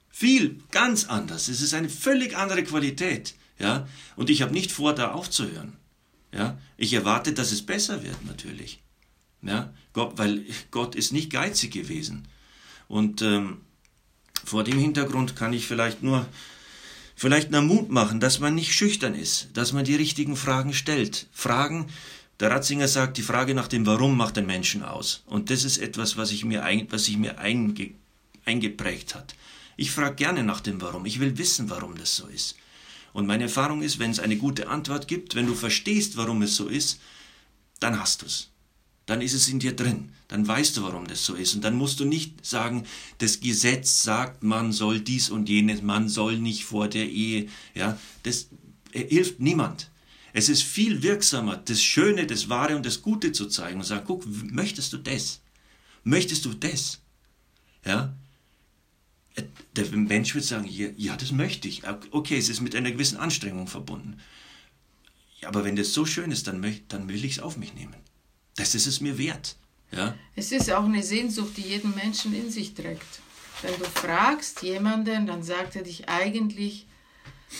Viel, 0.09 0.61
ganz 0.71 1.05
anders. 1.05 1.47
Es 1.47 1.61
ist 1.61 1.75
eine 1.75 1.89
völlig 1.89 2.35
andere 2.35 2.63
Qualität. 2.63 3.35
Ja? 3.59 3.87
Und 4.15 4.31
ich 4.31 4.41
habe 4.41 4.51
nicht 4.51 4.71
vor, 4.71 4.95
da 4.95 5.11
aufzuhören. 5.11 5.77
Ja? 6.33 6.57
Ich 6.77 6.93
erwarte, 6.93 7.33
dass 7.33 7.51
es 7.51 7.65
besser 7.65 8.03
wird, 8.03 8.25
natürlich. 8.25 8.81
Ja? 9.41 9.73
Gott, 9.93 10.17
weil 10.17 10.43
Gott 10.71 10.95
ist 10.95 11.13
nicht 11.13 11.31
geizig 11.31 11.71
gewesen. 11.71 12.27
Und 12.87 13.21
ähm, 13.21 13.61
vor 14.43 14.63
dem 14.63 14.79
Hintergrund 14.79 15.35
kann 15.35 15.53
ich 15.53 15.67
vielleicht 15.67 16.03
nur 16.03 16.27
vielleicht 17.17 17.49
nur 17.51 17.63
Mut 17.63 17.89
machen, 17.89 18.19
dass 18.19 18.39
man 18.39 18.55
nicht 18.55 18.73
schüchtern 18.73 19.15
ist, 19.15 19.49
dass 19.53 19.73
man 19.73 19.83
die 19.83 19.95
richtigen 19.95 20.35
Fragen 20.35 20.73
stellt. 20.73 21.27
Fragen, 21.33 21.87
der 22.39 22.51
Ratzinger 22.51 22.87
sagt, 22.87 23.17
die 23.17 23.23
Frage 23.23 23.55
nach 23.55 23.67
dem 23.67 23.87
Warum 23.87 24.15
macht 24.15 24.37
den 24.37 24.45
Menschen 24.45 24.83
aus. 24.83 25.23
Und 25.25 25.49
das 25.49 25.63
ist 25.63 25.79
etwas, 25.79 26.15
was 26.15 26.31
ich 26.31 26.45
mir, 26.45 26.63
ein, 26.63 26.87
was 26.91 27.07
ich 27.07 27.17
mir 27.17 27.39
einge, 27.39 27.89
eingeprägt 28.45 29.15
hat. 29.15 29.33
Ich 29.75 29.91
frage 29.91 30.15
gerne 30.15 30.43
nach 30.43 30.61
dem 30.61 30.79
Warum. 30.79 31.05
Ich 31.07 31.19
will 31.19 31.37
wissen, 31.39 31.71
warum 31.71 31.97
das 31.97 32.15
so 32.15 32.27
ist. 32.27 32.55
Und 33.17 33.25
meine 33.25 33.45
Erfahrung 33.45 33.81
ist, 33.81 33.97
wenn 33.97 34.11
es 34.11 34.19
eine 34.19 34.37
gute 34.37 34.67
Antwort 34.67 35.07
gibt, 35.07 35.33
wenn 35.33 35.47
du 35.47 35.55
verstehst, 35.55 36.17
warum 36.17 36.43
es 36.43 36.55
so 36.55 36.67
ist, 36.67 36.99
dann 37.79 37.99
hast 37.99 38.21
du 38.21 38.27
es. 38.27 38.51
Dann 39.07 39.21
ist 39.21 39.33
es 39.33 39.49
in 39.49 39.57
dir 39.57 39.75
drin. 39.75 40.11
Dann 40.27 40.47
weißt 40.47 40.77
du, 40.77 40.83
warum 40.83 41.07
das 41.07 41.25
so 41.25 41.33
ist. 41.33 41.55
Und 41.55 41.63
dann 41.63 41.73
musst 41.73 41.99
du 41.99 42.05
nicht 42.05 42.45
sagen, 42.45 42.85
das 43.17 43.39
Gesetz 43.39 44.03
sagt, 44.03 44.43
man 44.43 44.71
soll 44.71 44.99
dies 44.99 45.31
und 45.31 45.49
jenes, 45.49 45.81
man 45.81 46.09
soll 46.09 46.37
nicht 46.37 46.65
vor 46.65 46.89
der 46.89 47.09
Ehe. 47.09 47.49
Ja, 47.73 47.97
das 48.21 48.49
hilft 48.91 49.39
niemand. 49.39 49.89
Es 50.31 50.47
ist 50.47 50.61
viel 50.61 51.01
wirksamer, 51.01 51.57
das 51.57 51.81
Schöne, 51.81 52.27
das 52.27 52.49
Wahre 52.49 52.75
und 52.75 52.85
das 52.85 53.01
Gute 53.01 53.31
zu 53.31 53.47
zeigen 53.47 53.79
und 53.79 53.85
sagen, 53.87 54.05
guck, 54.05 54.27
möchtest 54.27 54.93
du 54.93 54.97
das? 54.97 55.39
Möchtest 56.03 56.45
du 56.45 56.53
das? 56.53 56.99
Ja? 57.83 58.13
Der 59.75 59.85
Mensch 59.91 60.33
wird 60.33 60.45
sagen, 60.45 60.67
ja, 60.67 61.15
das 61.15 61.31
möchte 61.31 61.67
ich. 61.67 61.83
Okay, 62.11 62.37
es 62.37 62.49
ist 62.49 62.61
mit 62.61 62.75
einer 62.75 62.91
gewissen 62.91 63.17
Anstrengung 63.17 63.67
verbunden. 63.67 64.19
Aber 65.45 65.63
wenn 65.63 65.75
das 65.75 65.93
so 65.93 66.05
schön 66.05 66.31
ist, 66.31 66.47
dann, 66.47 66.59
möcht, 66.59 66.91
dann 66.93 67.07
will 67.09 67.23
ich 67.23 67.33
es 67.33 67.39
auf 67.39 67.57
mich 67.57 67.73
nehmen. 67.75 67.95
Das 68.55 68.73
ist 68.73 68.87
es 68.87 69.01
mir 69.01 69.17
wert. 69.17 69.55
Ja? 69.91 70.15
Es 70.35 70.51
ist 70.51 70.71
auch 70.71 70.83
eine 70.83 71.03
Sehnsucht, 71.03 71.55
die 71.57 71.61
jeden 71.61 71.93
Menschen 71.95 72.33
in 72.33 72.49
sich 72.49 72.73
trägt. 72.73 73.21
Wenn 73.61 73.77
du 73.77 73.85
fragst 73.85 74.63
jemanden, 74.63 75.27
dann 75.27 75.43
sagt 75.43 75.75
er 75.75 75.83
dich 75.83 76.09
eigentlich, 76.09 76.87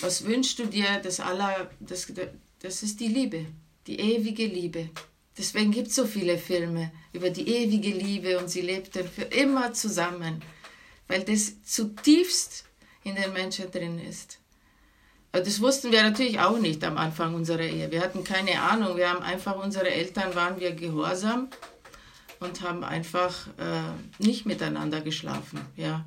was 0.01 0.25
wünschst 0.25 0.59
du 0.59 0.65
dir, 0.65 0.99
das, 1.01 1.19
aller, 1.19 1.69
das, 1.79 2.11
das 2.59 2.83
ist 2.83 2.99
die 2.99 3.07
Liebe, 3.07 3.45
die 3.87 3.99
ewige 3.99 4.45
Liebe. 4.45 4.89
Deswegen 5.37 5.71
gibt 5.71 5.89
es 5.89 5.95
so 5.95 6.05
viele 6.05 6.37
Filme 6.37 6.91
über 7.13 7.29
die 7.29 7.47
ewige 7.47 7.91
Liebe 7.91 8.39
und 8.39 8.49
sie 8.49 8.61
lebten 8.61 9.07
für 9.07 9.23
immer 9.23 9.73
zusammen 9.73 10.41
weil 11.07 11.23
das 11.23 11.63
zutiefst 11.63 12.65
in 13.03 13.15
den 13.15 13.33
Menschen 13.33 13.71
drin 13.71 13.99
ist. 13.99 14.39
Aber 15.31 15.43
das 15.43 15.61
wussten 15.61 15.91
wir 15.91 16.03
natürlich 16.03 16.39
auch 16.39 16.57
nicht 16.57 16.83
am 16.83 16.97
Anfang 16.97 17.35
unserer 17.35 17.61
Ehe. 17.61 17.91
Wir 17.91 18.01
hatten 18.01 18.23
keine 18.23 18.61
Ahnung. 18.61 18.97
Wir 18.97 19.09
haben 19.09 19.21
einfach, 19.21 19.55
unsere 19.61 19.89
Eltern 19.89 20.35
waren 20.35 20.59
wir 20.59 20.71
gehorsam 20.71 21.49
und 22.39 22.61
haben 22.61 22.83
einfach 22.83 23.47
äh, 23.57 24.23
nicht 24.23 24.45
miteinander 24.45 25.01
geschlafen. 25.01 25.59
Ja. 25.75 26.05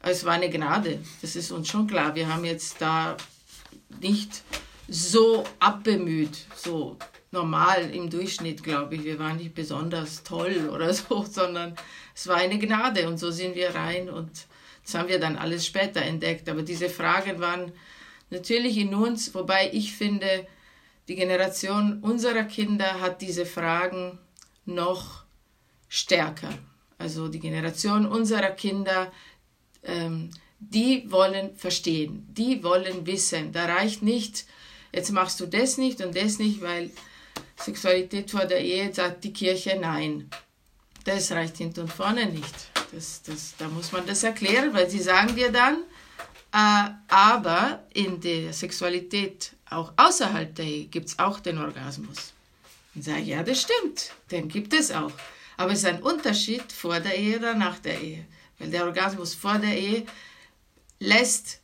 Es 0.00 0.24
war 0.24 0.34
eine 0.34 0.50
Gnade, 0.50 1.02
das 1.22 1.34
ist 1.34 1.50
uns 1.50 1.68
schon 1.68 1.86
klar. 1.86 2.14
Wir 2.14 2.32
haben 2.32 2.44
jetzt 2.44 2.80
da 2.80 3.16
nicht 4.00 4.42
so 4.86 5.44
abbemüht, 5.60 6.46
so 6.54 6.98
normal 7.30 7.90
im 7.90 8.10
Durchschnitt, 8.10 8.62
glaube 8.62 8.96
ich. 8.96 9.04
Wir 9.04 9.18
waren 9.18 9.38
nicht 9.38 9.54
besonders 9.54 10.22
toll 10.22 10.70
oder 10.72 10.92
so, 10.94 11.24
sondern 11.24 11.74
es 12.14 12.26
war 12.28 12.36
eine 12.36 12.58
Gnade 12.58 13.08
und 13.08 13.18
so 13.18 13.30
sind 13.30 13.54
wir 13.56 13.74
rein 13.74 14.08
und 14.08 14.30
das 14.84 14.94
haben 14.94 15.08
wir 15.08 15.18
dann 15.18 15.36
alles 15.36 15.66
später 15.66 16.02
entdeckt. 16.02 16.48
Aber 16.48 16.62
diese 16.62 16.88
Fragen 16.88 17.40
waren 17.40 17.72
natürlich 18.30 18.76
in 18.76 18.94
uns, 18.94 19.34
wobei 19.34 19.70
ich 19.72 19.94
finde, 19.94 20.46
die 21.08 21.16
Generation 21.16 22.00
unserer 22.00 22.44
Kinder 22.44 23.00
hat 23.00 23.20
diese 23.20 23.46
Fragen 23.46 24.18
noch 24.64 25.24
stärker. 25.88 26.50
Also 26.98 27.28
die 27.28 27.40
Generation 27.40 28.06
unserer 28.06 28.50
Kinder, 28.50 29.12
ähm, 29.82 30.30
die 30.58 31.10
wollen 31.10 31.54
verstehen, 31.56 32.26
die 32.30 32.62
wollen 32.62 33.06
wissen. 33.06 33.52
Da 33.52 33.66
reicht 33.66 34.02
nicht, 34.02 34.46
jetzt 34.92 35.12
machst 35.12 35.40
du 35.40 35.46
das 35.46 35.76
nicht 35.76 36.00
und 36.00 36.16
das 36.16 36.38
nicht, 36.38 36.62
weil 36.62 36.90
Sexualität 37.56 38.30
vor 38.30 38.46
der 38.46 38.60
Ehe 38.60 38.92
sagt 38.92 39.24
die 39.24 39.32
Kirche 39.32 39.78
nein. 39.80 40.30
Das 41.04 41.30
reicht 41.32 41.58
hinten 41.58 41.80
und 41.80 41.92
vorne 41.92 42.26
nicht. 42.26 42.54
Das, 42.92 43.22
das, 43.22 43.54
da 43.58 43.68
muss 43.68 43.92
man 43.92 44.06
das 44.06 44.22
erklären, 44.22 44.72
weil 44.72 44.88
sie 44.88 45.00
sagen 45.00 45.36
dir 45.36 45.52
dann, 45.52 45.82
äh, 46.52 46.90
aber 47.08 47.84
in 47.92 48.20
der 48.20 48.52
Sexualität 48.52 49.52
auch 49.68 49.92
außerhalb 49.96 50.54
der 50.54 50.64
Ehe 50.64 50.86
gibt 50.86 51.08
es 51.08 51.18
auch 51.18 51.40
den 51.40 51.58
Orgasmus. 51.58 52.32
Und 52.94 53.04
sage 53.04 53.22
ja, 53.22 53.42
das 53.42 53.60
stimmt, 53.62 54.12
den 54.30 54.48
gibt 54.48 54.72
es 54.72 54.92
auch. 54.92 55.12
Aber 55.56 55.72
es 55.72 55.80
ist 55.80 55.86
ein 55.86 56.02
Unterschied 56.02 56.72
vor 56.72 57.00
der 57.00 57.16
Ehe 57.16 57.38
oder 57.38 57.54
nach 57.54 57.78
der 57.80 58.00
Ehe. 58.00 58.24
Weil 58.58 58.70
der 58.70 58.84
Orgasmus 58.84 59.34
vor 59.34 59.58
der 59.58 59.76
Ehe 59.76 60.06
lässt 61.00 61.60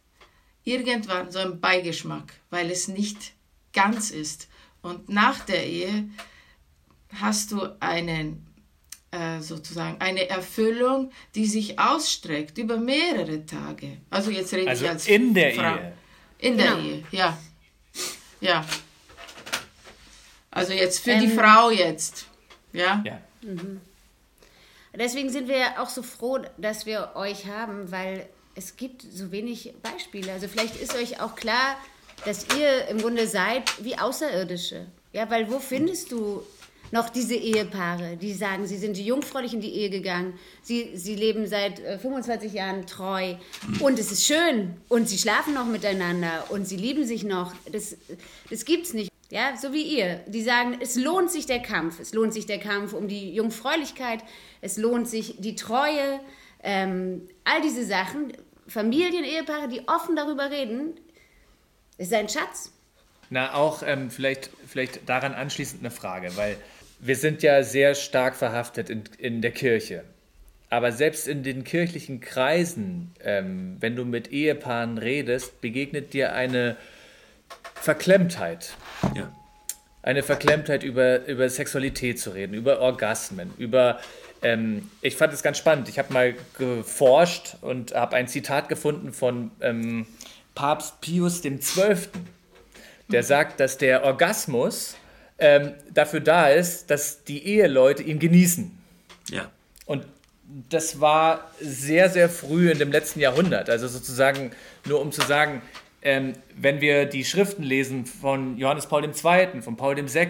irgendwann 0.65 1.31
so 1.31 1.39
einen 1.39 1.61
Beigeschmack, 1.61 2.33
weil 2.51 2.71
es 2.71 2.89
nicht 2.89 3.33
ganz 3.73 4.11
ist. 4.11 4.49
Und 4.83 5.09
nach 5.09 5.45
der 5.45 5.67
Ehe 5.67 6.09
hast 7.15 7.53
du 7.53 7.77
einen 7.81 8.47
äh, 9.13 9.41
sozusagen 9.41 10.01
eine 10.01 10.29
Erfüllung, 10.29 11.11
die 11.35 11.47
sich 11.47 11.79
ausstreckt 11.79 12.59
über 12.59 12.77
mehrere 12.77 13.45
Tage. 13.45 13.99
Also 14.11 14.31
jetzt 14.31 14.53
rede 14.53 14.71
also 14.71 14.85
ich 14.85 14.91
als 14.91 15.09
in 15.09 15.35
der 15.35 15.53
Frau. 15.53 15.77
Ehe. 15.77 15.93
In 16.39 16.57
der 16.57 16.67
genau. 16.77 16.79
Ehe, 16.81 17.05
ja. 17.11 17.39
Ja. 18.41 18.65
Also 20.51 20.73
jetzt 20.73 21.01
für 21.01 21.11
ähm, 21.11 21.21
die 21.21 21.29
Frau 21.29 21.71
jetzt. 21.71 22.27
Ja. 22.73 23.03
ja. 23.05 23.21
Mhm. 23.43 23.81
Deswegen 24.95 25.31
sind 25.31 25.49
wir 25.49 25.81
auch 25.81 25.89
so 25.89 26.03
froh, 26.03 26.39
dass 26.57 26.87
wir 26.87 27.13
euch 27.15 27.47
haben, 27.47 27.91
weil 27.93 28.29
es 28.55 28.77
gibt 28.77 29.03
so 29.03 29.31
wenig 29.31 29.73
Beispiele. 29.83 30.33
Also 30.33 30.49
vielleicht 30.49 30.77
ist 30.77 30.95
euch 30.97 31.21
auch 31.21 31.37
klar, 31.37 31.77
dass 32.25 32.47
ihr 32.59 32.89
im 32.89 32.99
Grunde 32.99 33.27
seid 33.27 33.85
wie 33.85 33.99
Außerirdische. 33.99 34.87
Ja, 35.13 35.31
weil 35.31 35.51
wo 35.51 35.59
findest 35.59 36.13
du 36.13 36.43
noch 36.93 37.09
diese 37.09 37.35
Ehepaare, 37.35 38.17
die 38.17 38.33
sagen, 38.33 38.67
sie 38.67 38.77
sind 38.77 38.99
jungfräulich 38.99 39.55
in 39.55 39.61
die 39.61 39.75
Ehe 39.75 39.91
gegangen, 39.91 40.35
sie, 40.63 40.91
sie 40.95 41.15
leben 41.15 41.47
seit 41.47 41.79
25 41.79 42.53
äh, 42.53 42.57
Jahren 42.57 42.87
treu 42.87 43.35
und 43.81 43.99
es 43.99 44.11
ist 44.11 44.27
schön 44.27 44.77
und 44.89 45.09
sie 45.09 45.19
schlafen 45.19 45.55
noch 45.55 45.67
miteinander 45.67 46.45
und 46.51 46.67
sie 46.67 46.77
lieben 46.77 47.07
sich 47.07 47.25
noch. 47.25 47.53
Das, 47.71 47.97
das 48.51 48.65
es 48.65 48.95
nicht. 48.95 49.11
Ja, 49.31 49.57
so 49.57 49.73
wie 49.73 49.83
ihr. 49.83 50.17
Die 50.27 50.43
sagen, 50.43 50.79
es 50.81 50.97
lohnt 50.97 51.31
sich 51.31 51.47
der 51.47 51.61
Kampf. 51.61 52.01
Es 52.01 52.13
lohnt 52.13 52.33
sich 52.33 52.47
der 52.47 52.59
Kampf 52.59 52.93
um 52.93 53.07
die 53.07 53.33
Jungfräulichkeit. 53.33 54.25
Es 54.61 54.77
lohnt 54.77 55.09
sich 55.09 55.37
die 55.39 55.55
Treue. 55.55 56.19
Ähm, 56.65 57.29
all 57.45 57.63
diese 57.63 57.85
Sachen. 57.85 58.33
Familien, 58.67 59.25
Ehepaare, 59.25 59.69
die 59.69 59.87
offen 59.89 60.17
darüber 60.17 60.51
reden, 60.51 60.95
ist 61.97 62.13
ein 62.13 62.29
Schatz. 62.29 62.73
Na, 63.29 63.55
auch 63.55 63.83
ähm, 63.85 64.11
vielleicht, 64.11 64.51
vielleicht 64.67 65.09
daran 65.09 65.35
anschließend 65.35 65.83
eine 65.83 65.93
Frage, 65.93 66.37
weil 66.37 66.57
wir 67.01 67.17
sind 67.17 67.43
ja 67.43 67.63
sehr 67.63 67.95
stark 67.95 68.37
verhaftet 68.37 68.91
in, 68.91 69.05
in 69.19 69.43
der 69.43 69.51
Kirche. 69.51 70.05
Aber 70.69 70.93
selbst 70.93 71.27
in 71.27 71.43
den 71.43 71.65
kirchlichen 71.65 72.21
Kreisen, 72.21 73.13
ähm, 73.25 73.77
wenn 73.81 73.97
du 73.97 74.05
mit 74.05 74.31
Ehepaaren 74.31 74.99
redest, 74.99 75.61
begegnet 75.61 76.13
dir 76.13 76.33
eine 76.33 76.77
Verklemmtheit. 77.75 78.77
Ja. 79.17 79.33
Eine 80.03 80.23
Verklemmtheit 80.23 80.85
über, 80.85 81.27
über 81.27 81.49
Sexualität 81.49 82.21
zu 82.21 82.31
reden, 82.31 82.55
über 82.55 82.81
Orgasmen, 82.81 83.53
über. 83.59 83.99
Ähm, 84.43 84.89
ich 85.03 85.17
fand 85.17 85.33
es 85.33 85.43
ganz 85.43 85.59
spannend. 85.59 85.89
Ich 85.89 85.99
habe 85.99 86.13
mal 86.13 86.35
geforscht 86.57 87.57
und 87.61 87.95
habe 87.95 88.17
ein 88.17 88.29
Zitat 88.29 88.69
gefunden 88.69 89.13
von 89.13 89.51
ähm, 89.61 90.07
Papst 90.55 91.01
Pius 91.01 91.43
XII. 91.43 91.97
Der 93.09 93.23
sagt, 93.25 93.59
dass 93.59 93.77
der 93.77 94.05
Orgasmus 94.05 94.97
ähm, 95.41 95.73
dafür 95.93 96.21
da 96.21 96.49
ist, 96.49 96.91
dass 96.91 97.25
die 97.25 97.45
Eheleute 97.47 98.03
ihn 98.03 98.19
genießen. 98.19 98.71
Ja. 99.31 99.51
Und 99.87 100.05
das 100.69 101.01
war 101.01 101.51
sehr, 101.61 102.11
sehr 102.11 102.29
früh 102.29 102.71
in 102.71 102.79
dem 102.79 102.93
letzten 102.93 103.21
Jahrhundert. 103.21 103.71
Also 103.71 103.89
sozusagen, 103.89 104.51
nur 104.87 105.01
um 105.01 105.13
zu 105.13 105.23
sagen, 105.23 105.63
ähm, 106.03 106.33
wenn 106.57 106.81
wir 106.81 107.07
die 107.07 107.25
Schriften 107.25 107.63
lesen 107.63 108.07
von 108.07 108.57
Johannes 108.57 108.87
Paul 108.87 109.05
II., 109.05 109.63
von 109.63 109.77
Paul 109.77 109.97
VI., 109.97 110.29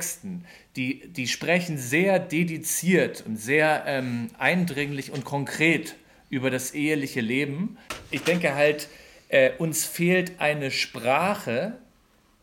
die, 0.77 1.09
die 1.09 1.29
sprechen 1.29 1.79
sehr 1.79 2.19
dediziert 2.19 3.25
und 3.27 3.37
sehr 3.37 3.85
ähm, 3.87 4.29
eindringlich 4.39 5.13
und 5.13 5.25
konkret 5.25 5.97
über 6.29 6.51
das 6.51 6.75
eheliche 6.75 7.21
Leben. 7.21 7.77
Ich 8.11 8.23
denke 8.23 8.55
halt, 8.55 8.89
äh, 9.29 9.51
uns 9.59 9.85
fehlt 9.85 10.41
eine 10.41 10.71
Sprache, 10.71 11.79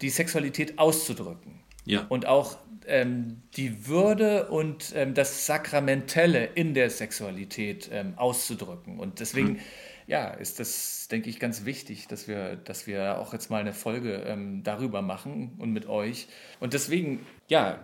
die 0.01 0.09
Sexualität 0.09 0.78
auszudrücken. 0.78 1.59
Ja. 1.88 2.05
Und 2.09 2.25
auch 2.25 2.57
ähm, 2.85 3.41
die 3.55 3.88
Würde 3.88 4.49
und 4.49 4.93
ähm, 4.95 5.13
das 5.13 5.45
Sakramentelle 5.45 6.45
in 6.45 6.73
der 6.73 6.89
Sexualität 6.89 7.89
ähm, 7.91 8.13
auszudrücken. 8.17 8.99
Und 8.99 9.19
deswegen, 9.19 9.55
hm. 9.55 9.59
ja, 10.05 10.29
ist 10.29 10.59
das, 10.59 11.07
denke 11.09 11.29
ich, 11.29 11.39
ganz 11.39 11.65
wichtig, 11.65 12.07
dass 12.07 12.27
wir, 12.27 12.57
dass 12.57 12.88
wir 12.88 13.17
auch 13.19 13.33
jetzt 13.33 13.49
mal 13.49 13.61
eine 13.61 13.73
Folge 13.73 14.23
ähm, 14.27 14.63
darüber 14.63 15.01
machen 15.01 15.53
und 15.57 15.71
mit 15.71 15.88
euch. 15.88 16.27
Und 16.59 16.73
deswegen, 16.73 17.25
ja, 17.47 17.79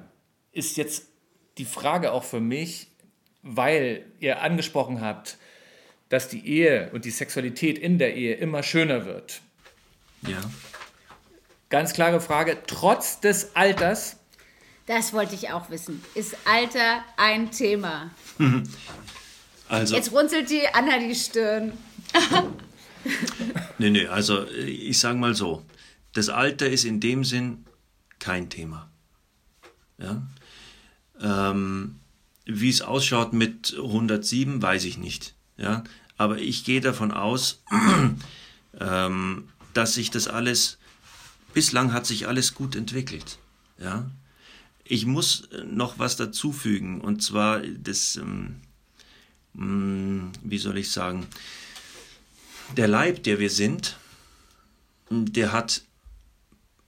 ist 0.51 0.78
jetzt 0.78 1.08
die 1.58 1.66
Frage 1.66 2.12
auch 2.12 2.24
für 2.24 2.41
mich, 2.41 2.88
weil 3.41 4.06
ihr 4.20 4.41
angesprochen 4.41 5.01
habt, 5.01 5.38
dass 6.10 6.28
die 6.28 6.45
Ehe 6.47 6.91
und 6.91 7.06
die 7.06 7.12
Sexualität 7.12 7.78
in 7.78 7.97
der 7.97 8.16
Ehe 8.16 8.36
immer 8.36 8.64
schöner 8.64 9.06
wird. 9.06 9.41
Ja. 10.28 10.41
Ganz 11.74 11.94
klare 11.94 12.22
Frage, 12.22 12.60
trotz 12.68 13.20
des 13.20 13.56
Alters. 13.56 14.18
Das 14.86 15.12
wollte 15.12 15.34
ich 15.34 15.50
auch 15.50 15.72
wissen. 15.72 16.04
Ist 16.14 16.38
Alter 16.46 17.04
ein 17.18 17.50
Thema? 17.50 18.12
Also, 19.70 19.96
Jetzt 19.96 20.12
runzelt 20.12 20.52
die 20.52 20.62
Anna 20.72 21.00
die 21.00 21.16
Stirn. 21.16 21.72
nee, 23.80 23.90
nee, 23.90 24.06
also 24.06 24.46
ich 24.48 25.00
sage 25.00 25.18
mal 25.18 25.34
so, 25.34 25.66
das 26.14 26.30
Alter 26.30 26.70
ist 26.70 26.84
in 26.84 27.00
dem 27.00 27.24
Sinn 27.24 27.66
kein 28.20 28.52
Thema. 28.52 28.92
Ja? 29.98 30.22
Ähm, 31.20 31.96
wie 32.46 32.70
es 32.70 32.84
ausschaut 32.84 33.34
mit 33.34 33.74
107, 33.76 34.62
weiß 34.62 34.84
ich 34.84 35.00
nicht. 35.00 35.34
Ja? 35.58 35.84
Aber 36.18 36.38
ich 36.38 36.66
gehe 36.66 36.82
davon 36.82 37.12
aus, 37.12 37.64
ähm, 38.80 39.50
dass 39.74 39.96
sich 39.96 40.12
das 40.12 40.28
alles, 40.28 40.78
bislang 41.54 41.93
hat 41.93 42.06
sich 42.06 42.28
alles 42.28 42.54
gut 42.56 42.76
entwickelt. 42.76 43.38
Ja? 43.78 44.10
Ich 44.84 45.06
muss 45.06 45.47
noch 45.66 45.99
was 45.99 46.16
dazufügen, 46.18 47.01
und 47.01 47.24
zwar 47.24 47.62
das, 47.62 48.18
ähm, 48.18 48.58
mh, 49.54 50.32
wie 50.43 50.58
soll 50.58 50.78
ich 50.78 50.91
sagen, 50.91 51.28
der 52.76 52.88
Leib, 52.88 53.24
der 53.24 53.39
wir 53.39 53.49
sind, 53.49 53.97
der 55.10 55.51
hat 55.51 55.84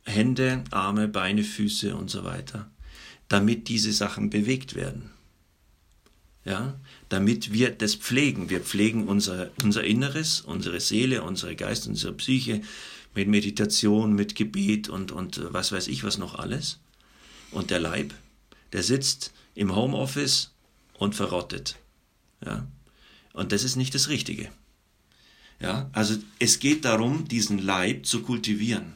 Hände, 0.06 0.64
Arme, 0.72 1.08
Beine, 1.08 1.44
Füße 1.44 1.96
und 1.96 2.10
so 2.10 2.24
weiter, 2.24 2.70
damit 3.28 3.68
diese 3.68 3.92
Sachen 3.92 4.30
bewegt 4.30 4.76
werden. 4.76 5.12
Ja, 6.44 6.80
damit 7.10 7.54
wir 7.54 7.72
das 7.72 7.96
pflegen. 7.96 8.52
Wir 8.52 8.60
pflegen 8.60 9.08
unser, 9.08 9.50
unser 9.64 9.84
Inneres, 9.84 10.42
unsere 10.42 10.80
Seele, 10.80 11.24
unsere 11.24 11.56
Geist, 11.56 11.88
unsere 11.88 12.14
Psyche 12.14 12.62
mit 13.16 13.28
Meditation, 13.28 14.14
mit 14.14 14.36
Gebet 14.36 14.90
und, 14.90 15.12
und 15.12 15.42
was 15.52 15.72
weiß 15.72 15.88
ich 15.88 16.04
was 16.04 16.18
noch 16.18 16.36
alles. 16.36 16.80
Und 17.52 17.72
der 17.72 17.80
Leib, 17.80 18.14
der 18.74 18.84
sitzt 18.84 19.34
im 19.56 19.76
Homeoffice 19.76 20.52
und 20.98 21.16
verrottet. 21.16 21.78
Ja, 22.46 22.68
und 23.34 23.52
das 23.52 23.64
ist 23.64 23.76
nicht 23.76 23.96
das 23.96 24.10
Richtige. 24.10 24.50
Ja, 25.60 25.90
also 25.94 26.16
es 26.40 26.60
geht 26.60 26.84
darum, 26.84 27.28
diesen 27.28 27.60
Leib 27.60 28.06
zu 28.06 28.22
kultivieren 28.22 28.94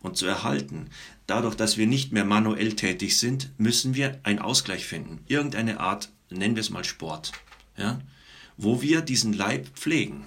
und 0.00 0.18
zu 0.18 0.26
erhalten. 0.26 0.90
Dadurch, 1.26 1.54
dass 1.54 1.78
wir 1.78 1.86
nicht 1.86 2.12
mehr 2.12 2.26
manuell 2.26 2.74
tätig 2.74 3.18
sind, 3.18 3.50
müssen 3.58 3.94
wir 3.94 4.20
einen 4.22 4.38
Ausgleich 4.38 4.84
finden. 4.84 5.20
Irgendeine 5.26 5.80
Art, 5.80 6.10
nennen 6.28 6.56
wir 6.56 6.60
es 6.60 6.68
mal 6.68 6.84
Sport, 6.84 7.32
ja, 7.78 8.00
wo 8.58 8.82
wir 8.82 9.00
diesen 9.00 9.32
Leib 9.32 9.68
pflegen. 9.74 10.26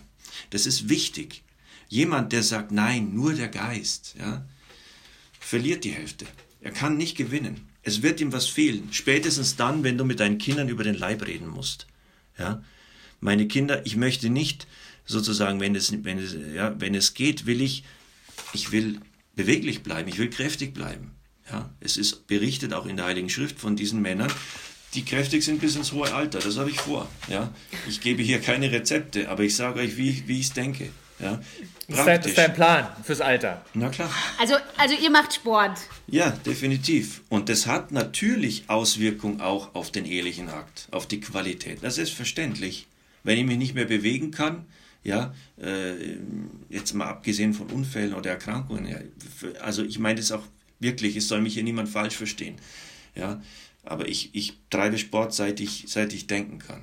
Das 0.49 0.65
ist 0.65 0.89
wichtig. 0.89 1.43
Jemand, 1.89 2.33
der 2.33 2.43
sagt, 2.43 2.71
nein, 2.71 3.13
nur 3.13 3.33
der 3.33 3.47
Geist, 3.47 4.15
ja, 4.19 4.45
verliert 5.39 5.83
die 5.83 5.91
Hälfte. 5.91 6.25
Er 6.61 6.71
kann 6.71 6.97
nicht 6.97 7.15
gewinnen. 7.15 7.67
Es 7.83 8.01
wird 8.01 8.19
ihm 8.19 8.33
was 8.33 8.47
fehlen. 8.47 8.89
Spätestens 8.91 9.55
dann, 9.55 9.83
wenn 9.83 9.97
du 9.97 10.03
mit 10.03 10.19
deinen 10.19 10.37
Kindern 10.37 10.67
über 10.67 10.83
den 10.83 10.95
Leib 10.95 11.25
reden 11.25 11.47
musst. 11.47 11.87
Ja, 12.37 12.61
meine 13.21 13.47
Kinder, 13.47 13.85
ich 13.85 13.95
möchte 13.95 14.29
nicht 14.29 14.67
sozusagen, 15.05 15.59
wenn 15.59 15.75
es, 15.75 15.91
wenn 16.03 16.19
es, 16.19 16.35
ja, 16.53 16.75
wenn 16.79 16.93
es 16.93 17.13
geht, 17.13 17.45
will 17.45 17.61
ich, 17.61 17.83
ich 18.53 18.71
will 18.71 18.99
beweglich 19.35 19.83
bleiben, 19.83 20.09
ich 20.09 20.17
will 20.17 20.29
kräftig 20.29 20.73
bleiben. 20.73 21.11
Ja, 21.49 21.73
es 21.79 21.95
ist 21.95 22.27
berichtet 22.27 22.73
auch 22.73 22.85
in 22.85 22.97
der 22.97 23.05
Heiligen 23.05 23.29
Schrift 23.29 23.57
von 23.57 23.77
diesen 23.77 24.01
Männern, 24.01 24.31
die 24.93 25.05
kräftig 25.05 25.43
sind 25.43 25.61
bis 25.61 25.75
ins 25.77 25.93
hohe 25.93 26.13
Alter. 26.13 26.39
Das 26.39 26.57
habe 26.57 26.69
ich 26.69 26.79
vor. 26.79 27.09
Ja, 27.29 27.53
ich 27.87 28.01
gebe 28.01 28.21
hier 28.21 28.41
keine 28.41 28.71
Rezepte, 28.71 29.29
aber 29.29 29.43
ich 29.43 29.55
sage 29.55 29.79
euch, 29.79 29.95
wie, 29.95 30.27
wie 30.27 30.39
ich 30.39 30.47
es 30.47 30.53
denke. 30.53 30.89
Ja, 31.19 31.41
das 31.87 31.99
ist, 31.99 32.05
dein, 32.05 32.17
das 32.17 32.27
ist 32.27 32.37
dein 32.37 32.53
Plan 32.53 32.87
fürs 33.03 33.21
Alter. 33.21 33.65
Na 33.73 33.89
klar. 33.89 34.09
Also, 34.39 34.55
also 34.77 34.95
ihr 34.95 35.09
macht 35.09 35.33
Sport. 35.33 35.79
Ja, 36.07 36.29
definitiv. 36.29 37.21
Und 37.29 37.49
das 37.49 37.65
hat 37.65 37.91
natürlich 37.91 38.65
Auswirkungen 38.67 39.41
auch 39.41 39.73
auf 39.73 39.91
den 39.91 40.05
ehelichen 40.05 40.49
Akt, 40.49 40.87
auf 40.91 41.07
die 41.07 41.19
Qualität. 41.19 41.79
Das 41.81 41.97
ist 41.97 42.11
verständlich. 42.11 42.87
Wenn 43.23 43.39
ich 43.39 43.45
mich 43.45 43.57
nicht 43.57 43.73
mehr 43.73 43.85
bewegen 43.85 44.31
kann, 44.31 44.65
ja, 45.03 45.33
äh, 45.59 46.17
jetzt 46.69 46.93
mal 46.93 47.07
abgesehen 47.07 47.53
von 47.53 47.67
Unfällen 47.67 48.13
oder 48.13 48.31
Erkrankungen, 48.31 48.85
ja, 48.85 48.97
also 49.61 49.83
ich 49.83 49.99
meine 49.99 50.19
das 50.19 50.31
auch 50.31 50.43
wirklich, 50.79 51.15
es 51.15 51.27
soll 51.27 51.41
mich 51.41 51.53
hier 51.55 51.63
niemand 51.63 51.89
falsch 51.89 52.15
verstehen, 52.15 52.55
ja, 53.15 53.41
aber 53.83 54.07
ich, 54.07 54.31
ich 54.33 54.53
treibe 54.69 54.97
Sport, 54.97 55.33
seit 55.33 55.59
ich, 55.59 55.85
seit 55.87 56.13
ich 56.13 56.27
denken 56.27 56.59
kann. 56.59 56.81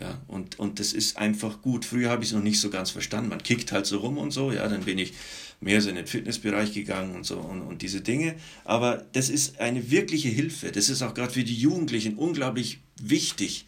Ja, 0.00 0.20
und, 0.26 0.58
und 0.58 0.80
das 0.80 0.92
ist 0.92 1.18
einfach 1.18 1.60
gut. 1.60 1.84
Früher 1.84 2.10
habe 2.10 2.22
ich 2.22 2.30
es 2.30 2.34
noch 2.34 2.42
nicht 2.42 2.60
so 2.60 2.70
ganz 2.70 2.90
verstanden. 2.90 3.28
Man 3.28 3.42
kickt 3.42 3.72
halt 3.72 3.86
so 3.86 3.98
rum 3.98 4.16
und 4.16 4.30
so, 4.30 4.50
ja, 4.50 4.66
dann 4.66 4.84
bin 4.84 4.98
ich 4.98 5.12
mehr 5.60 5.80
so 5.80 5.90
in 5.90 5.96
den 5.96 6.06
Fitnessbereich 6.06 6.72
gegangen 6.72 7.14
und 7.14 7.24
so 7.24 7.38
und, 7.38 7.62
und 7.62 7.82
diese 7.82 8.00
Dinge. 8.00 8.34
Aber 8.64 9.06
das 9.12 9.28
ist 9.28 9.60
eine 9.60 9.90
wirkliche 9.90 10.28
Hilfe. 10.28 10.72
Das 10.72 10.88
ist 10.88 11.02
auch 11.02 11.14
gerade 11.14 11.32
für 11.32 11.44
die 11.44 11.54
Jugendlichen 11.54 12.16
unglaublich 12.16 12.80
wichtig, 13.00 13.66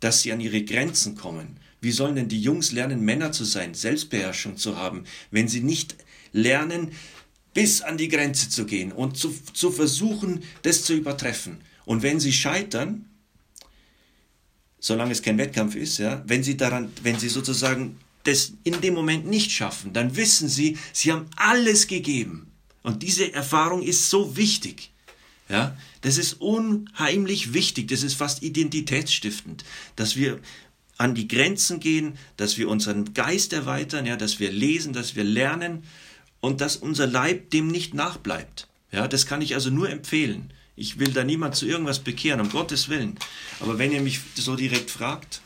dass 0.00 0.22
sie 0.22 0.32
an 0.32 0.40
ihre 0.40 0.62
Grenzen 0.62 1.14
kommen. 1.14 1.58
Wie 1.80 1.92
sollen 1.92 2.16
denn 2.16 2.28
die 2.28 2.42
Jungs 2.42 2.72
lernen, 2.72 3.04
Männer 3.04 3.32
zu 3.32 3.44
sein, 3.44 3.74
Selbstbeherrschung 3.74 4.56
zu 4.56 4.76
haben, 4.76 5.04
wenn 5.30 5.48
sie 5.48 5.60
nicht 5.60 5.96
lernen, 6.32 6.92
bis 7.54 7.80
an 7.80 7.96
die 7.96 8.08
Grenze 8.08 8.48
zu 8.50 8.66
gehen 8.66 8.92
und 8.92 9.16
zu, 9.16 9.34
zu 9.52 9.70
versuchen, 9.70 10.42
das 10.62 10.84
zu 10.84 10.94
übertreffen? 10.94 11.58
Und 11.86 12.02
wenn 12.02 12.20
sie 12.20 12.32
scheitern, 12.32 13.06
solange 14.80 15.12
es 15.12 15.22
kein 15.22 15.38
Wettkampf 15.38 15.76
ist, 15.76 15.98
ja, 15.98 16.22
wenn 16.26 16.42
sie 16.42 16.56
daran, 16.56 16.90
wenn 17.02 17.18
sie 17.18 17.28
sozusagen 17.28 17.96
das 18.24 18.52
in 18.64 18.80
dem 18.80 18.94
Moment 18.94 19.26
nicht 19.26 19.50
schaffen, 19.50 19.92
dann 19.92 20.16
wissen 20.16 20.48
sie, 20.48 20.76
sie 20.92 21.12
haben 21.12 21.26
alles 21.36 21.86
gegeben. 21.86 22.50
Und 22.82 23.02
diese 23.02 23.32
Erfahrung 23.32 23.82
ist 23.82 24.10
so 24.10 24.36
wichtig. 24.36 24.90
Ja, 25.48 25.76
das 26.02 26.16
ist 26.16 26.34
unheimlich 26.34 27.52
wichtig, 27.52 27.88
das 27.88 28.04
ist 28.04 28.14
fast 28.14 28.42
identitätsstiftend, 28.42 29.64
dass 29.96 30.14
wir 30.14 30.38
an 30.96 31.14
die 31.14 31.26
Grenzen 31.26 31.80
gehen, 31.80 32.16
dass 32.36 32.56
wir 32.56 32.68
unseren 32.68 33.14
Geist 33.14 33.52
erweitern, 33.52 34.06
ja, 34.06 34.16
dass 34.16 34.38
wir 34.38 34.52
lesen, 34.52 34.92
dass 34.92 35.16
wir 35.16 35.24
lernen 35.24 35.82
und 36.40 36.60
dass 36.60 36.76
unser 36.76 37.06
Leib 37.06 37.50
dem 37.50 37.68
nicht 37.68 37.94
nachbleibt. 37.94 38.68
Ja, 38.92 39.08
das 39.08 39.26
kann 39.26 39.42
ich 39.42 39.54
also 39.54 39.70
nur 39.70 39.90
empfehlen. 39.90 40.52
Ich 40.80 40.98
will 40.98 41.12
da 41.12 41.24
niemand 41.24 41.54
zu 41.56 41.66
irgendwas 41.66 41.98
bekehren, 41.98 42.40
um 42.40 42.48
Gottes 42.48 42.88
Willen. 42.88 43.18
Aber 43.60 43.78
wenn 43.78 43.92
ihr 43.92 44.00
mich 44.00 44.20
so 44.34 44.56
direkt 44.56 44.90
fragt, 44.90 45.42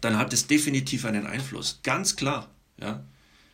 dann 0.00 0.16
hat 0.16 0.32
es 0.32 0.46
definitiv 0.46 1.04
einen 1.04 1.26
Einfluss. 1.26 1.80
Ganz 1.82 2.16
klar. 2.16 2.48
Ja. 2.78 3.04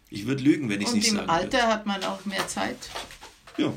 Ich 0.08 0.26
würde 0.26 0.44
lügen, 0.44 0.68
wenn 0.68 0.80
ich 0.80 0.86
es 0.88 0.94
nicht 0.94 1.10
würde. 1.10 1.24
Und 1.24 1.28
im 1.28 1.30
Alter 1.30 1.66
hat 1.66 1.84
man 1.84 2.04
auch 2.04 2.24
mehr 2.26 2.46
Zeit. 2.46 2.76
Ja. 3.56 3.72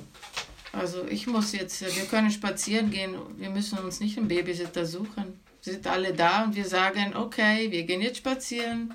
Also 0.71 1.07
ich 1.09 1.25
muss 1.25 1.53
jetzt, 1.53 1.81
wir 1.81 2.05
können 2.05 2.29
spazieren 2.29 2.91
gehen, 2.91 3.15
wir 3.37 3.49
müssen 3.49 3.79
uns 3.79 3.99
nicht 3.99 4.15
einen 4.19 4.27
Babysitter 4.27 4.85
suchen. 4.85 5.39
Sie 5.61 5.71
sind 5.71 5.87
alle 5.87 6.13
da 6.13 6.43
und 6.43 6.55
wir 6.55 6.67
sagen, 6.67 7.15
okay, 7.15 7.71
wir 7.71 7.83
gehen 7.83 8.01
jetzt 8.01 8.17
spazieren 8.17 8.93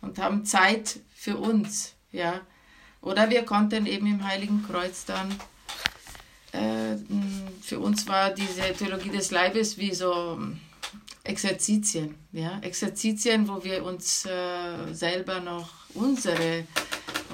und 0.00 0.18
haben 0.18 0.46
Zeit 0.46 1.00
für 1.14 1.36
uns, 1.36 1.92
ja. 2.12 2.40
Oder 3.02 3.28
wir 3.28 3.42
konnten 3.42 3.84
eben 3.84 4.06
im 4.06 4.26
Heiligen 4.26 4.64
Kreuz 4.66 5.04
dann, 5.04 5.34
äh, 6.52 6.96
für 7.62 7.78
uns 7.78 8.06
war 8.08 8.30
diese 8.30 8.72
Theologie 8.76 9.10
des 9.10 9.30
Leibes 9.30 9.78
wie 9.78 9.94
so 9.94 10.38
Exerzitien, 11.24 12.16
ja, 12.32 12.58
Exerzitien, 12.60 13.46
wo 13.48 13.62
wir 13.62 13.84
uns 13.84 14.26
äh, 14.26 14.92
selber 14.92 15.40
noch 15.40 15.68
unsere 15.94 16.64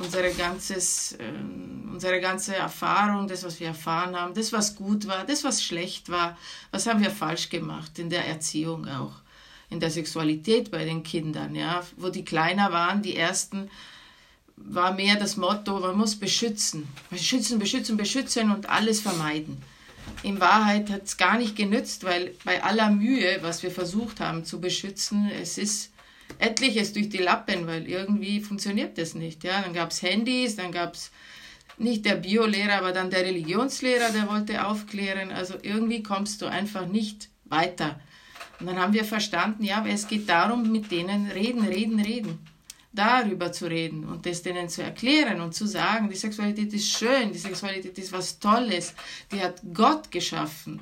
unsere, 0.01 0.33
ganzes, 0.33 1.13
äh, 1.13 1.33
unsere 1.91 2.21
ganze 2.21 2.55
Erfahrung, 2.55 3.29
das, 3.29 3.45
was 3.45 3.61
wir 3.61 3.69
erfahren 3.69 4.17
haben, 4.17 4.35
das, 4.35 4.53
was 4.53 4.77
gut 4.77 5.07
war, 5.07 5.25
das, 5.25 5.45
was 5.45 5.63
schlecht 5.63 6.09
war, 6.09 6.37
was 6.71 6.87
haben 6.87 7.03
wir 7.03 7.11
falsch 7.11 7.49
gemacht 7.49 7.99
in 7.99 8.11
der 8.11 8.27
Erziehung 8.27 8.87
auch, 8.89 9.15
in 9.71 9.81
der 9.81 9.91
Sexualität 9.91 10.71
bei 10.71 10.85
den 10.85 11.03
Kindern, 11.03 11.55
ja, 11.55 11.83
wo 11.97 12.09
die 12.09 12.25
kleiner 12.25 12.73
waren, 12.73 13.03
die 13.03 13.17
ersten, 13.17 13.71
war 14.57 14.93
mehr 14.93 15.17
das 15.17 15.37
Motto, 15.37 15.79
man 15.79 15.97
muss 15.97 16.17
beschützen, 16.17 16.89
beschützen, 17.11 17.59
beschützen, 17.59 17.97
beschützen 17.97 18.51
und 18.51 18.69
alles 18.69 19.01
vermeiden. 19.01 19.63
In 20.23 20.41
Wahrheit 20.41 20.91
hat 20.91 21.05
es 21.05 21.17
gar 21.17 21.39
nicht 21.39 21.57
genützt, 21.57 22.05
weil 22.05 22.35
bei 22.45 22.63
aller 22.63 22.91
Mühe, 22.91 23.39
was 23.43 23.63
wir 23.63 23.71
versucht 23.71 24.21
haben 24.21 24.45
zu 24.45 24.61
beschützen, 24.61 25.31
es 25.31 25.59
ist 25.59 25.93
etliches 26.39 26.93
durch 26.93 27.09
die 27.09 27.19
Lappen, 27.19 27.67
weil 27.67 27.89
irgendwie 27.89 28.41
funktioniert 28.41 28.99
das 28.99 29.15
nicht. 29.15 29.45
Ja? 29.45 29.63
Dann 29.63 29.73
gab 29.73 29.91
es 29.91 30.03
Handys, 30.03 30.57
dann 30.57 30.73
gab 30.73 30.95
es 30.95 31.11
nicht 31.79 32.05
der 32.05 32.17
Biolehrer, 32.17 32.79
aber 32.79 32.93
dann 32.93 33.11
der 33.11 33.25
Religionslehrer, 33.25 34.11
der 34.11 34.29
wollte 34.29 34.67
aufklären. 34.67 35.31
Also 35.31 35.55
irgendwie 35.63 36.03
kommst 36.03 36.43
du 36.43 36.47
einfach 36.47 36.87
nicht 36.87 37.29
weiter. 37.45 38.01
Und 38.61 38.67
dann 38.67 38.79
haben 38.79 38.93
wir 38.93 39.05
verstanden, 39.05 39.63
ja, 39.65 39.85
es 39.87 40.09
geht 40.09 40.29
darum, 40.29 40.71
mit 40.71 40.91
denen 40.91 41.31
reden, 41.31 41.65
reden, 41.65 42.01
reden. 42.01 42.39
Darüber 42.99 43.53
zu 43.53 43.67
reden 43.67 44.05
und 44.05 44.27
das 44.27 44.43
denen 44.43 44.69
zu 44.69 44.83
erklären 44.83 45.41
und 45.41 45.55
zu 45.55 45.67
sagen, 45.67 46.09
die 46.11 46.17
Sexualität 46.17 46.73
ist 46.73 46.91
schön, 46.91 47.33
die 47.33 47.39
Sexualität 47.39 47.97
ist 47.97 48.13
was 48.13 48.39
Tolles, 48.39 48.95
die 49.31 49.41
hat 49.41 49.61
Gott 49.73 50.11
geschaffen. 50.11 50.81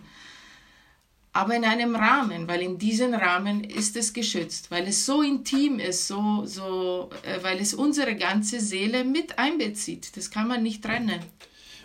Aber 1.33 1.55
in 1.55 1.67
einem 1.67 1.95
Rahmen, 1.95 2.49
weil 2.49 2.62
in 2.62 2.79
diesem 2.79 3.12
Rahmen 3.12 3.62
ist 3.62 3.95
es 3.97 4.14
geschützt, 4.14 4.71
weil 4.71 4.87
es 4.87 5.05
so 5.05 5.21
intim 5.21 5.79
ist, 5.79 6.09
so, 6.09 6.47
so, 6.47 7.11
äh, 7.25 7.43
weil 7.43 7.59
es 7.59 7.75
unsere 7.75 8.17
ganze 8.17 8.59
Seele 8.59 9.05
mit 9.05 9.39
einbezieht. 9.39 10.17
Das 10.17 10.31
kann 10.31 10.49
man 10.49 10.62
nicht 10.62 10.83
trennen. 10.83 11.21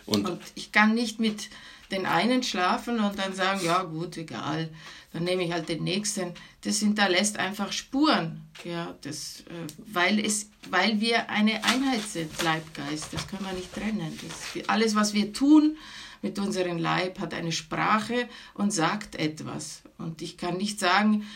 Und, 0.06 0.26
und 0.26 0.40
ich 0.54 0.72
kann 0.72 0.94
nicht 0.94 1.20
mit 1.20 1.50
den 1.92 2.06
einen 2.06 2.42
schlafen 2.42 2.98
und 2.98 3.18
dann 3.18 3.34
sagen, 3.34 3.60
ja 3.64 3.82
gut, 3.82 4.16
egal, 4.16 4.70
dann 5.12 5.24
nehme 5.24 5.44
ich 5.44 5.52
halt 5.52 5.68
den 5.68 5.84
nächsten. 5.84 6.32
Das 6.62 6.78
hinterlässt 6.78 7.38
einfach 7.38 7.70
Spuren, 7.70 8.42
ja, 8.64 8.94
das, 9.02 9.40
äh, 9.42 9.66
weil, 9.78 10.18
es, 10.18 10.48
weil 10.70 11.00
wir 11.00 11.28
eine 11.30 11.64
Einheit 11.64 12.02
sind, 12.02 12.30
Leib, 12.42 12.74
Geist, 12.74 13.12
das 13.12 13.28
können 13.28 13.44
wir 13.44 13.52
nicht 13.52 13.72
trennen. 13.74 14.18
Das, 14.22 14.68
alles, 14.68 14.94
was 14.94 15.12
wir 15.12 15.32
tun 15.32 15.76
mit 16.22 16.38
unserem 16.38 16.78
Leib, 16.78 17.18
hat 17.18 17.34
eine 17.34 17.52
Sprache 17.52 18.28
und 18.54 18.72
sagt 18.72 19.16
etwas. 19.16 19.82
Und 19.98 20.22
ich 20.22 20.38
kann 20.38 20.56
nicht 20.56 20.80
sagen, 20.80 21.26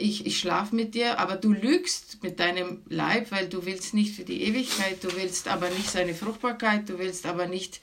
ich, 0.00 0.26
ich 0.26 0.38
schlafe 0.38 0.74
mit 0.74 0.94
dir, 0.94 1.18
aber 1.18 1.36
du 1.36 1.52
lügst 1.52 2.22
mit 2.22 2.38
deinem 2.40 2.82
Leib, 2.88 3.30
weil 3.30 3.48
du 3.48 3.64
willst 3.66 3.94
nicht 3.94 4.14
für 4.14 4.24
die 4.24 4.42
Ewigkeit, 4.42 5.02
du 5.02 5.14
willst 5.16 5.48
aber 5.48 5.68
nicht 5.70 5.90
seine 5.90 6.14
Fruchtbarkeit, 6.14 6.88
du 6.88 6.98
willst 6.98 7.26
aber 7.26 7.46
nicht 7.46 7.80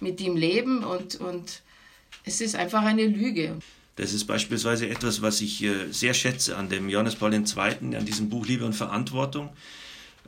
mit 0.00 0.20
ihm 0.20 0.36
leben 0.36 0.82
und, 0.84 1.16
und 1.16 1.62
es 2.24 2.40
ist 2.40 2.54
einfach 2.54 2.82
eine 2.82 3.06
Lüge. 3.06 3.56
Das 3.96 4.14
ist 4.14 4.24
beispielsweise 4.24 4.88
etwas, 4.88 5.20
was 5.20 5.40
ich 5.42 5.62
äh, 5.62 5.90
sehr 5.90 6.14
schätze 6.14 6.56
an 6.56 6.70
dem 6.70 6.88
Johannes 6.88 7.16
Paul 7.16 7.34
II., 7.34 7.96
an 7.96 8.06
diesem 8.06 8.30
Buch 8.30 8.46
Liebe 8.46 8.64
und 8.64 8.72
Verantwortung. 8.72 9.50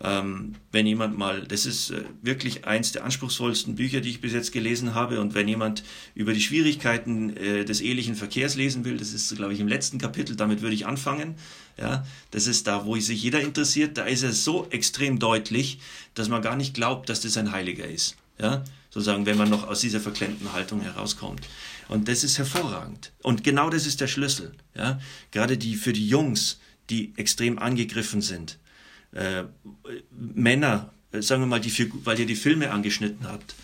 Ähm, 0.07 0.55
wenn 0.71 0.87
jemand 0.87 1.17
mal, 1.17 1.47
das 1.47 1.65
ist 1.65 1.91
äh, 1.91 2.05
wirklich 2.21 2.67
eins 2.67 2.93
der 2.93 3.05
anspruchsvollsten 3.05 3.75
Bücher, 3.75 4.03
die 4.03 4.11
ich 4.11 4.21
bis 4.21 4.35
jetzt 4.35 4.53
gelesen 4.53 4.95
habe. 4.95 5.19
Und 5.19 5.33
wenn 5.33 5.49
jemand 5.49 5.83
über 6.15 6.35
die 6.35 6.43
Schwierigkeiten 6.43 7.35
äh, 7.39 7.65
des 7.65 7.81
ehelichen 7.81 8.15
Verkehrs 8.15 8.55
lesen 8.55 8.85
will, 8.85 8.99
das 8.99 9.15
ist, 9.15 9.35
glaube 9.35 9.55
ich, 9.55 9.61
im 9.61 9.69
letzten 9.69 9.97
Kapitel, 9.97 10.37
damit 10.37 10.61
würde 10.61 10.75
ich 10.75 10.87
anfangen. 10.87 11.37
Ja, 11.79 12.05
das 12.33 12.47
ist 12.47 12.67
da, 12.67 12.85
wo 12.85 12.97
sich 12.97 13.23
jeder 13.23 13.41
interessiert. 13.41 13.97
Da 13.97 14.05
ist 14.05 14.23
es 14.23 14.45
so 14.45 14.67
extrem 14.69 15.19
deutlich, 15.19 15.79
dass 16.13 16.29
man 16.29 16.43
gar 16.43 16.57
nicht 16.57 16.75
glaubt, 16.75 17.09
dass 17.09 17.23
das 17.23 17.39
ein 17.39 17.51
Heiliger 17.51 17.87
ist. 17.87 18.17
Ja, 18.39 18.63
sozusagen, 18.91 19.25
wenn 19.25 19.39
man 19.39 19.49
noch 19.49 19.67
aus 19.67 19.81
dieser 19.81 20.01
verklemmten 20.01 20.53
Haltung 20.53 20.83
herauskommt. 20.83 21.41
Und 21.89 22.09
das 22.09 22.25
ist 22.25 22.37
hervorragend. 22.37 23.13
Und 23.23 23.43
genau 23.43 23.71
das 23.71 23.87
ist 23.87 24.03
der 24.03 24.09
Schlüssel. 24.09 24.53
Ja? 24.77 25.01
Gerade 25.31 25.57
die, 25.57 25.77
für 25.77 25.93
die 25.93 26.07
Jungs, 26.07 26.59
die 26.91 27.13
extrem 27.17 27.59
angegriffen 27.59 28.21
sind. 28.21 28.59
Äh, 29.15 29.45
Männer, 30.11 30.93
äh, 31.13 31.23
sagen 31.23 31.43
wir 31.43 31.47
mal, 31.47 31.61
die, 31.61 31.91
weil 32.05 32.19
ihr 32.19 32.27
die 32.27 32.35
Filme 32.35 32.71
angeschnitten 32.71 33.27
habt. 33.27 33.55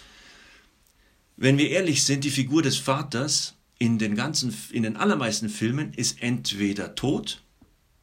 Wenn 1.36 1.58
wir 1.58 1.70
ehrlich 1.70 2.04
sind, 2.04 2.24
die 2.24 2.30
Figur 2.30 2.62
des 2.62 2.76
Vaters 2.76 3.54
in 3.78 3.98
den 3.98 4.14
ganzen, 4.14 4.54
in 4.70 4.84
den 4.84 4.96
allermeisten 4.96 5.48
Filmen 5.48 5.92
ist 5.94 6.22
entweder 6.22 6.94
tot, 6.94 7.42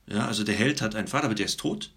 ja, 0.10 0.28
also 0.28 0.44
der 0.44 0.56
Held 0.56 0.82
hat 0.82 0.96
einen 0.96 1.08
Vater, 1.08 1.26
aber 1.26 1.36
der 1.36 1.46
ist 1.46 1.60
tot, 1.60 1.92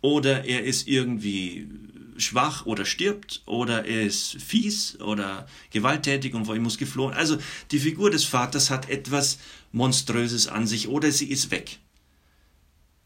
oder 0.00 0.44
er 0.44 0.64
ist 0.64 0.88
irgendwie 0.88 1.68
schwach 2.16 2.66
oder 2.66 2.84
stirbt 2.84 3.42
oder 3.46 3.84
er 3.84 4.02
ist 4.02 4.40
fies 4.40 4.98
oder 5.00 5.46
gewalttätig 5.70 6.34
und 6.34 6.46
vor 6.46 6.56
ihm 6.56 6.62
muss 6.62 6.78
geflohen. 6.78 7.14
Also 7.14 7.38
die 7.70 7.78
Figur 7.78 8.10
des 8.10 8.24
Vaters 8.24 8.70
hat 8.70 8.88
etwas 8.88 9.38
Monströses 9.72 10.48
an 10.48 10.66
sich 10.66 10.88
oder 10.88 11.12
sie 11.12 11.28
ist 11.28 11.50
weg. 11.50 11.78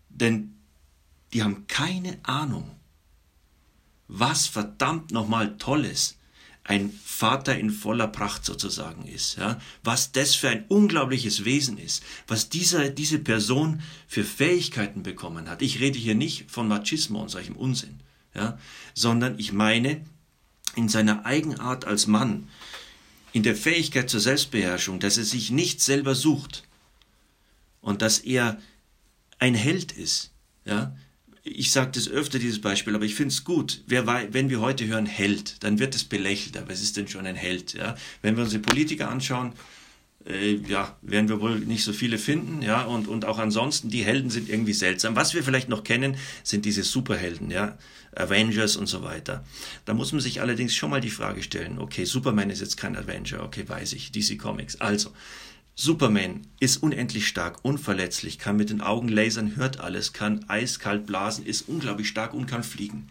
Denn 0.09 0.55
die 1.33 1.43
haben 1.43 1.67
keine 1.67 2.19
Ahnung, 2.23 2.71
was 4.09 4.47
verdammt 4.47 5.13
nochmal 5.13 5.57
Tolles 5.57 6.17
ein 6.65 6.93
Vater 7.05 7.59
in 7.59 7.71
voller 7.71 8.07
Pracht 8.07 8.45
sozusagen 8.45 9.07
ist, 9.07 9.39
ja, 9.39 9.61
was 9.83 10.13
das 10.13 10.35
für 10.35 10.51
ein 10.51 10.65
unglaubliches 10.69 11.45
Wesen 11.45 11.79
ist, 11.79 12.03
was 12.27 12.49
dieser, 12.49 12.91
diese 12.91 13.19
Person 13.19 13.83
für 14.07 14.25
Fähigkeiten 14.25 15.03
bekommen 15.03 15.49
hat. 15.49 15.63
Ich 15.63 15.81
rede 15.81 15.99
hier 15.99 16.15
nicht 16.15 16.51
von 16.51 16.69
Machismo 16.69 17.23
und 17.23 17.29
solchem 17.29 17.57
Unsinn, 17.57 18.01
ja, 18.35 18.59
sondern 18.95 19.39
ich 19.39 19.53
meine, 19.53 20.05
in 20.77 20.89
seiner 20.89 21.27
Eigenart 21.27 21.85
als 21.87 22.07
Mann, 22.07 22.49
in 23.33 23.43
der 23.43 23.57
Fähigkeit 23.57 24.11
zur 24.11 24.21
Selbstbeherrschung, 24.21 25.01
dass 25.01 25.19
er 25.19 25.25
sich 25.25 25.51
nicht 25.51 25.81
selber 25.81 26.15
sucht 26.15 26.65
und 27.81 28.03
dass 28.03 28.19
er 28.19 28.61
ein 29.39 29.55
Held 29.55 29.93
ist. 29.93 30.31
Ja? 30.65 30.95
Ich 31.43 31.73
sage 31.73 31.93
das 31.93 32.09
öfter, 32.09 32.39
dieses 32.39 32.61
Beispiel, 32.61 32.95
aber 32.95 33.05
ich 33.05 33.15
finde 33.15 33.33
es 33.33 33.45
gut. 33.45 33.83
Wer, 33.87 34.07
wenn 34.07 34.51
wir 34.51 34.61
heute 34.61 34.87
hören 34.87 35.07
Held, 35.07 35.63
dann 35.65 35.79
wird 35.79 35.95
es 35.95 36.05
belächelt. 36.05 36.57
Aber 36.59 36.71
es 36.71 36.83
ist 36.83 36.97
denn 36.97 37.09
schon 37.09 37.27
ein 37.27 37.37
Held? 37.37 37.73
Ja? 37.75 37.97
Wenn 38.21 38.37
wir 38.37 38.45
unsere 38.45 38.63
Politiker 38.63 39.09
anschauen, 39.11 39.55
äh, 40.27 40.57
ja, 40.69 40.97
werden 41.03 41.29
wir 41.29 41.41
wohl 41.41 41.61
nicht 41.61 41.83
so 41.83 41.93
viele 41.93 42.19
finden, 42.19 42.61
ja, 42.61 42.83
und, 42.83 43.09
und 43.09 43.25
auch 43.25 43.39
ansonsten, 43.39 43.89
die 43.89 44.05
Helden 44.05 44.29
sind 44.29 44.51
irgendwie 44.51 44.75
seltsam. 44.75 45.17
Was 45.17 45.33
wir 45.33 45.43
vielleicht 45.43 45.69
noch 45.69 45.83
kennen, 45.83 46.17
sind 46.43 46.67
diese 46.67 46.83
Superhelden, 46.83 47.51
ja, 47.51 47.79
Avengers 48.15 48.77
und 48.77 48.87
so 48.87 49.03
weiter. 49.03 49.45
Da 49.87 49.95
muss 49.95 50.13
man 50.13 50.21
sich 50.21 50.41
allerdings 50.41 50.75
schon 50.75 50.91
mal 50.91 51.01
die 51.01 51.11
Frage 51.11 51.43
stellen, 51.43 51.79
okay, 51.79 52.05
Superman 52.05 52.51
ist 52.51 52.61
jetzt 52.61 52.77
kein 52.77 52.97
Avenger, 52.97 53.43
okay, 53.43 53.67
weiß 53.67 53.95
ich, 53.95 54.13
DC 54.13 54.39
Comics. 54.39 54.81
Also, 54.81 55.13
Superman 55.75 56.47
ist 56.59 56.83
unendlich 56.83 57.27
stark, 57.27 57.65
unverletzlich, 57.65 58.39
kann 58.39 58.57
mit 58.57 58.71
den 58.71 58.81
Augen 58.81 59.09
lasern, 59.09 59.57
hört 59.57 59.81
alles, 59.81 60.13
kann 60.13 60.45
eiskalt 60.49 61.07
blasen, 61.07 61.47
ist 61.47 61.69
unglaublich 61.69 62.09
stark 62.09 62.35
und 62.35 62.47
kann 62.47 62.63
fliegen. 62.63 63.09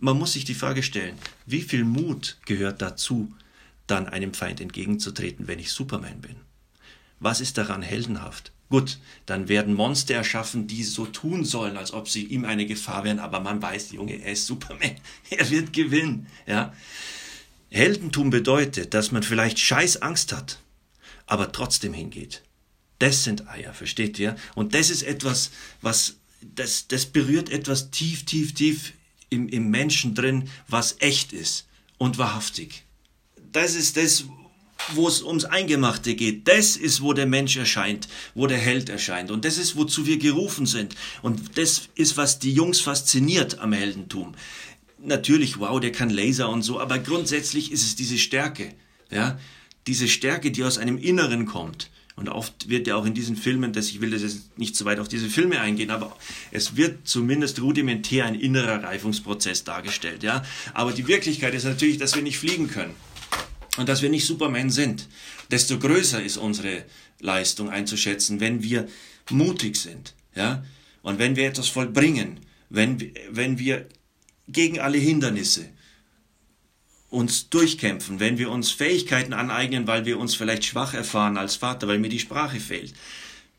Man 0.00 0.18
muss 0.18 0.32
sich 0.32 0.44
die 0.44 0.54
Frage 0.54 0.82
stellen, 0.82 1.18
wie 1.44 1.62
viel 1.62 1.84
Mut 1.84 2.38
gehört 2.46 2.80
dazu, 2.80 3.32
dann 3.86 4.08
einem 4.08 4.34
Feind 4.34 4.60
entgegenzutreten, 4.60 5.46
wenn 5.46 5.58
ich 5.58 5.72
Superman 5.72 6.20
bin? 6.20 6.36
Was 7.20 7.40
ist 7.40 7.56
daran 7.58 7.82
heldenhaft? 7.82 8.52
Gut, 8.68 8.98
dann 9.26 9.48
werden 9.48 9.74
Monster 9.74 10.14
erschaffen, 10.14 10.66
die 10.66 10.82
so 10.82 11.06
tun 11.06 11.44
sollen, 11.44 11.76
als 11.76 11.92
ob 11.92 12.08
sie 12.08 12.24
ihm 12.24 12.44
eine 12.44 12.66
Gefahr 12.66 13.04
wären, 13.04 13.20
aber 13.20 13.40
man 13.40 13.62
weiß, 13.62 13.92
Junge, 13.92 14.20
er 14.20 14.32
ist 14.32 14.46
Superman, 14.46 14.96
er 15.30 15.50
wird 15.50 15.72
gewinnen, 15.72 16.26
ja. 16.46 16.72
Heldentum 17.70 18.30
bedeutet, 18.30 18.94
dass 18.94 19.12
man 19.12 19.22
vielleicht 19.22 19.58
scheiß 19.58 20.02
Angst 20.02 20.32
hat, 20.32 20.60
aber 21.26 21.52
trotzdem 21.52 21.92
hingeht. 21.92 22.42
Das 22.98 23.24
sind 23.24 23.48
Eier, 23.48 23.74
versteht 23.74 24.18
ihr? 24.18 24.36
Und 24.54 24.74
das 24.74 24.90
ist 24.90 25.02
etwas, 25.02 25.50
was, 25.82 26.16
das, 26.40 26.88
das 26.88 27.06
berührt 27.06 27.50
etwas 27.50 27.90
tief, 27.90 28.24
tief, 28.24 28.54
tief 28.54 28.92
im, 29.28 29.48
im 29.48 29.70
Menschen 29.70 30.14
drin, 30.14 30.48
was 30.68 30.96
echt 31.00 31.32
ist 31.32 31.66
und 31.98 32.18
wahrhaftig. 32.18 32.84
Das 33.52 33.74
ist 33.74 33.96
das, 33.96 34.24
wo 34.94 35.08
es 35.08 35.22
ums 35.22 35.44
Eingemachte 35.44 36.14
geht. 36.14 36.48
Das 36.48 36.76
ist, 36.76 37.02
wo 37.02 37.12
der 37.12 37.26
Mensch 37.26 37.56
erscheint, 37.56 38.08
wo 38.34 38.46
der 38.46 38.58
Held 38.58 38.88
erscheint. 38.88 39.30
Und 39.30 39.44
das 39.44 39.58
ist, 39.58 39.76
wozu 39.76 40.06
wir 40.06 40.18
gerufen 40.18 40.66
sind. 40.66 40.94
Und 41.22 41.58
das 41.58 41.88
ist, 41.94 42.16
was 42.16 42.38
die 42.38 42.52
Jungs 42.52 42.80
fasziniert 42.80 43.58
am 43.58 43.72
Heldentum. 43.72 44.34
Natürlich, 44.98 45.58
wow, 45.58 45.80
der 45.80 45.92
kann 45.92 46.10
Laser 46.10 46.48
und 46.48 46.62
so, 46.62 46.80
aber 46.80 46.98
grundsätzlich 46.98 47.72
ist 47.72 47.84
es 47.84 47.96
diese 47.96 48.18
Stärke. 48.18 48.74
Ja? 49.10 49.38
Diese 49.86 50.08
Stärke, 50.08 50.50
die 50.50 50.64
aus 50.64 50.78
einem 50.78 50.98
Inneren 50.98 51.46
kommt. 51.46 51.90
Und 52.16 52.30
oft 52.30 52.70
wird 52.70 52.86
ja 52.86 52.96
auch 52.96 53.04
in 53.04 53.12
diesen 53.12 53.36
Filmen, 53.36 53.74
dass 53.74 53.88
ich 53.88 54.00
will 54.00 54.12
jetzt 54.12 54.58
nicht 54.58 54.74
so 54.74 54.86
weit 54.86 55.00
auf 55.00 55.08
diese 55.08 55.28
Filme 55.28 55.60
eingehen, 55.60 55.90
aber 55.90 56.16
es 56.50 56.74
wird 56.74 57.06
zumindest 57.06 57.60
rudimentär 57.60 58.24
ein 58.24 58.34
innerer 58.34 58.82
Reifungsprozess 58.82 59.64
dargestellt, 59.64 60.22
ja. 60.22 60.42
Aber 60.72 60.92
die 60.92 61.06
Wirklichkeit 61.08 61.52
ist 61.52 61.64
natürlich, 61.64 61.98
dass 61.98 62.14
wir 62.14 62.22
nicht 62.22 62.38
fliegen 62.38 62.70
können 62.70 62.94
und 63.76 63.90
dass 63.90 64.00
wir 64.00 64.08
nicht 64.08 64.24
Superman 64.24 64.70
sind, 64.70 65.08
desto 65.50 65.78
größer 65.78 66.22
ist 66.22 66.38
unsere 66.38 66.84
Leistung 67.20 67.68
einzuschätzen, 67.68 68.40
wenn 68.40 68.62
wir 68.62 68.88
mutig 69.30 69.76
sind, 69.76 70.14
ja, 70.34 70.64
und 71.02 71.18
wenn 71.18 71.36
wir 71.36 71.46
etwas 71.46 71.68
vollbringen, 71.68 72.40
wenn, 72.70 73.12
wenn 73.30 73.58
wir 73.58 73.86
gegen 74.48 74.80
alle 74.80 74.98
Hindernisse 74.98 75.68
uns 77.10 77.48
durchkämpfen, 77.48 78.20
wenn 78.20 78.38
wir 78.38 78.50
uns 78.50 78.70
Fähigkeiten 78.70 79.32
aneignen, 79.32 79.86
weil 79.86 80.04
wir 80.04 80.18
uns 80.18 80.34
vielleicht 80.34 80.64
schwach 80.64 80.94
erfahren 80.94 81.36
als 81.36 81.56
Vater, 81.56 81.88
weil 81.88 81.98
mir 81.98 82.08
die 82.08 82.18
Sprache 82.18 82.60
fehlt, 82.60 82.94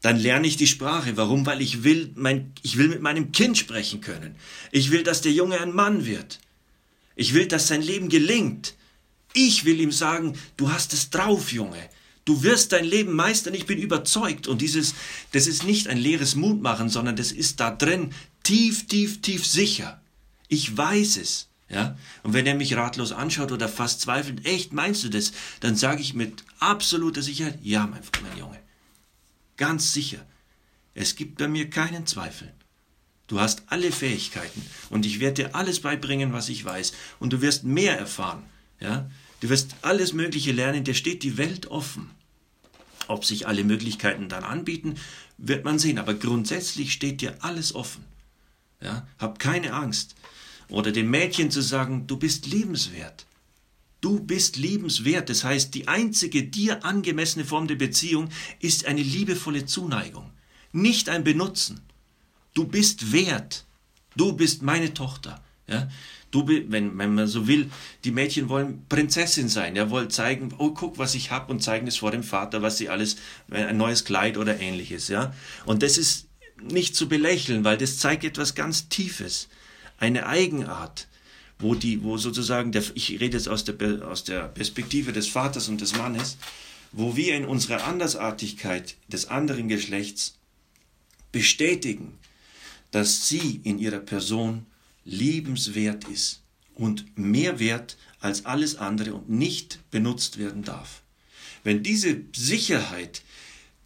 dann 0.01 0.19
lerne 0.19 0.47
ich 0.47 0.57
die 0.57 0.67
Sprache. 0.67 1.17
Warum? 1.17 1.45
Weil 1.45 1.61
ich 1.61 1.83
will, 1.83 2.11
mein, 2.15 2.53
ich 2.61 2.77
will 2.77 2.87
mit 2.89 3.01
meinem 3.01 3.31
Kind 3.31 3.57
sprechen 3.57 4.01
können. 4.01 4.35
Ich 4.71 4.91
will, 4.91 5.03
dass 5.03 5.21
der 5.21 5.31
Junge 5.31 5.59
ein 5.59 5.73
Mann 5.73 6.05
wird. 6.05 6.39
Ich 7.15 7.33
will, 7.33 7.47
dass 7.47 7.67
sein 7.67 7.81
Leben 7.81 8.09
gelingt. 8.09 8.75
Ich 9.33 9.65
will 9.65 9.79
ihm 9.79 9.91
sagen, 9.91 10.37
du 10.55 10.71
hast 10.71 10.93
es 10.93 11.09
drauf, 11.09 11.51
Junge. 11.51 11.89
Du 12.25 12.43
wirst 12.43 12.73
dein 12.73 12.85
Leben 12.85 13.13
meistern, 13.13 13.53
ich 13.53 13.65
bin 13.65 13.79
überzeugt. 13.79 14.47
Und 14.47 14.61
dieses, 14.61 14.93
das 15.31 15.47
ist 15.47 15.63
nicht 15.63 15.87
ein 15.87 15.97
leeres 15.97 16.35
Mutmachen, 16.35 16.89
sondern 16.89 17.15
das 17.15 17.31
ist 17.31 17.59
da 17.59 17.71
drin 17.71 18.11
tief, 18.43 18.87
tief, 18.87 19.21
tief 19.21 19.45
sicher. 19.45 20.01
Ich 20.47 20.75
weiß 20.75 21.17
es. 21.17 21.47
Ja? 21.69 21.97
Und 22.23 22.33
wenn 22.33 22.45
er 22.45 22.55
mich 22.55 22.75
ratlos 22.75 23.11
anschaut 23.11 23.51
oder 23.51 23.67
fast 23.67 24.01
zweifelt, 24.01 24.45
echt 24.45 24.73
meinst 24.73 25.03
du 25.03 25.09
das? 25.09 25.33
Dann 25.59 25.75
sage 25.75 26.01
ich 26.01 26.13
mit 26.13 26.43
absoluter 26.59 27.21
Sicherheit, 27.21 27.59
ja, 27.61 27.85
mein, 27.87 28.01
mein 28.23 28.37
Junge. 28.37 28.59
Ganz 29.57 29.93
sicher. 29.93 30.25
Es 30.93 31.15
gibt 31.15 31.37
bei 31.37 31.47
mir 31.47 31.69
keinen 31.69 32.05
Zweifel. 32.07 32.53
Du 33.27 33.41
hast 33.41 33.63
alle 33.67 33.91
Fähigkeiten 33.91 34.65
und 34.89 35.05
ich 35.05 35.19
werde 35.19 35.43
dir 35.43 35.55
alles 35.55 35.81
beibringen, 35.81 36.31
was 36.31 36.47
ich 36.47 36.63
weiß 36.63 36.93
und 37.19 37.33
du 37.33 37.41
wirst 37.41 37.65
mehr 37.65 37.97
erfahren. 37.97 38.43
Ja? 38.79 39.09
Du 39.41 39.49
wirst 39.49 39.75
alles 39.81 40.13
Mögliche 40.13 40.53
lernen, 40.53 40.85
dir 40.85 40.93
steht 40.93 41.23
die 41.23 41.37
Welt 41.37 41.67
offen. 41.67 42.09
Ob 43.07 43.25
sich 43.25 43.47
alle 43.47 43.63
Möglichkeiten 43.63 44.29
dann 44.29 44.43
anbieten, 44.43 44.95
wird 45.37 45.65
man 45.65 45.77
sehen, 45.77 45.99
aber 45.99 46.13
grundsätzlich 46.13 46.93
steht 46.93 47.21
dir 47.21 47.35
alles 47.41 47.75
offen. 47.75 48.05
Ja? 48.81 49.07
Hab 49.19 49.39
keine 49.39 49.73
Angst. 49.73 50.15
Oder 50.69 50.91
dem 50.91 51.09
Mädchen 51.09 51.51
zu 51.51 51.61
sagen, 51.61 52.07
du 52.07 52.17
bist 52.17 52.45
liebenswert. 52.45 53.25
Du 54.01 54.19
bist 54.19 54.57
liebenswert. 54.57 55.29
Das 55.29 55.43
heißt, 55.43 55.73
die 55.73 55.87
einzige 55.87 56.43
dir 56.43 56.85
angemessene 56.85 57.45
Form 57.45 57.67
der 57.67 57.75
Beziehung 57.75 58.29
ist 58.59 58.85
eine 58.85 59.01
liebevolle 59.01 59.65
Zuneigung, 59.65 60.29
nicht 60.71 61.09
ein 61.09 61.23
Benutzen. 61.23 61.81
Du 62.53 62.65
bist 62.65 63.11
wert. 63.11 63.65
Du 64.15 64.33
bist 64.33 64.61
meine 64.61 64.93
Tochter. 64.93 65.43
Ja? 65.67 65.89
Du, 66.31 66.47
wenn, 66.47 66.97
wenn 66.97 67.15
man 67.15 67.27
so 67.27 67.47
will, 67.47 67.69
die 68.03 68.11
Mädchen 68.11 68.49
wollen 68.49 68.85
Prinzessin 68.89 69.47
sein. 69.47 69.75
Ja, 69.75 69.89
wollen 69.89 70.09
zeigen, 70.09 70.53
oh, 70.57 70.71
guck, 70.71 70.97
was 70.97 71.15
ich 71.15 71.31
habe 71.31 71.51
und 71.51 71.63
zeigen 71.63 71.87
es 71.87 71.97
vor 71.97 72.11
dem 72.11 72.23
Vater, 72.23 72.61
was 72.61 72.77
sie 72.77 72.89
alles, 72.89 73.17
ein 73.49 73.77
neues 73.77 74.03
Kleid 74.03 74.37
oder 74.37 74.59
ähnliches. 74.59 75.07
Ja? 75.07 75.33
Und 75.65 75.83
das 75.83 75.97
ist 75.97 76.27
nicht 76.61 76.95
zu 76.95 77.07
belächeln, 77.07 77.63
weil 77.63 77.77
das 77.77 77.99
zeigt 77.99 78.23
etwas 78.23 78.55
ganz 78.55 78.89
Tiefes. 78.89 79.47
Eine 79.97 80.27
Eigenart 80.27 81.07
wo 81.59 81.75
die, 81.75 82.03
wo 82.03 82.17
sozusagen, 82.17 82.71
der, 82.71 82.83
ich 82.93 83.09
rede 83.19 83.37
jetzt 83.37 83.49
aus 83.49 83.63
der, 83.63 84.07
aus 84.07 84.23
der 84.23 84.47
Perspektive 84.47 85.11
des 85.11 85.27
Vaters 85.27 85.69
und 85.69 85.81
des 85.81 85.95
Mannes, 85.95 86.37
wo 86.91 87.15
wir 87.15 87.35
in 87.35 87.45
unserer 87.45 87.83
Andersartigkeit 87.85 88.95
des 89.07 89.27
anderen 89.27 89.67
Geschlechts 89.67 90.37
bestätigen, 91.31 92.17
dass 92.91 93.27
sie 93.27 93.59
in 93.63 93.79
ihrer 93.79 93.99
Person 93.99 94.65
liebenswert 95.03 96.05
ist 96.05 96.41
und 96.75 97.17
mehr 97.17 97.59
wert 97.59 97.97
als 98.19 98.45
alles 98.45 98.75
andere 98.75 99.13
und 99.13 99.29
nicht 99.29 99.79
benutzt 99.91 100.37
werden 100.37 100.63
darf. 100.63 101.01
Wenn 101.63 101.83
diese 101.83 102.21
Sicherheit 102.35 103.23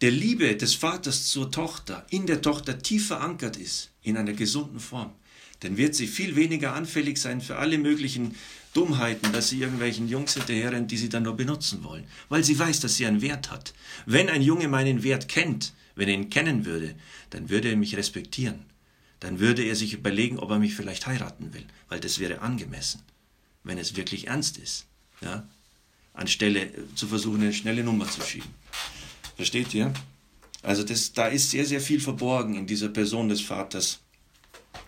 der 0.02 0.10
Liebe 0.10 0.56
des 0.56 0.74
Vaters 0.74 1.26
zur 1.26 1.50
Tochter 1.50 2.06
in 2.10 2.26
der 2.26 2.42
Tochter 2.42 2.78
tief 2.78 3.08
verankert 3.08 3.56
ist, 3.56 3.90
in 4.02 4.16
einer 4.16 4.32
gesunden 4.32 4.80
Form, 4.80 5.12
dann 5.62 5.76
wird 5.76 5.94
sie 5.94 6.08
viel 6.08 6.34
weniger 6.34 6.74
anfällig 6.74 7.18
sein 7.18 7.40
für 7.40 7.56
alle 7.56 7.78
möglichen 7.78 8.34
Dummheiten, 8.74 9.32
dass 9.32 9.48
sie 9.48 9.60
irgendwelchen 9.60 10.08
Jungs 10.08 10.34
hinterherrennt, 10.34 10.90
die 10.90 10.96
sie 10.96 11.08
dann 11.08 11.22
nur 11.22 11.36
benutzen 11.36 11.84
wollen, 11.84 12.04
weil 12.28 12.42
sie 12.42 12.58
weiß, 12.58 12.80
dass 12.80 12.96
sie 12.96 13.06
einen 13.06 13.22
Wert 13.22 13.50
hat. 13.50 13.72
Wenn 14.04 14.28
ein 14.28 14.42
Junge 14.42 14.66
meinen 14.66 15.04
Wert 15.04 15.28
kennt, 15.28 15.72
wenn 15.94 16.08
er 16.08 16.14
ihn 16.14 16.30
kennen 16.30 16.64
würde, 16.64 16.96
dann 17.30 17.48
würde 17.48 17.68
er 17.70 17.76
mich 17.76 17.96
respektieren. 17.96 18.64
Dann 19.20 19.38
würde 19.38 19.62
er 19.62 19.76
sich 19.76 19.92
überlegen, 19.92 20.38
ob 20.40 20.50
er 20.50 20.58
mich 20.58 20.74
vielleicht 20.74 21.06
heiraten 21.06 21.54
will, 21.54 21.64
weil 21.88 22.00
das 22.00 22.18
wäre 22.18 22.40
angemessen, 22.40 23.00
wenn 23.62 23.78
es 23.78 23.94
wirklich 23.94 24.26
ernst 24.26 24.56
ist. 24.56 24.86
Ja? 25.20 25.46
Anstelle 26.12 26.72
zu 26.96 27.06
versuchen, 27.06 27.40
eine 27.40 27.52
schnelle 27.52 27.84
Nummer 27.84 28.10
zu 28.10 28.20
schieben. 28.22 28.50
Versteht 29.36 29.72
ihr? 29.74 29.92
Also 30.62 30.82
das, 30.82 31.12
da 31.12 31.28
ist 31.28 31.50
sehr, 31.50 31.66
sehr 31.66 31.80
viel 31.80 32.00
verborgen 32.00 32.56
in 32.56 32.66
dieser 32.66 32.88
Person 32.88 33.28
des 33.28 33.40
Vaters 33.40 34.01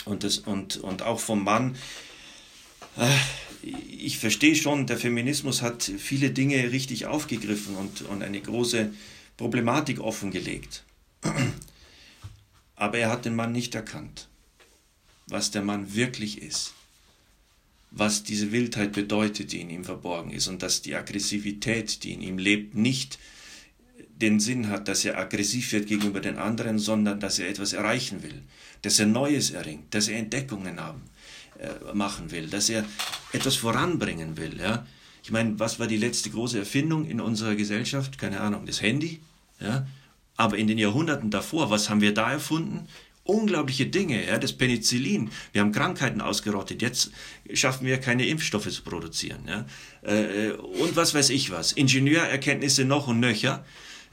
und, 0.05 0.25
das, 0.25 0.39
und, 0.39 0.77
und 0.77 1.03
auch 1.03 1.21
vom 1.21 1.45
Mann. 1.45 1.77
Äh, 2.97 3.09
ich 3.89 4.19
verstehe 4.19 4.55
schon, 4.55 4.87
der 4.87 4.99
Feminismus 4.99 5.63
hat 5.63 5.83
viele 5.83 6.31
Dinge 6.31 6.71
richtig 6.71 7.07
aufgegriffen 7.07 7.77
und, 7.77 8.03
und 8.03 8.23
eine 8.23 8.41
große 8.41 8.93
Problematik 9.37 10.01
offengelegt. 10.01 10.85
Aber 12.77 12.99
er 12.99 13.11
hat 13.11 13.25
den 13.25 13.35
Mann 13.35 13.53
nicht 13.53 13.75
erkannt, 13.75 14.29
was 15.27 15.51
der 15.51 15.63
Mann 15.63 15.95
wirklich 15.95 16.43
ist, 16.43 16.75
was 17.91 18.25
diese 18.25 18.53
Wildheit 18.53 18.93
bedeutet, 18.93 19.53
die 19.53 19.61
in 19.61 19.71
ihm 19.71 19.85
verborgen 19.85 20.31
ist 20.31 20.49
und 20.49 20.63
dass 20.63 20.83
die 20.83 20.95
Aggressivität, 20.95 22.03
die 22.05 22.13
in 22.13 22.21
ihm 22.21 22.39
lebt, 22.39 22.75
nicht 22.75 23.19
den 24.17 24.41
Sinn 24.41 24.69
hat, 24.69 24.89
dass 24.89 25.05
er 25.05 25.19
aggressiv 25.19 25.73
wird 25.73 25.89
gegenüber 25.89 26.21
den 26.21 26.39
anderen, 26.39 26.79
sondern 26.79 27.21
dass 27.21 27.39
er 27.39 27.49
etwas 27.49 27.73
erreichen 27.73 28.23
will, 28.23 28.43
dass 28.83 28.99
er 28.99 29.07
Neues 29.07 29.51
erringt, 29.51 29.93
dass 29.95 30.09
er 30.09 30.19
Entdeckungen 30.19 30.81
haben, 30.81 31.03
äh, 31.59 31.95
machen 31.95 32.31
will, 32.31 32.49
dass 32.49 32.69
er 32.69 32.85
etwas 33.33 33.57
voranbringen 33.57 34.37
will. 34.37 34.59
Ja? 34.59 34.87
Ich 35.23 35.31
meine, 35.31 35.59
was 35.59 35.81
war 35.81 35.87
die 35.87 35.97
letzte 35.97 36.31
große 36.31 36.59
Erfindung 36.59 37.07
in 37.07 37.21
unserer 37.21 37.55
Gesellschaft? 37.55 38.19
Keine 38.19 38.41
Ahnung, 38.41 38.67
das 38.67 38.83
Handy. 38.83 39.21
Ja? 39.61 39.87
Aber 40.37 40.59
in 40.59 40.67
den 40.67 40.79
Jahrhunderten 40.79 41.31
davor, 41.31 41.71
was 41.71 41.89
haben 41.89 42.01
wir 42.01 42.15
da 42.15 42.31
erfunden? 42.31 42.87
Unglaubliche 43.25 43.87
Dinge, 43.87 44.27
ja, 44.27 44.37
das 44.37 44.53
Penicillin. 44.53 45.31
Wir 45.53 45.63
haben 45.63 45.73
Krankheiten 45.73 46.21
ausgerottet. 46.21 46.83
Jetzt 46.83 47.11
schaffen 47.55 47.87
wir 47.87 47.99
keine 47.99 48.27
Impfstoffe 48.27 48.71
zu 48.71 48.83
produzieren. 48.83 49.49
Ja. 49.49 49.65
Äh, 50.03 50.51
und 50.53 50.95
was 50.95 51.15
weiß 51.15 51.31
ich 51.31 51.51
was. 51.51 51.73
Ingenieurerkenntnisse 51.73 52.85
noch 52.85 53.07
und 53.09 53.21
nöcher. 53.21 53.65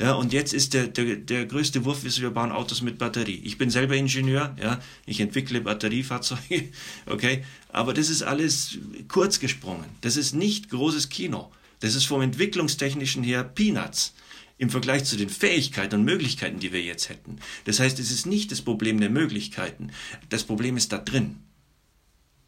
Ja, 0.02 0.14
und 0.14 0.34
jetzt 0.34 0.52
ist 0.52 0.74
der, 0.74 0.88
der, 0.88 1.16
der 1.16 1.46
größte 1.46 1.86
Wurf, 1.86 2.04
ist, 2.06 2.22
wir 2.22 2.32
bauen 2.32 2.52
Autos 2.52 2.82
mit 2.82 2.98
Batterie. 2.98 3.40
Ich 3.44 3.60
bin 3.60 3.70
selber 3.70 3.96
Ingenieur, 3.96 4.56
ja, 4.60 4.82
ich 5.06 5.20
entwickle 5.20 5.62
Batteriefahrzeuge, 5.62 6.70
okay, 7.06 7.46
aber 7.70 7.94
das 7.94 8.10
ist 8.10 8.24
alles 8.24 8.80
kurz 9.08 9.40
gesprungen. 9.40 9.86
Das 10.02 10.18
ist 10.18 10.34
nicht 10.34 10.72
großes 10.72 11.10
Kino. 11.10 11.52
Das 11.82 11.94
ist 11.94 12.06
vom 12.06 12.22
entwicklungstechnischen 12.22 13.22
her 13.22 13.44
Peanuts 13.44 14.16
im 14.58 14.72
Vergleich 14.72 15.04
zu 15.04 15.18
den 15.18 15.30
Fähigkeiten 15.30 15.94
und 15.94 16.04
Möglichkeiten, 16.04 16.60
die 16.60 16.74
wir 16.74 16.82
jetzt 16.82 17.10
hätten. 17.10 17.38
Das 17.66 17.80
heißt, 17.80 18.00
es 18.00 18.10
ist 18.10 18.26
nicht 18.26 18.52
das 18.52 18.64
Problem 18.64 19.00
der 19.00 19.12
Möglichkeiten. 19.12 19.92
Das 20.30 20.44
Problem 20.44 20.78
ist 20.78 20.92
da 20.92 20.98
drin. 20.98 21.38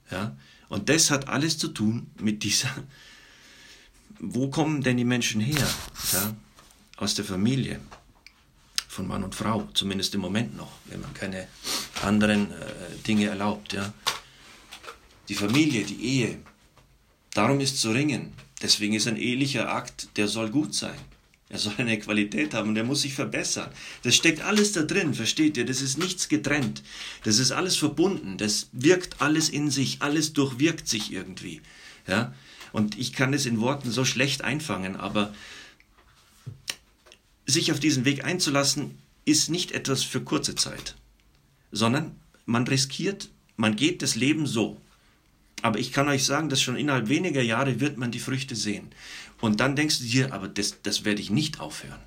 Ja? 0.09 0.35
Und 0.69 0.89
das 0.89 1.11
hat 1.11 1.27
alles 1.27 1.59
zu 1.59 1.67
tun 1.67 2.07
mit 2.19 2.41
dieser, 2.41 2.69
wo 4.19 4.49
kommen 4.49 4.81
denn 4.81 4.97
die 4.97 5.05
Menschen 5.05 5.39
her? 5.39 5.67
Ja? 6.13 6.35
Aus 6.97 7.15
der 7.15 7.25
Familie 7.25 7.79
von 8.87 9.07
Mann 9.07 9.23
und 9.23 9.35
Frau, 9.35 9.67
zumindest 9.73 10.13
im 10.15 10.21
Moment 10.21 10.55
noch, 10.55 10.71
wenn 10.85 11.01
man 11.01 11.13
keine 11.13 11.47
anderen 12.03 12.51
äh, 12.51 12.55
Dinge 13.07 13.25
erlaubt. 13.27 13.73
Ja. 13.73 13.93
Die 15.29 15.35
Familie, 15.35 15.83
die 15.83 16.03
Ehe, 16.03 16.37
darum 17.33 17.59
ist 17.59 17.81
zu 17.81 17.91
ringen. 17.91 18.33
Deswegen 18.61 18.93
ist 18.93 19.07
ein 19.07 19.17
ehelicher 19.17 19.73
Akt, 19.73 20.09
der 20.17 20.27
soll 20.27 20.49
gut 20.49 20.75
sein. 20.75 20.97
Er 21.49 21.59
soll 21.59 21.73
eine 21.77 21.99
Qualität 21.99 22.53
haben 22.53 22.69
und 22.69 22.77
er 22.77 22.83
muss 22.83 23.01
sich 23.01 23.13
verbessern. 23.13 23.69
Das 24.01 24.15
steckt 24.15 24.41
alles 24.41 24.71
da 24.71 24.81
drin, 24.81 25.13
versteht 25.13 25.55
ihr? 25.57 25.65
Das 25.65 25.81
ist 25.81 25.97
nichts 25.99 26.27
getrennt. 26.27 26.81
Das 27.23 27.37
ist 27.37 27.51
alles 27.51 27.75
verbunden. 27.77 28.37
Das 28.37 28.69
wirkt 28.71 29.21
alles 29.21 29.49
in 29.49 29.69
sich. 29.69 30.01
Alles 30.01 30.33
durchwirkt 30.33 30.87
sich 30.87 31.11
irgendwie. 31.11 31.61
Ja? 32.07 32.33
Und 32.71 32.97
ich 32.97 33.13
kann 33.13 33.33
es 33.33 33.45
in 33.45 33.59
Worten 33.61 33.91
so 33.91 34.03
schlecht 34.03 34.43
einfangen, 34.43 34.95
aber 34.95 35.33
sich 37.45 37.71
auf 37.71 37.79
diesen 37.79 38.05
Weg 38.05 38.23
einzulassen, 38.23 38.97
ist 39.25 39.49
nicht 39.49 39.71
etwas 39.71 40.03
für 40.03 40.21
kurze 40.21 40.55
Zeit, 40.55 40.95
sondern 41.71 42.15
man 42.45 42.67
riskiert, 42.67 43.29
man 43.55 43.75
geht 43.75 44.01
das 44.01 44.15
Leben 44.15 44.45
so. 44.47 44.79
Aber 45.61 45.79
ich 45.79 45.93
kann 45.93 46.09
euch 46.09 46.25
sagen, 46.25 46.49
dass 46.49 46.61
schon 46.61 46.75
innerhalb 46.75 47.07
weniger 47.07 47.41
Jahre 47.41 47.79
wird 47.79 47.97
man 47.97 48.11
die 48.11 48.19
Früchte 48.19 48.55
sehen. 48.55 48.91
Und 49.39 49.59
dann 49.59 49.75
denkst 49.75 49.99
du 49.99 50.05
dir, 50.05 50.33
aber 50.33 50.47
das, 50.47 50.81
das 50.83 51.05
werde 51.05 51.21
ich 51.21 51.29
nicht 51.29 51.59
aufhören. 51.59 51.99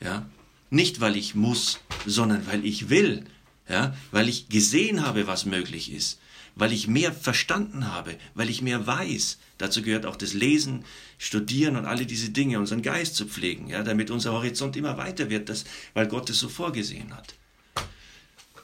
Ja? 0.00 0.28
Nicht, 0.68 1.00
weil 1.00 1.16
ich 1.16 1.34
muss, 1.34 1.80
sondern 2.04 2.46
weil 2.46 2.64
ich 2.64 2.90
will. 2.90 3.24
Ja? 3.68 3.96
Weil 4.10 4.28
ich 4.28 4.48
gesehen 4.48 5.06
habe, 5.06 5.26
was 5.26 5.46
möglich 5.46 5.90
ist 5.92 6.18
weil 6.56 6.72
ich 6.72 6.88
mehr 6.88 7.12
verstanden 7.12 7.92
habe, 7.92 8.16
weil 8.34 8.50
ich 8.50 8.62
mehr 8.62 8.86
weiß. 8.86 9.38
Dazu 9.58 9.82
gehört 9.82 10.06
auch 10.06 10.16
das 10.16 10.32
Lesen, 10.32 10.84
Studieren 11.18 11.76
und 11.76 11.84
alle 11.84 12.06
diese 12.06 12.30
Dinge, 12.30 12.58
unseren 12.58 12.82
Geist 12.82 13.14
zu 13.14 13.26
pflegen, 13.26 13.68
ja, 13.68 13.82
damit 13.82 14.10
unser 14.10 14.32
Horizont 14.32 14.74
immer 14.76 14.96
weiter 14.96 15.30
wird, 15.30 15.48
das, 15.48 15.64
weil 15.94 16.08
Gott 16.08 16.28
es 16.30 16.40
so 16.40 16.48
vorgesehen 16.48 17.14
hat. 17.14 17.34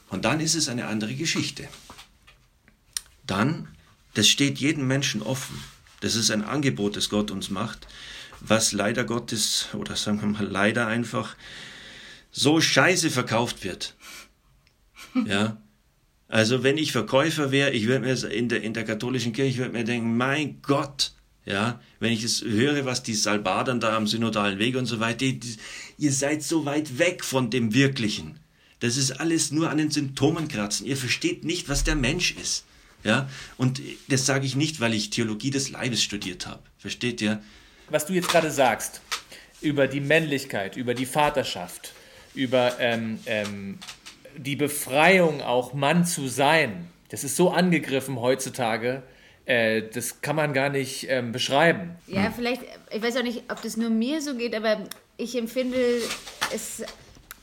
Und 0.09 0.25
dann 0.25 0.39
ist 0.39 0.55
es 0.55 0.69
eine 0.69 0.87
andere 0.87 1.13
Geschichte. 1.15 1.67
Dann, 3.25 3.69
das 4.15 4.27
steht 4.27 4.59
jedem 4.59 4.87
Menschen 4.87 5.21
offen. 5.21 5.63
Das 6.01 6.15
ist 6.15 6.31
ein 6.31 6.43
Angebot, 6.43 6.97
das 6.97 7.09
Gott 7.09 7.31
uns 7.31 7.49
macht, 7.49 7.87
was 8.39 8.73
leider 8.73 9.03
Gottes, 9.03 9.67
oder 9.73 9.95
sagen 9.95 10.19
wir 10.19 10.27
mal 10.27 10.45
leider 10.45 10.87
einfach, 10.87 11.35
so 12.31 12.59
scheiße 12.59 13.11
verkauft 13.11 13.63
wird. 13.63 13.95
Ja, 15.25 15.57
also 16.33 16.63
wenn 16.63 16.79
ich 16.79 16.91
Verkäufer 16.91 17.51
wäre, 17.51 17.69
ich 17.69 17.85
würde 17.85 18.07
mir 18.07 18.31
in 18.31 18.49
der, 18.49 18.63
in 18.63 18.73
der 18.73 18.85
katholischen 18.85 19.33
Kirche, 19.33 19.51
ich 19.51 19.57
würde 19.59 19.71
mir 19.71 19.83
denken, 19.83 20.17
mein 20.17 20.63
Gott, 20.63 21.11
ja, 21.45 21.79
wenn 21.99 22.11
ich 22.11 22.23
es 22.23 22.41
höre, 22.41 22.85
was 22.85 23.03
die 23.03 23.13
Salbadern 23.13 23.79
da 23.79 23.95
am 23.95 24.07
synodalen 24.07 24.57
Weg 24.57 24.75
und 24.75 24.87
so 24.87 24.99
weiter, 24.99 25.19
die, 25.19 25.39
die, 25.39 25.57
ihr 25.99 26.11
seid 26.11 26.41
so 26.41 26.65
weit 26.65 26.97
weg 26.97 27.23
von 27.23 27.51
dem 27.51 27.75
Wirklichen. 27.75 28.39
Das 28.79 28.97
ist 28.97 29.11
alles 29.11 29.51
nur 29.51 29.69
an 29.69 29.77
den 29.77 29.91
Symptomen 29.91 30.47
kratzen. 30.47 30.87
Ihr 30.87 30.97
versteht 30.97 31.43
nicht, 31.43 31.69
was 31.69 31.83
der 31.83 31.95
Mensch 31.95 32.31
ist. 32.31 32.65
Ja, 33.03 33.29
und 33.57 33.79
das 34.07 34.25
sage 34.25 34.47
ich 34.47 34.55
nicht, 34.55 34.79
weil 34.79 34.95
ich 34.95 35.11
Theologie 35.11 35.51
des 35.51 35.69
Leibes 35.69 36.01
studiert 36.01 36.47
habe. 36.47 36.63
Versteht 36.79 37.21
ihr? 37.21 37.43
Was 37.89 38.07
du 38.07 38.13
jetzt 38.13 38.29
gerade 38.29 38.49
sagst 38.49 39.01
über 39.61 39.85
die 39.85 39.99
Männlichkeit, 39.99 40.77
über 40.77 40.95
die 40.95 41.05
Vaterschaft, 41.05 41.93
über 42.33 42.79
ähm, 42.79 43.19
ähm, 43.27 43.77
die 44.37 44.55
Befreiung 44.55 45.41
auch 45.41 45.73
Mann 45.73 46.05
zu 46.05 46.27
sein, 46.27 46.89
das 47.09 47.23
ist 47.23 47.35
so 47.35 47.51
angegriffen 47.51 48.19
heutzutage, 48.19 49.03
äh, 49.45 49.83
das 49.93 50.21
kann 50.21 50.35
man 50.35 50.53
gar 50.53 50.69
nicht 50.69 51.07
ähm, 51.09 51.31
beschreiben. 51.31 51.95
Ja, 52.07 52.31
vielleicht, 52.35 52.61
ich 52.91 53.01
weiß 53.01 53.17
auch 53.17 53.23
nicht, 53.23 53.43
ob 53.51 53.61
das 53.61 53.77
nur 53.77 53.89
mir 53.89 54.21
so 54.21 54.35
geht, 54.35 54.55
aber 54.55 54.77
ich 55.17 55.37
empfinde 55.37 55.77
es 56.53 56.83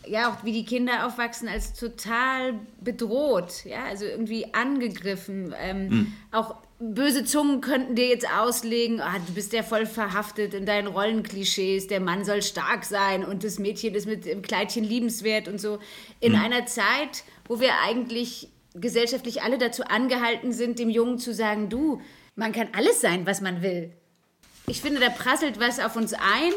ja 0.06 0.30
auch 0.30 0.44
wie 0.44 0.52
die 0.52 0.64
Kinder 0.64 1.06
aufwachsen 1.06 1.48
als 1.48 1.74
total 1.74 2.54
bedroht, 2.80 3.64
ja, 3.64 3.84
also 3.84 4.04
irgendwie 4.06 4.52
angegriffen. 4.54 5.54
Ähm, 5.60 5.88
mhm. 5.88 6.12
Auch 6.32 6.56
böse 6.80 7.24
Zungen 7.24 7.60
könnten 7.60 7.94
dir 7.94 8.08
jetzt 8.08 8.26
auslegen, 8.26 9.00
ah, 9.00 9.18
du 9.26 9.34
bist 9.34 9.52
ja 9.52 9.62
voll 9.62 9.84
verhaftet 9.84 10.54
in 10.54 10.64
deinen 10.64 10.86
Rollenklischees, 10.88 11.86
der 11.86 12.00
Mann 12.00 12.24
soll 12.24 12.42
stark 12.42 12.84
sein 12.84 13.24
und 13.24 13.44
das 13.44 13.58
Mädchen 13.58 13.94
ist 13.94 14.06
mit 14.06 14.24
dem 14.24 14.40
Kleidchen 14.40 14.84
liebenswert 14.84 15.46
und 15.46 15.60
so. 15.60 15.78
In 16.20 16.32
mhm. 16.32 16.40
einer 16.40 16.66
Zeit, 16.66 17.24
wo 17.46 17.60
wir 17.60 17.72
eigentlich 17.84 18.48
gesellschaftlich 18.74 19.42
alle 19.42 19.58
dazu 19.58 19.84
angehalten 19.84 20.52
sind, 20.52 20.78
dem 20.78 20.88
Jungen 20.88 21.18
zu 21.18 21.34
sagen, 21.34 21.68
du, 21.68 22.00
man 22.34 22.52
kann 22.52 22.68
alles 22.72 23.00
sein, 23.00 23.26
was 23.26 23.42
man 23.42 23.62
will. 23.62 23.92
Ich 24.66 24.80
finde, 24.80 25.00
da 25.00 25.10
prasselt 25.10 25.60
was 25.60 25.80
auf 25.80 25.96
uns 25.96 26.14
ein, 26.14 26.52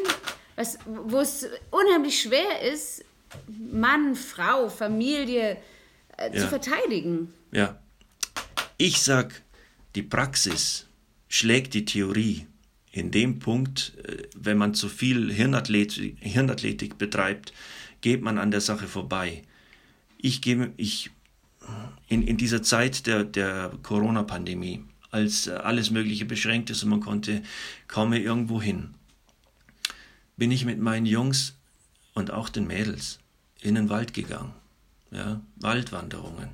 was, 0.56 0.78
wo 0.86 1.20
es 1.20 1.50
unheimlich 1.72 2.22
schwer 2.22 2.62
ist, 2.72 3.04
Mann, 3.48 4.16
Frau, 4.16 4.70
Familie 4.70 5.58
äh, 6.18 6.32
ja. 6.32 6.42
zu 6.42 6.48
verteidigen. 6.48 7.34
Ja. 7.52 7.80
Ich 8.78 9.02
sag, 9.02 9.42
die 9.96 10.04
Praxis 10.04 10.88
schlägt 11.28 11.74
die 11.74 11.86
Theorie. 11.86 12.48
In 12.92 13.10
dem 13.10 13.40
Punkt, 13.40 13.94
äh, 14.04 14.24
wenn 14.36 14.58
man 14.58 14.74
zu 14.74 14.90
viel 14.90 15.32
Hirnathletik, 15.34 16.18
Hirnathletik 16.20 16.98
betreibt, 16.98 17.54
geht 18.02 18.22
man 18.22 18.38
an 18.38 18.52
der 18.52 18.62
Sache 18.62 18.88
vorbei. 18.88 19.42
Ich 20.18 20.42
gebe, 20.42 20.72
ich, 20.78 21.10
in, 22.08 22.22
in 22.22 22.38
dieser 22.38 22.62
Zeit 22.62 23.08
der, 23.08 23.24
der 23.24 23.72
Corona-Pandemie, 23.82 24.84
als 25.10 25.48
alles 25.48 25.92
Mögliche 25.92 26.26
beschränkt 26.26 26.70
ist 26.70 26.84
und 26.84 26.90
man 26.90 27.00
konnte 27.00 27.44
kaum 27.88 28.10
mehr 28.10 28.22
irgendwo 28.22 28.62
hin, 28.62 28.96
bin 30.38 30.52
ich 30.52 30.66
mit 30.66 30.80
meinen 30.80 31.06
Jungs 31.06 31.56
und 32.14 32.32
auch 32.32 32.50
den 32.50 32.68
Mädels 32.68 33.20
in 33.62 33.76
den 33.76 33.90
Wald 33.90 34.14
gegangen. 34.14 34.54
Ja, 35.12 35.42
Waldwanderungen, 35.58 36.50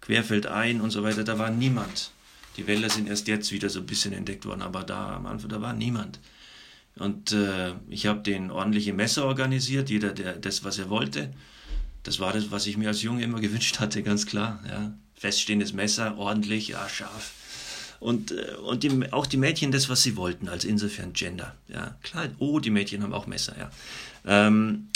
querfeldein 0.00 0.80
und 0.80 0.90
so 0.90 1.02
weiter, 1.04 1.22
da 1.22 1.38
war 1.38 1.50
niemand. 1.50 2.10
Die 2.56 2.66
Wälder 2.66 2.88
sind 2.88 3.08
erst 3.08 3.26
jetzt 3.28 3.52
wieder 3.52 3.68
so 3.68 3.80
ein 3.80 3.86
bisschen 3.86 4.12
entdeckt 4.12 4.46
worden, 4.46 4.62
aber 4.62 4.84
da 4.84 5.16
am 5.16 5.26
Anfang, 5.26 5.48
da 5.50 5.60
war 5.60 5.72
niemand. 5.72 6.20
Und 6.96 7.32
äh, 7.32 7.72
ich 7.88 8.06
habe 8.06 8.20
den 8.20 8.50
ordentliche 8.50 8.92
Messer 8.92 9.24
organisiert, 9.24 9.90
jeder 9.90 10.12
der 10.12 10.36
das, 10.36 10.62
was 10.62 10.78
er 10.78 10.88
wollte. 10.90 11.32
Das 12.04 12.20
war 12.20 12.32
das, 12.32 12.50
was 12.50 12.66
ich 12.66 12.76
mir 12.76 12.88
als 12.88 13.02
Junge 13.02 13.24
immer 13.24 13.40
gewünscht 13.40 13.80
hatte, 13.80 14.02
ganz 14.02 14.26
klar. 14.26 14.62
Ja. 14.68 14.94
Feststehendes 15.14 15.72
Messer, 15.72 16.16
ordentlich, 16.18 16.68
ja, 16.68 16.88
scharf. 16.88 17.32
Und, 17.98 18.32
äh, 18.32 18.54
und 18.56 18.82
die, 18.82 19.12
auch 19.12 19.26
die 19.26 19.38
Mädchen 19.38 19.72
das, 19.72 19.88
was 19.88 20.02
sie 20.02 20.16
wollten, 20.16 20.48
also 20.48 20.68
insofern 20.68 21.14
Gender. 21.14 21.56
Ja, 21.68 21.96
klar, 22.02 22.28
oh, 22.38 22.60
die 22.60 22.70
Mädchen 22.70 23.02
haben 23.02 23.14
auch 23.14 23.26
Messer, 23.26 23.56
ja. 23.58 23.70
Ähm, 24.26 24.88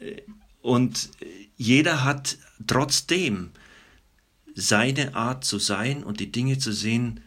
äh, 0.00 0.20
und 0.60 1.10
jeder 1.56 2.04
hat 2.04 2.36
trotzdem 2.66 3.50
seine 4.54 5.14
Art 5.14 5.44
zu 5.44 5.58
sein 5.58 6.04
und 6.04 6.20
die 6.20 6.30
Dinge 6.32 6.58
zu 6.58 6.72
sehen 6.72 7.20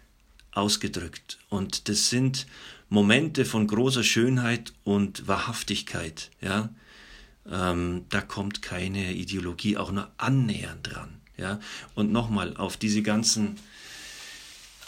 ausgedrückt. 0.51 1.38
Und 1.49 1.89
das 1.89 2.09
sind 2.09 2.47
Momente 2.89 3.45
von 3.45 3.67
großer 3.67 4.03
Schönheit 4.03 4.73
und 4.84 5.28
Wahrhaftigkeit. 5.28 6.32
Ja? 6.41 6.69
Ähm, 7.49 8.05
da 8.09 8.21
kommt 8.21 8.61
keine 8.61 9.13
Ideologie 9.13 9.78
auch 9.78 9.91
nur 9.91 10.09
annähernd 10.17 10.93
dran. 10.93 11.21
Ja? 11.38 11.59
Und 11.95 12.11
nochmal 12.11 12.55
auf 12.57 12.78
diese 12.78 13.01
ganzen 13.01 13.57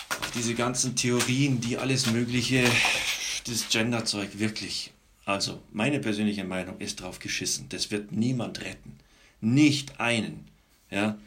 auf 0.10 0.32
diese 0.32 0.56
ganzen 0.56 0.96
Theorien, 0.96 1.62
die 1.62 1.78
alles 1.78 2.12
Mögliche, 2.12 2.64
das 3.46 3.70
Genderzeug 3.70 4.40
wirklich. 4.40 4.92
Also, 5.24 5.62
meine 5.72 6.00
persönliche 6.00 6.44
Meinung 6.44 6.80
ist 6.80 7.02
drauf 7.02 7.20
geschissen. 7.20 7.68
Das 7.70 7.92
wird 7.92 8.12
niemand 8.12 8.62
retten. 8.62 8.98
Nicht 9.40 10.00
einen. 10.00 10.46
Ja? 10.90 11.20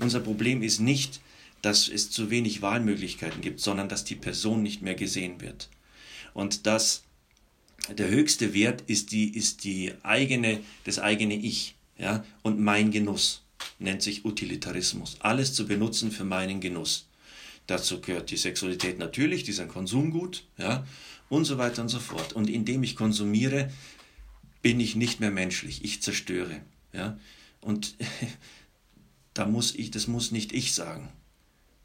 Unser 0.00 0.20
Problem 0.20 0.62
ist 0.62 0.80
nicht, 0.80 1.20
dass 1.62 1.88
es 1.88 2.10
zu 2.10 2.30
wenig 2.30 2.62
Wahlmöglichkeiten 2.62 3.40
gibt, 3.40 3.60
sondern 3.60 3.88
dass 3.88 4.04
die 4.04 4.14
Person 4.14 4.62
nicht 4.62 4.82
mehr 4.82 4.94
gesehen 4.94 5.40
wird. 5.40 5.68
Und 6.32 6.66
dass 6.66 7.02
der 7.88 8.08
höchste 8.08 8.54
Wert 8.54 8.82
ist 8.86 9.12
die, 9.12 9.28
ist 9.28 9.64
die 9.64 9.92
eigene, 10.02 10.60
das 10.84 10.98
eigene 10.98 11.34
Ich, 11.34 11.74
ja, 11.98 12.24
und 12.42 12.60
mein 12.60 12.90
Genuss 12.90 13.42
nennt 13.78 14.02
sich 14.02 14.24
Utilitarismus. 14.24 15.16
Alles 15.20 15.54
zu 15.54 15.66
benutzen 15.66 16.10
für 16.10 16.24
meinen 16.24 16.60
Genuss. 16.60 17.06
Dazu 17.66 18.00
gehört 18.00 18.30
die 18.30 18.36
Sexualität 18.36 18.98
natürlich, 18.98 19.44
die 19.44 19.50
ist 19.50 19.60
ein 19.60 19.68
Konsumgut, 19.68 20.44
ja, 20.56 20.86
und 21.28 21.44
so 21.44 21.58
weiter 21.58 21.82
und 21.82 21.88
so 21.88 22.00
fort. 22.00 22.32
Und 22.32 22.48
indem 22.48 22.82
ich 22.82 22.96
konsumiere, 22.96 23.70
bin 24.62 24.80
ich 24.80 24.96
nicht 24.96 25.20
mehr 25.20 25.30
menschlich, 25.30 25.84
ich 25.84 26.02
zerstöre, 26.02 26.62
ja. 26.92 27.18
Und 27.60 27.96
da 29.40 29.46
muss 29.46 29.74
ich, 29.74 29.90
das 29.90 30.06
muss 30.06 30.32
nicht 30.32 30.52
ich 30.52 30.74
sagen. 30.74 31.08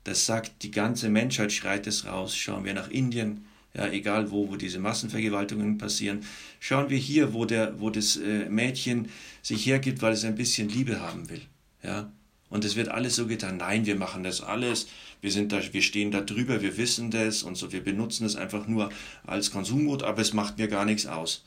Das 0.03 0.25
sagt 0.25 0.61
die 0.63 0.71
ganze 0.71 1.07
Menschheit, 1.07 1.53
schreit 1.53 1.87
es 1.87 2.05
raus. 2.05 2.35
Schauen 2.35 2.65
wir 2.65 2.73
nach 2.73 2.89
Indien, 2.89 3.45
ja, 3.73 3.87
egal 3.87 4.29
wo, 4.29 4.49
wo 4.49 4.57
diese 4.57 4.77
Massenvergewaltigungen 4.77 5.77
passieren. 5.77 6.25
Schauen 6.59 6.89
wir 6.89 6.97
hier, 6.97 7.33
wo, 7.33 7.45
der, 7.45 7.79
wo 7.79 7.89
das 7.89 8.17
äh, 8.17 8.49
Mädchen 8.49 9.07
sich 9.41 9.65
hergibt, 9.65 10.01
weil 10.01 10.11
es 10.11 10.25
ein 10.25 10.35
bisschen 10.35 10.67
Liebe 10.67 10.99
haben 10.99 11.29
will. 11.29 11.43
Ja, 11.81 12.11
und 12.49 12.65
es 12.65 12.75
wird 12.75 12.89
alles 12.89 13.15
so 13.15 13.25
getan. 13.25 13.55
Nein, 13.55 13.85
wir 13.85 13.95
machen 13.95 14.23
das 14.23 14.41
alles. 14.41 14.87
Wir 15.21 15.31
sind 15.31 15.53
da, 15.53 15.61
wir 15.71 15.81
stehen 15.81 16.11
da 16.11 16.19
drüber, 16.19 16.61
wir 16.61 16.75
wissen 16.75 17.09
das 17.09 17.41
und 17.41 17.55
so. 17.55 17.71
Wir 17.71 17.85
benutzen 17.85 18.25
es 18.25 18.35
einfach 18.35 18.67
nur 18.67 18.89
als 19.25 19.49
Konsumgut, 19.49 20.03
aber 20.03 20.21
es 20.21 20.33
macht 20.33 20.57
mir 20.57 20.67
gar 20.67 20.83
nichts 20.83 21.05
aus. 21.05 21.45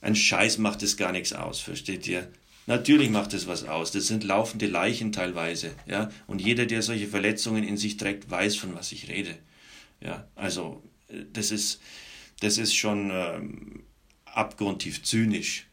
Ein 0.00 0.16
Scheiß 0.16 0.56
macht 0.56 0.82
es 0.82 0.96
gar 0.96 1.12
nichts 1.12 1.34
aus, 1.34 1.60
versteht 1.60 2.08
ihr? 2.08 2.26
Natürlich 2.66 3.10
macht 3.10 3.32
es 3.32 3.46
was 3.46 3.64
aus. 3.64 3.92
Das 3.92 4.08
sind 4.08 4.24
laufende 4.24 4.66
Leichen 4.66 5.12
teilweise, 5.12 5.72
ja. 5.86 6.10
Und 6.26 6.40
jeder, 6.40 6.66
der 6.66 6.82
solche 6.82 7.06
Verletzungen 7.06 7.62
in 7.62 7.76
sich 7.76 7.96
trägt, 7.96 8.28
weiß, 8.28 8.56
von 8.56 8.74
was 8.74 8.90
ich 8.92 9.08
rede. 9.08 9.36
Ja, 10.00 10.26
also 10.34 10.82
äh, 11.08 11.24
das 11.32 11.52
ist, 11.52 11.80
das 12.40 12.58
ist 12.58 12.74
schon 12.74 13.10
ähm, 13.12 13.84
abgrundtief 14.24 15.04
zynisch, 15.04 15.66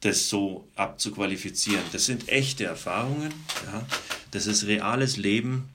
das 0.00 0.28
so 0.28 0.68
abzuqualifizieren. 0.76 1.82
Das 1.92 2.04
sind 2.04 2.28
echte 2.28 2.64
Erfahrungen, 2.64 3.32
ja. 3.64 3.86
Das 4.30 4.46
ist 4.46 4.66
reales 4.66 5.16
Leben. 5.16 5.70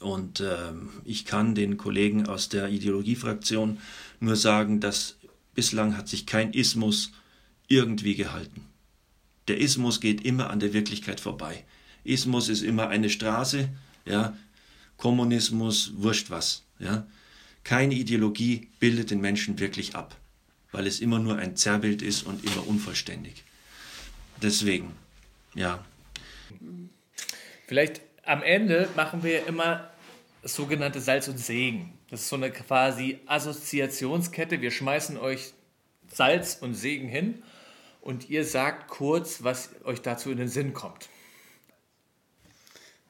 Und 0.00 0.40
ähm, 0.40 0.90
ich 1.04 1.24
kann 1.24 1.54
den 1.54 1.76
Kollegen 1.76 2.26
aus 2.26 2.48
der 2.48 2.68
Ideologiefraktion 2.68 3.78
nur 4.20 4.36
sagen, 4.36 4.80
dass 4.80 5.16
bislang 5.54 5.96
hat 5.96 6.08
sich 6.08 6.26
kein 6.26 6.52
Ismus 6.52 7.12
irgendwie 7.68 8.14
gehalten. 8.14 8.66
Der 9.48 9.58
Ismus 9.58 10.00
geht 10.00 10.24
immer 10.24 10.50
an 10.50 10.60
der 10.60 10.72
Wirklichkeit 10.72 11.20
vorbei. 11.20 11.64
Ismus 12.04 12.48
ist 12.48 12.62
immer 12.62 12.88
eine 12.88 13.10
Straße, 13.10 13.68
ja. 14.04 14.36
Kommunismus, 14.96 15.92
wurscht 15.96 16.30
was, 16.30 16.64
ja. 16.78 17.06
Keine 17.64 17.94
Ideologie 17.94 18.68
bildet 18.78 19.10
den 19.10 19.20
Menschen 19.20 19.58
wirklich 19.58 19.96
ab, 19.96 20.16
weil 20.72 20.86
es 20.86 21.00
immer 21.00 21.18
nur 21.18 21.36
ein 21.36 21.56
Zerrbild 21.56 22.02
ist 22.02 22.22
und 22.22 22.44
immer 22.44 22.66
unvollständig. 22.66 23.42
Deswegen, 24.40 24.92
ja. 25.54 25.84
Vielleicht 27.66 28.00
am 28.24 28.42
Ende 28.42 28.88
machen 28.94 29.22
wir 29.22 29.46
immer 29.46 29.90
das 30.42 30.54
sogenannte 30.54 31.00
Salz 31.00 31.26
und 31.28 31.38
Segen. 31.38 31.92
Das 32.10 32.22
ist 32.22 32.28
so 32.28 32.36
eine 32.36 32.52
quasi 32.52 33.18
Assoziationskette. 33.26 34.60
Wir 34.60 34.70
schmeißen 34.70 35.16
euch 35.16 35.52
Salz 36.08 36.58
und 36.60 36.74
Segen 36.74 37.08
hin 37.08 37.42
und 38.06 38.30
ihr 38.30 38.44
sagt 38.44 38.86
kurz, 38.86 39.42
was 39.42 39.70
euch 39.84 40.00
dazu 40.00 40.30
in 40.30 40.38
den 40.38 40.48
Sinn 40.48 40.72
kommt. 40.72 41.08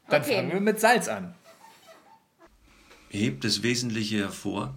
Dann 0.09 0.23
okay. 0.23 0.37
fangen 0.37 0.53
wir 0.53 0.61
mit 0.61 0.81
Salz 0.81 1.07
an. 1.07 1.35
Hebt 3.11 3.45
das 3.45 3.63
Wesentliche 3.63 4.17
hervor, 4.21 4.75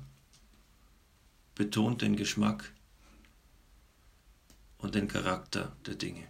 betont 1.56 2.02
den 2.02 2.18
Geschmack 2.18 2.74
und 4.80 4.94
den 4.94 5.08
Charakter 5.08 5.74
der 5.86 5.96
Dinge. 5.96 6.28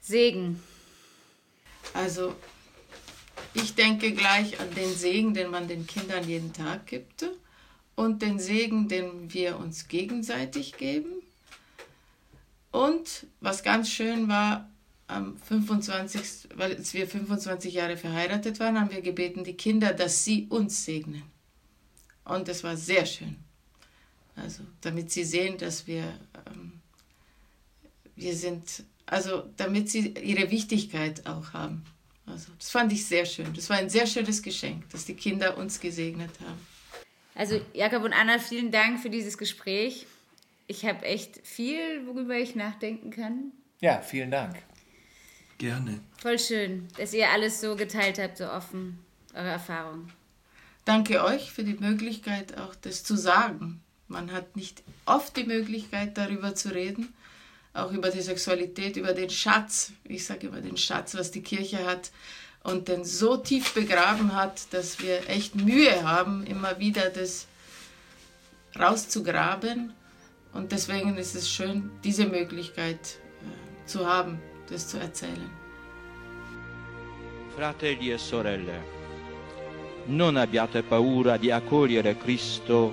Segen. 0.00 0.62
Also, 1.92 2.34
ich 3.52 3.74
denke 3.74 4.12
gleich 4.12 4.58
an 4.58 4.74
den 4.74 4.94
Segen, 4.94 5.34
den 5.34 5.50
man 5.50 5.68
den 5.68 5.86
Kindern 5.86 6.26
jeden 6.26 6.54
Tag 6.54 6.86
gibt 6.86 7.24
und 7.96 8.22
den 8.22 8.38
Segen, 8.38 8.88
den 8.88 9.32
wir 9.32 9.58
uns 9.58 9.88
gegenseitig 9.88 10.76
geben. 10.76 11.10
Und 12.70 13.26
was 13.40 13.62
ganz 13.62 13.90
schön 13.90 14.28
war, 14.28 14.68
am 15.06 15.36
25., 15.36 16.50
weil 16.54 16.78
wir 16.78 17.08
25 17.08 17.74
Jahre 17.74 17.96
verheiratet 17.96 18.60
waren, 18.60 18.78
haben 18.78 18.92
wir 18.92 19.02
gebeten, 19.02 19.42
die 19.42 19.54
Kinder, 19.54 19.92
dass 19.92 20.24
sie 20.24 20.46
uns 20.48 20.84
segnen. 20.84 21.22
Und 22.24 22.46
das 22.46 22.62
war 22.62 22.76
sehr 22.76 23.06
schön. 23.06 23.36
Also, 24.36 24.62
damit 24.80 25.10
sie 25.10 25.24
sehen, 25.24 25.58
dass 25.58 25.86
wir 25.88 26.04
ähm, 26.46 26.80
wir 28.20 28.36
sind, 28.36 28.84
also 29.06 29.44
damit 29.56 29.90
sie 29.90 30.08
ihre 30.10 30.50
Wichtigkeit 30.50 31.26
auch 31.26 31.52
haben. 31.52 31.84
Also 32.26 32.52
das 32.58 32.70
fand 32.70 32.92
ich 32.92 33.06
sehr 33.06 33.24
schön. 33.24 33.52
Das 33.54 33.68
war 33.70 33.78
ein 33.78 33.90
sehr 33.90 34.06
schönes 34.06 34.42
Geschenk, 34.42 34.88
dass 34.90 35.04
die 35.04 35.14
Kinder 35.14 35.56
uns 35.56 35.80
gesegnet 35.80 36.30
haben. 36.40 36.66
Also 37.40 37.58
Jakob 37.72 38.04
und 38.04 38.12
Anna, 38.12 38.38
vielen 38.38 38.70
Dank 38.70 39.00
für 39.00 39.08
dieses 39.08 39.38
Gespräch. 39.38 40.06
Ich 40.66 40.84
habe 40.84 41.06
echt 41.06 41.40
viel, 41.42 42.06
worüber 42.06 42.34
ich 42.34 42.54
nachdenken 42.54 43.10
kann. 43.10 43.52
Ja, 43.80 44.02
vielen 44.02 44.30
Dank. 44.30 44.56
Gerne. 45.56 46.00
Voll 46.18 46.38
schön, 46.38 46.86
dass 46.98 47.14
ihr 47.14 47.30
alles 47.30 47.62
so 47.62 47.76
geteilt 47.76 48.18
habt, 48.18 48.36
so 48.36 48.44
offen, 48.44 48.98
eure 49.32 49.48
Erfahrungen. 49.48 50.12
Danke 50.84 51.24
euch 51.24 51.50
für 51.50 51.64
die 51.64 51.72
Möglichkeit, 51.72 52.58
auch 52.58 52.74
das 52.74 53.04
zu 53.04 53.16
sagen. 53.16 53.80
Man 54.06 54.32
hat 54.32 54.54
nicht 54.54 54.82
oft 55.06 55.34
die 55.34 55.44
Möglichkeit, 55.44 56.18
darüber 56.18 56.54
zu 56.54 56.74
reden, 56.74 57.14
auch 57.72 57.90
über 57.90 58.10
die 58.10 58.20
Sexualität, 58.20 58.98
über 58.98 59.14
den 59.14 59.30
Schatz, 59.30 59.92
ich 60.04 60.26
sage 60.26 60.48
immer 60.48 60.60
den 60.60 60.76
Schatz, 60.76 61.14
was 61.14 61.30
die 61.30 61.42
Kirche 61.42 61.86
hat 61.86 62.10
und 62.62 62.88
den 62.88 63.04
so 63.04 63.36
tief 63.36 63.72
begraben 63.74 64.34
hat, 64.34 64.72
dass 64.72 65.00
wir 65.00 65.28
echt 65.28 65.54
Mühe 65.54 66.02
haben, 66.04 66.44
immer 66.44 66.78
wieder 66.78 67.10
das 67.10 67.46
rauszugraben. 68.78 69.92
Und 70.52 70.72
deswegen 70.72 71.16
ist 71.16 71.34
es 71.34 71.48
schön, 71.48 71.90
diese 72.04 72.26
Möglichkeit 72.26 72.98
äh, 72.98 73.86
zu 73.86 74.06
haben, 74.06 74.40
das 74.68 74.88
zu 74.88 74.98
erzählen. 74.98 75.50
Fratelli 77.56 78.12
e 78.12 78.18
sorelle, 78.18 78.82
non 80.06 80.36
abbiate 80.36 80.82
paura 80.82 81.36
di 81.36 81.50
accogliere 81.50 82.16
Cristo 82.16 82.92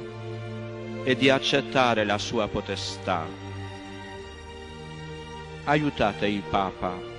e 1.03 1.15
di 1.15 1.29
accettare 1.29 2.03
la 2.05 2.17
sua 2.17 2.47
potestà. 2.47 3.25
Aiutate 5.65 6.27
il 6.27 6.41
Papa 6.49 7.16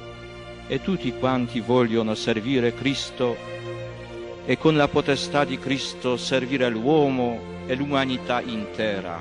e 0.68 0.80
tutti 0.82 1.12
quanti 1.18 1.60
vogliono 1.60 2.14
servire 2.14 2.74
Cristo 2.74 3.36
e 4.44 4.56
con 4.58 4.76
la 4.76 4.86
potestà 4.86 5.44
di 5.44 5.58
Cristo 5.58 6.16
servire 6.16 6.68
l'uomo 6.68 7.40
e 7.66 7.74
l'umanità 7.74 8.40
intera. 8.40 9.18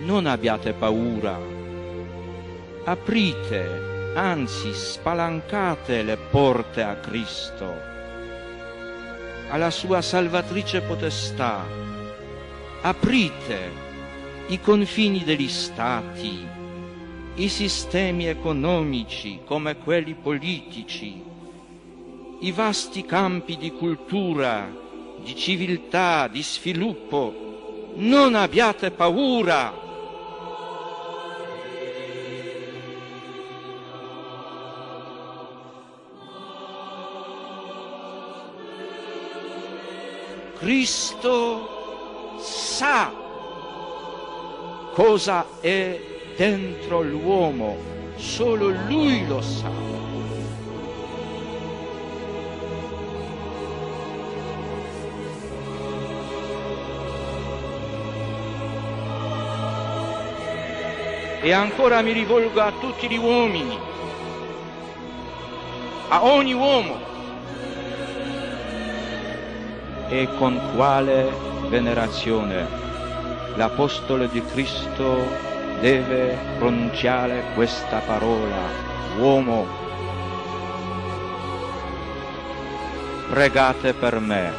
Non 0.00 0.26
abbiate 0.26 0.72
paura, 0.72 1.38
aprite, 2.84 4.12
anzi 4.14 4.72
spalancate 4.72 6.02
le 6.02 6.16
porte 6.16 6.82
a 6.82 6.96
Cristo, 6.96 7.74
alla 9.48 9.70
sua 9.70 10.02
salvatrice 10.02 10.82
potestà, 10.82 11.64
aprite 12.82 13.84
i 14.48 14.60
confini 14.60 15.24
degli 15.24 15.48
stati, 15.48 16.46
i 17.38 17.48
sistemi 17.50 18.26
economici 18.26 19.40
come 19.44 19.76
quelli 19.76 20.14
politici, 20.14 21.22
i 22.40 22.52
vasti 22.52 23.04
campi 23.04 23.58
di 23.58 23.72
cultura, 23.72 24.72
di 25.22 25.36
civiltà, 25.36 26.28
di 26.28 26.42
sviluppo. 26.42 27.92
Non 27.96 28.34
abbiate 28.34 28.90
paura. 28.90 29.84
Cristo 40.58 42.38
sa 42.38 43.12
cosa 44.94 45.46
è 45.60 46.15
dentro 46.36 47.00
l'uomo, 47.00 47.76
solo 48.16 48.68
lui 48.86 49.26
lo 49.26 49.40
sa. 49.40 49.70
E 61.40 61.52
ancora 61.52 62.02
mi 62.02 62.12
rivolgo 62.12 62.60
a 62.60 62.72
tutti 62.80 63.08
gli 63.08 63.16
uomini, 63.16 63.78
a 66.08 66.24
ogni 66.24 66.52
uomo, 66.52 66.98
e 70.08 70.28
con 70.38 70.60
quale 70.74 71.30
venerazione 71.68 72.66
l'Apostolo 73.54 74.26
di 74.26 74.42
Cristo 74.44 75.54
deve 75.80 76.36
pronunciare 76.58 77.42
questa 77.54 77.98
parola, 77.98 78.70
uomo. 79.18 79.66
Pregate 83.28 83.92
per 83.92 84.20
me, 84.20 84.52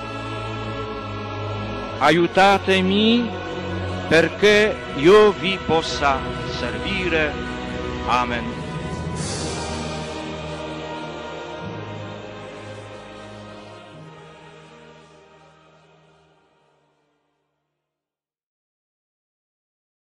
aiutatemi 2.00 3.30
perché 4.08 4.76
io 4.96 5.32
vi 5.32 5.58
possa 5.66 6.18
servire. 6.50 7.32
Amen. 8.08 8.57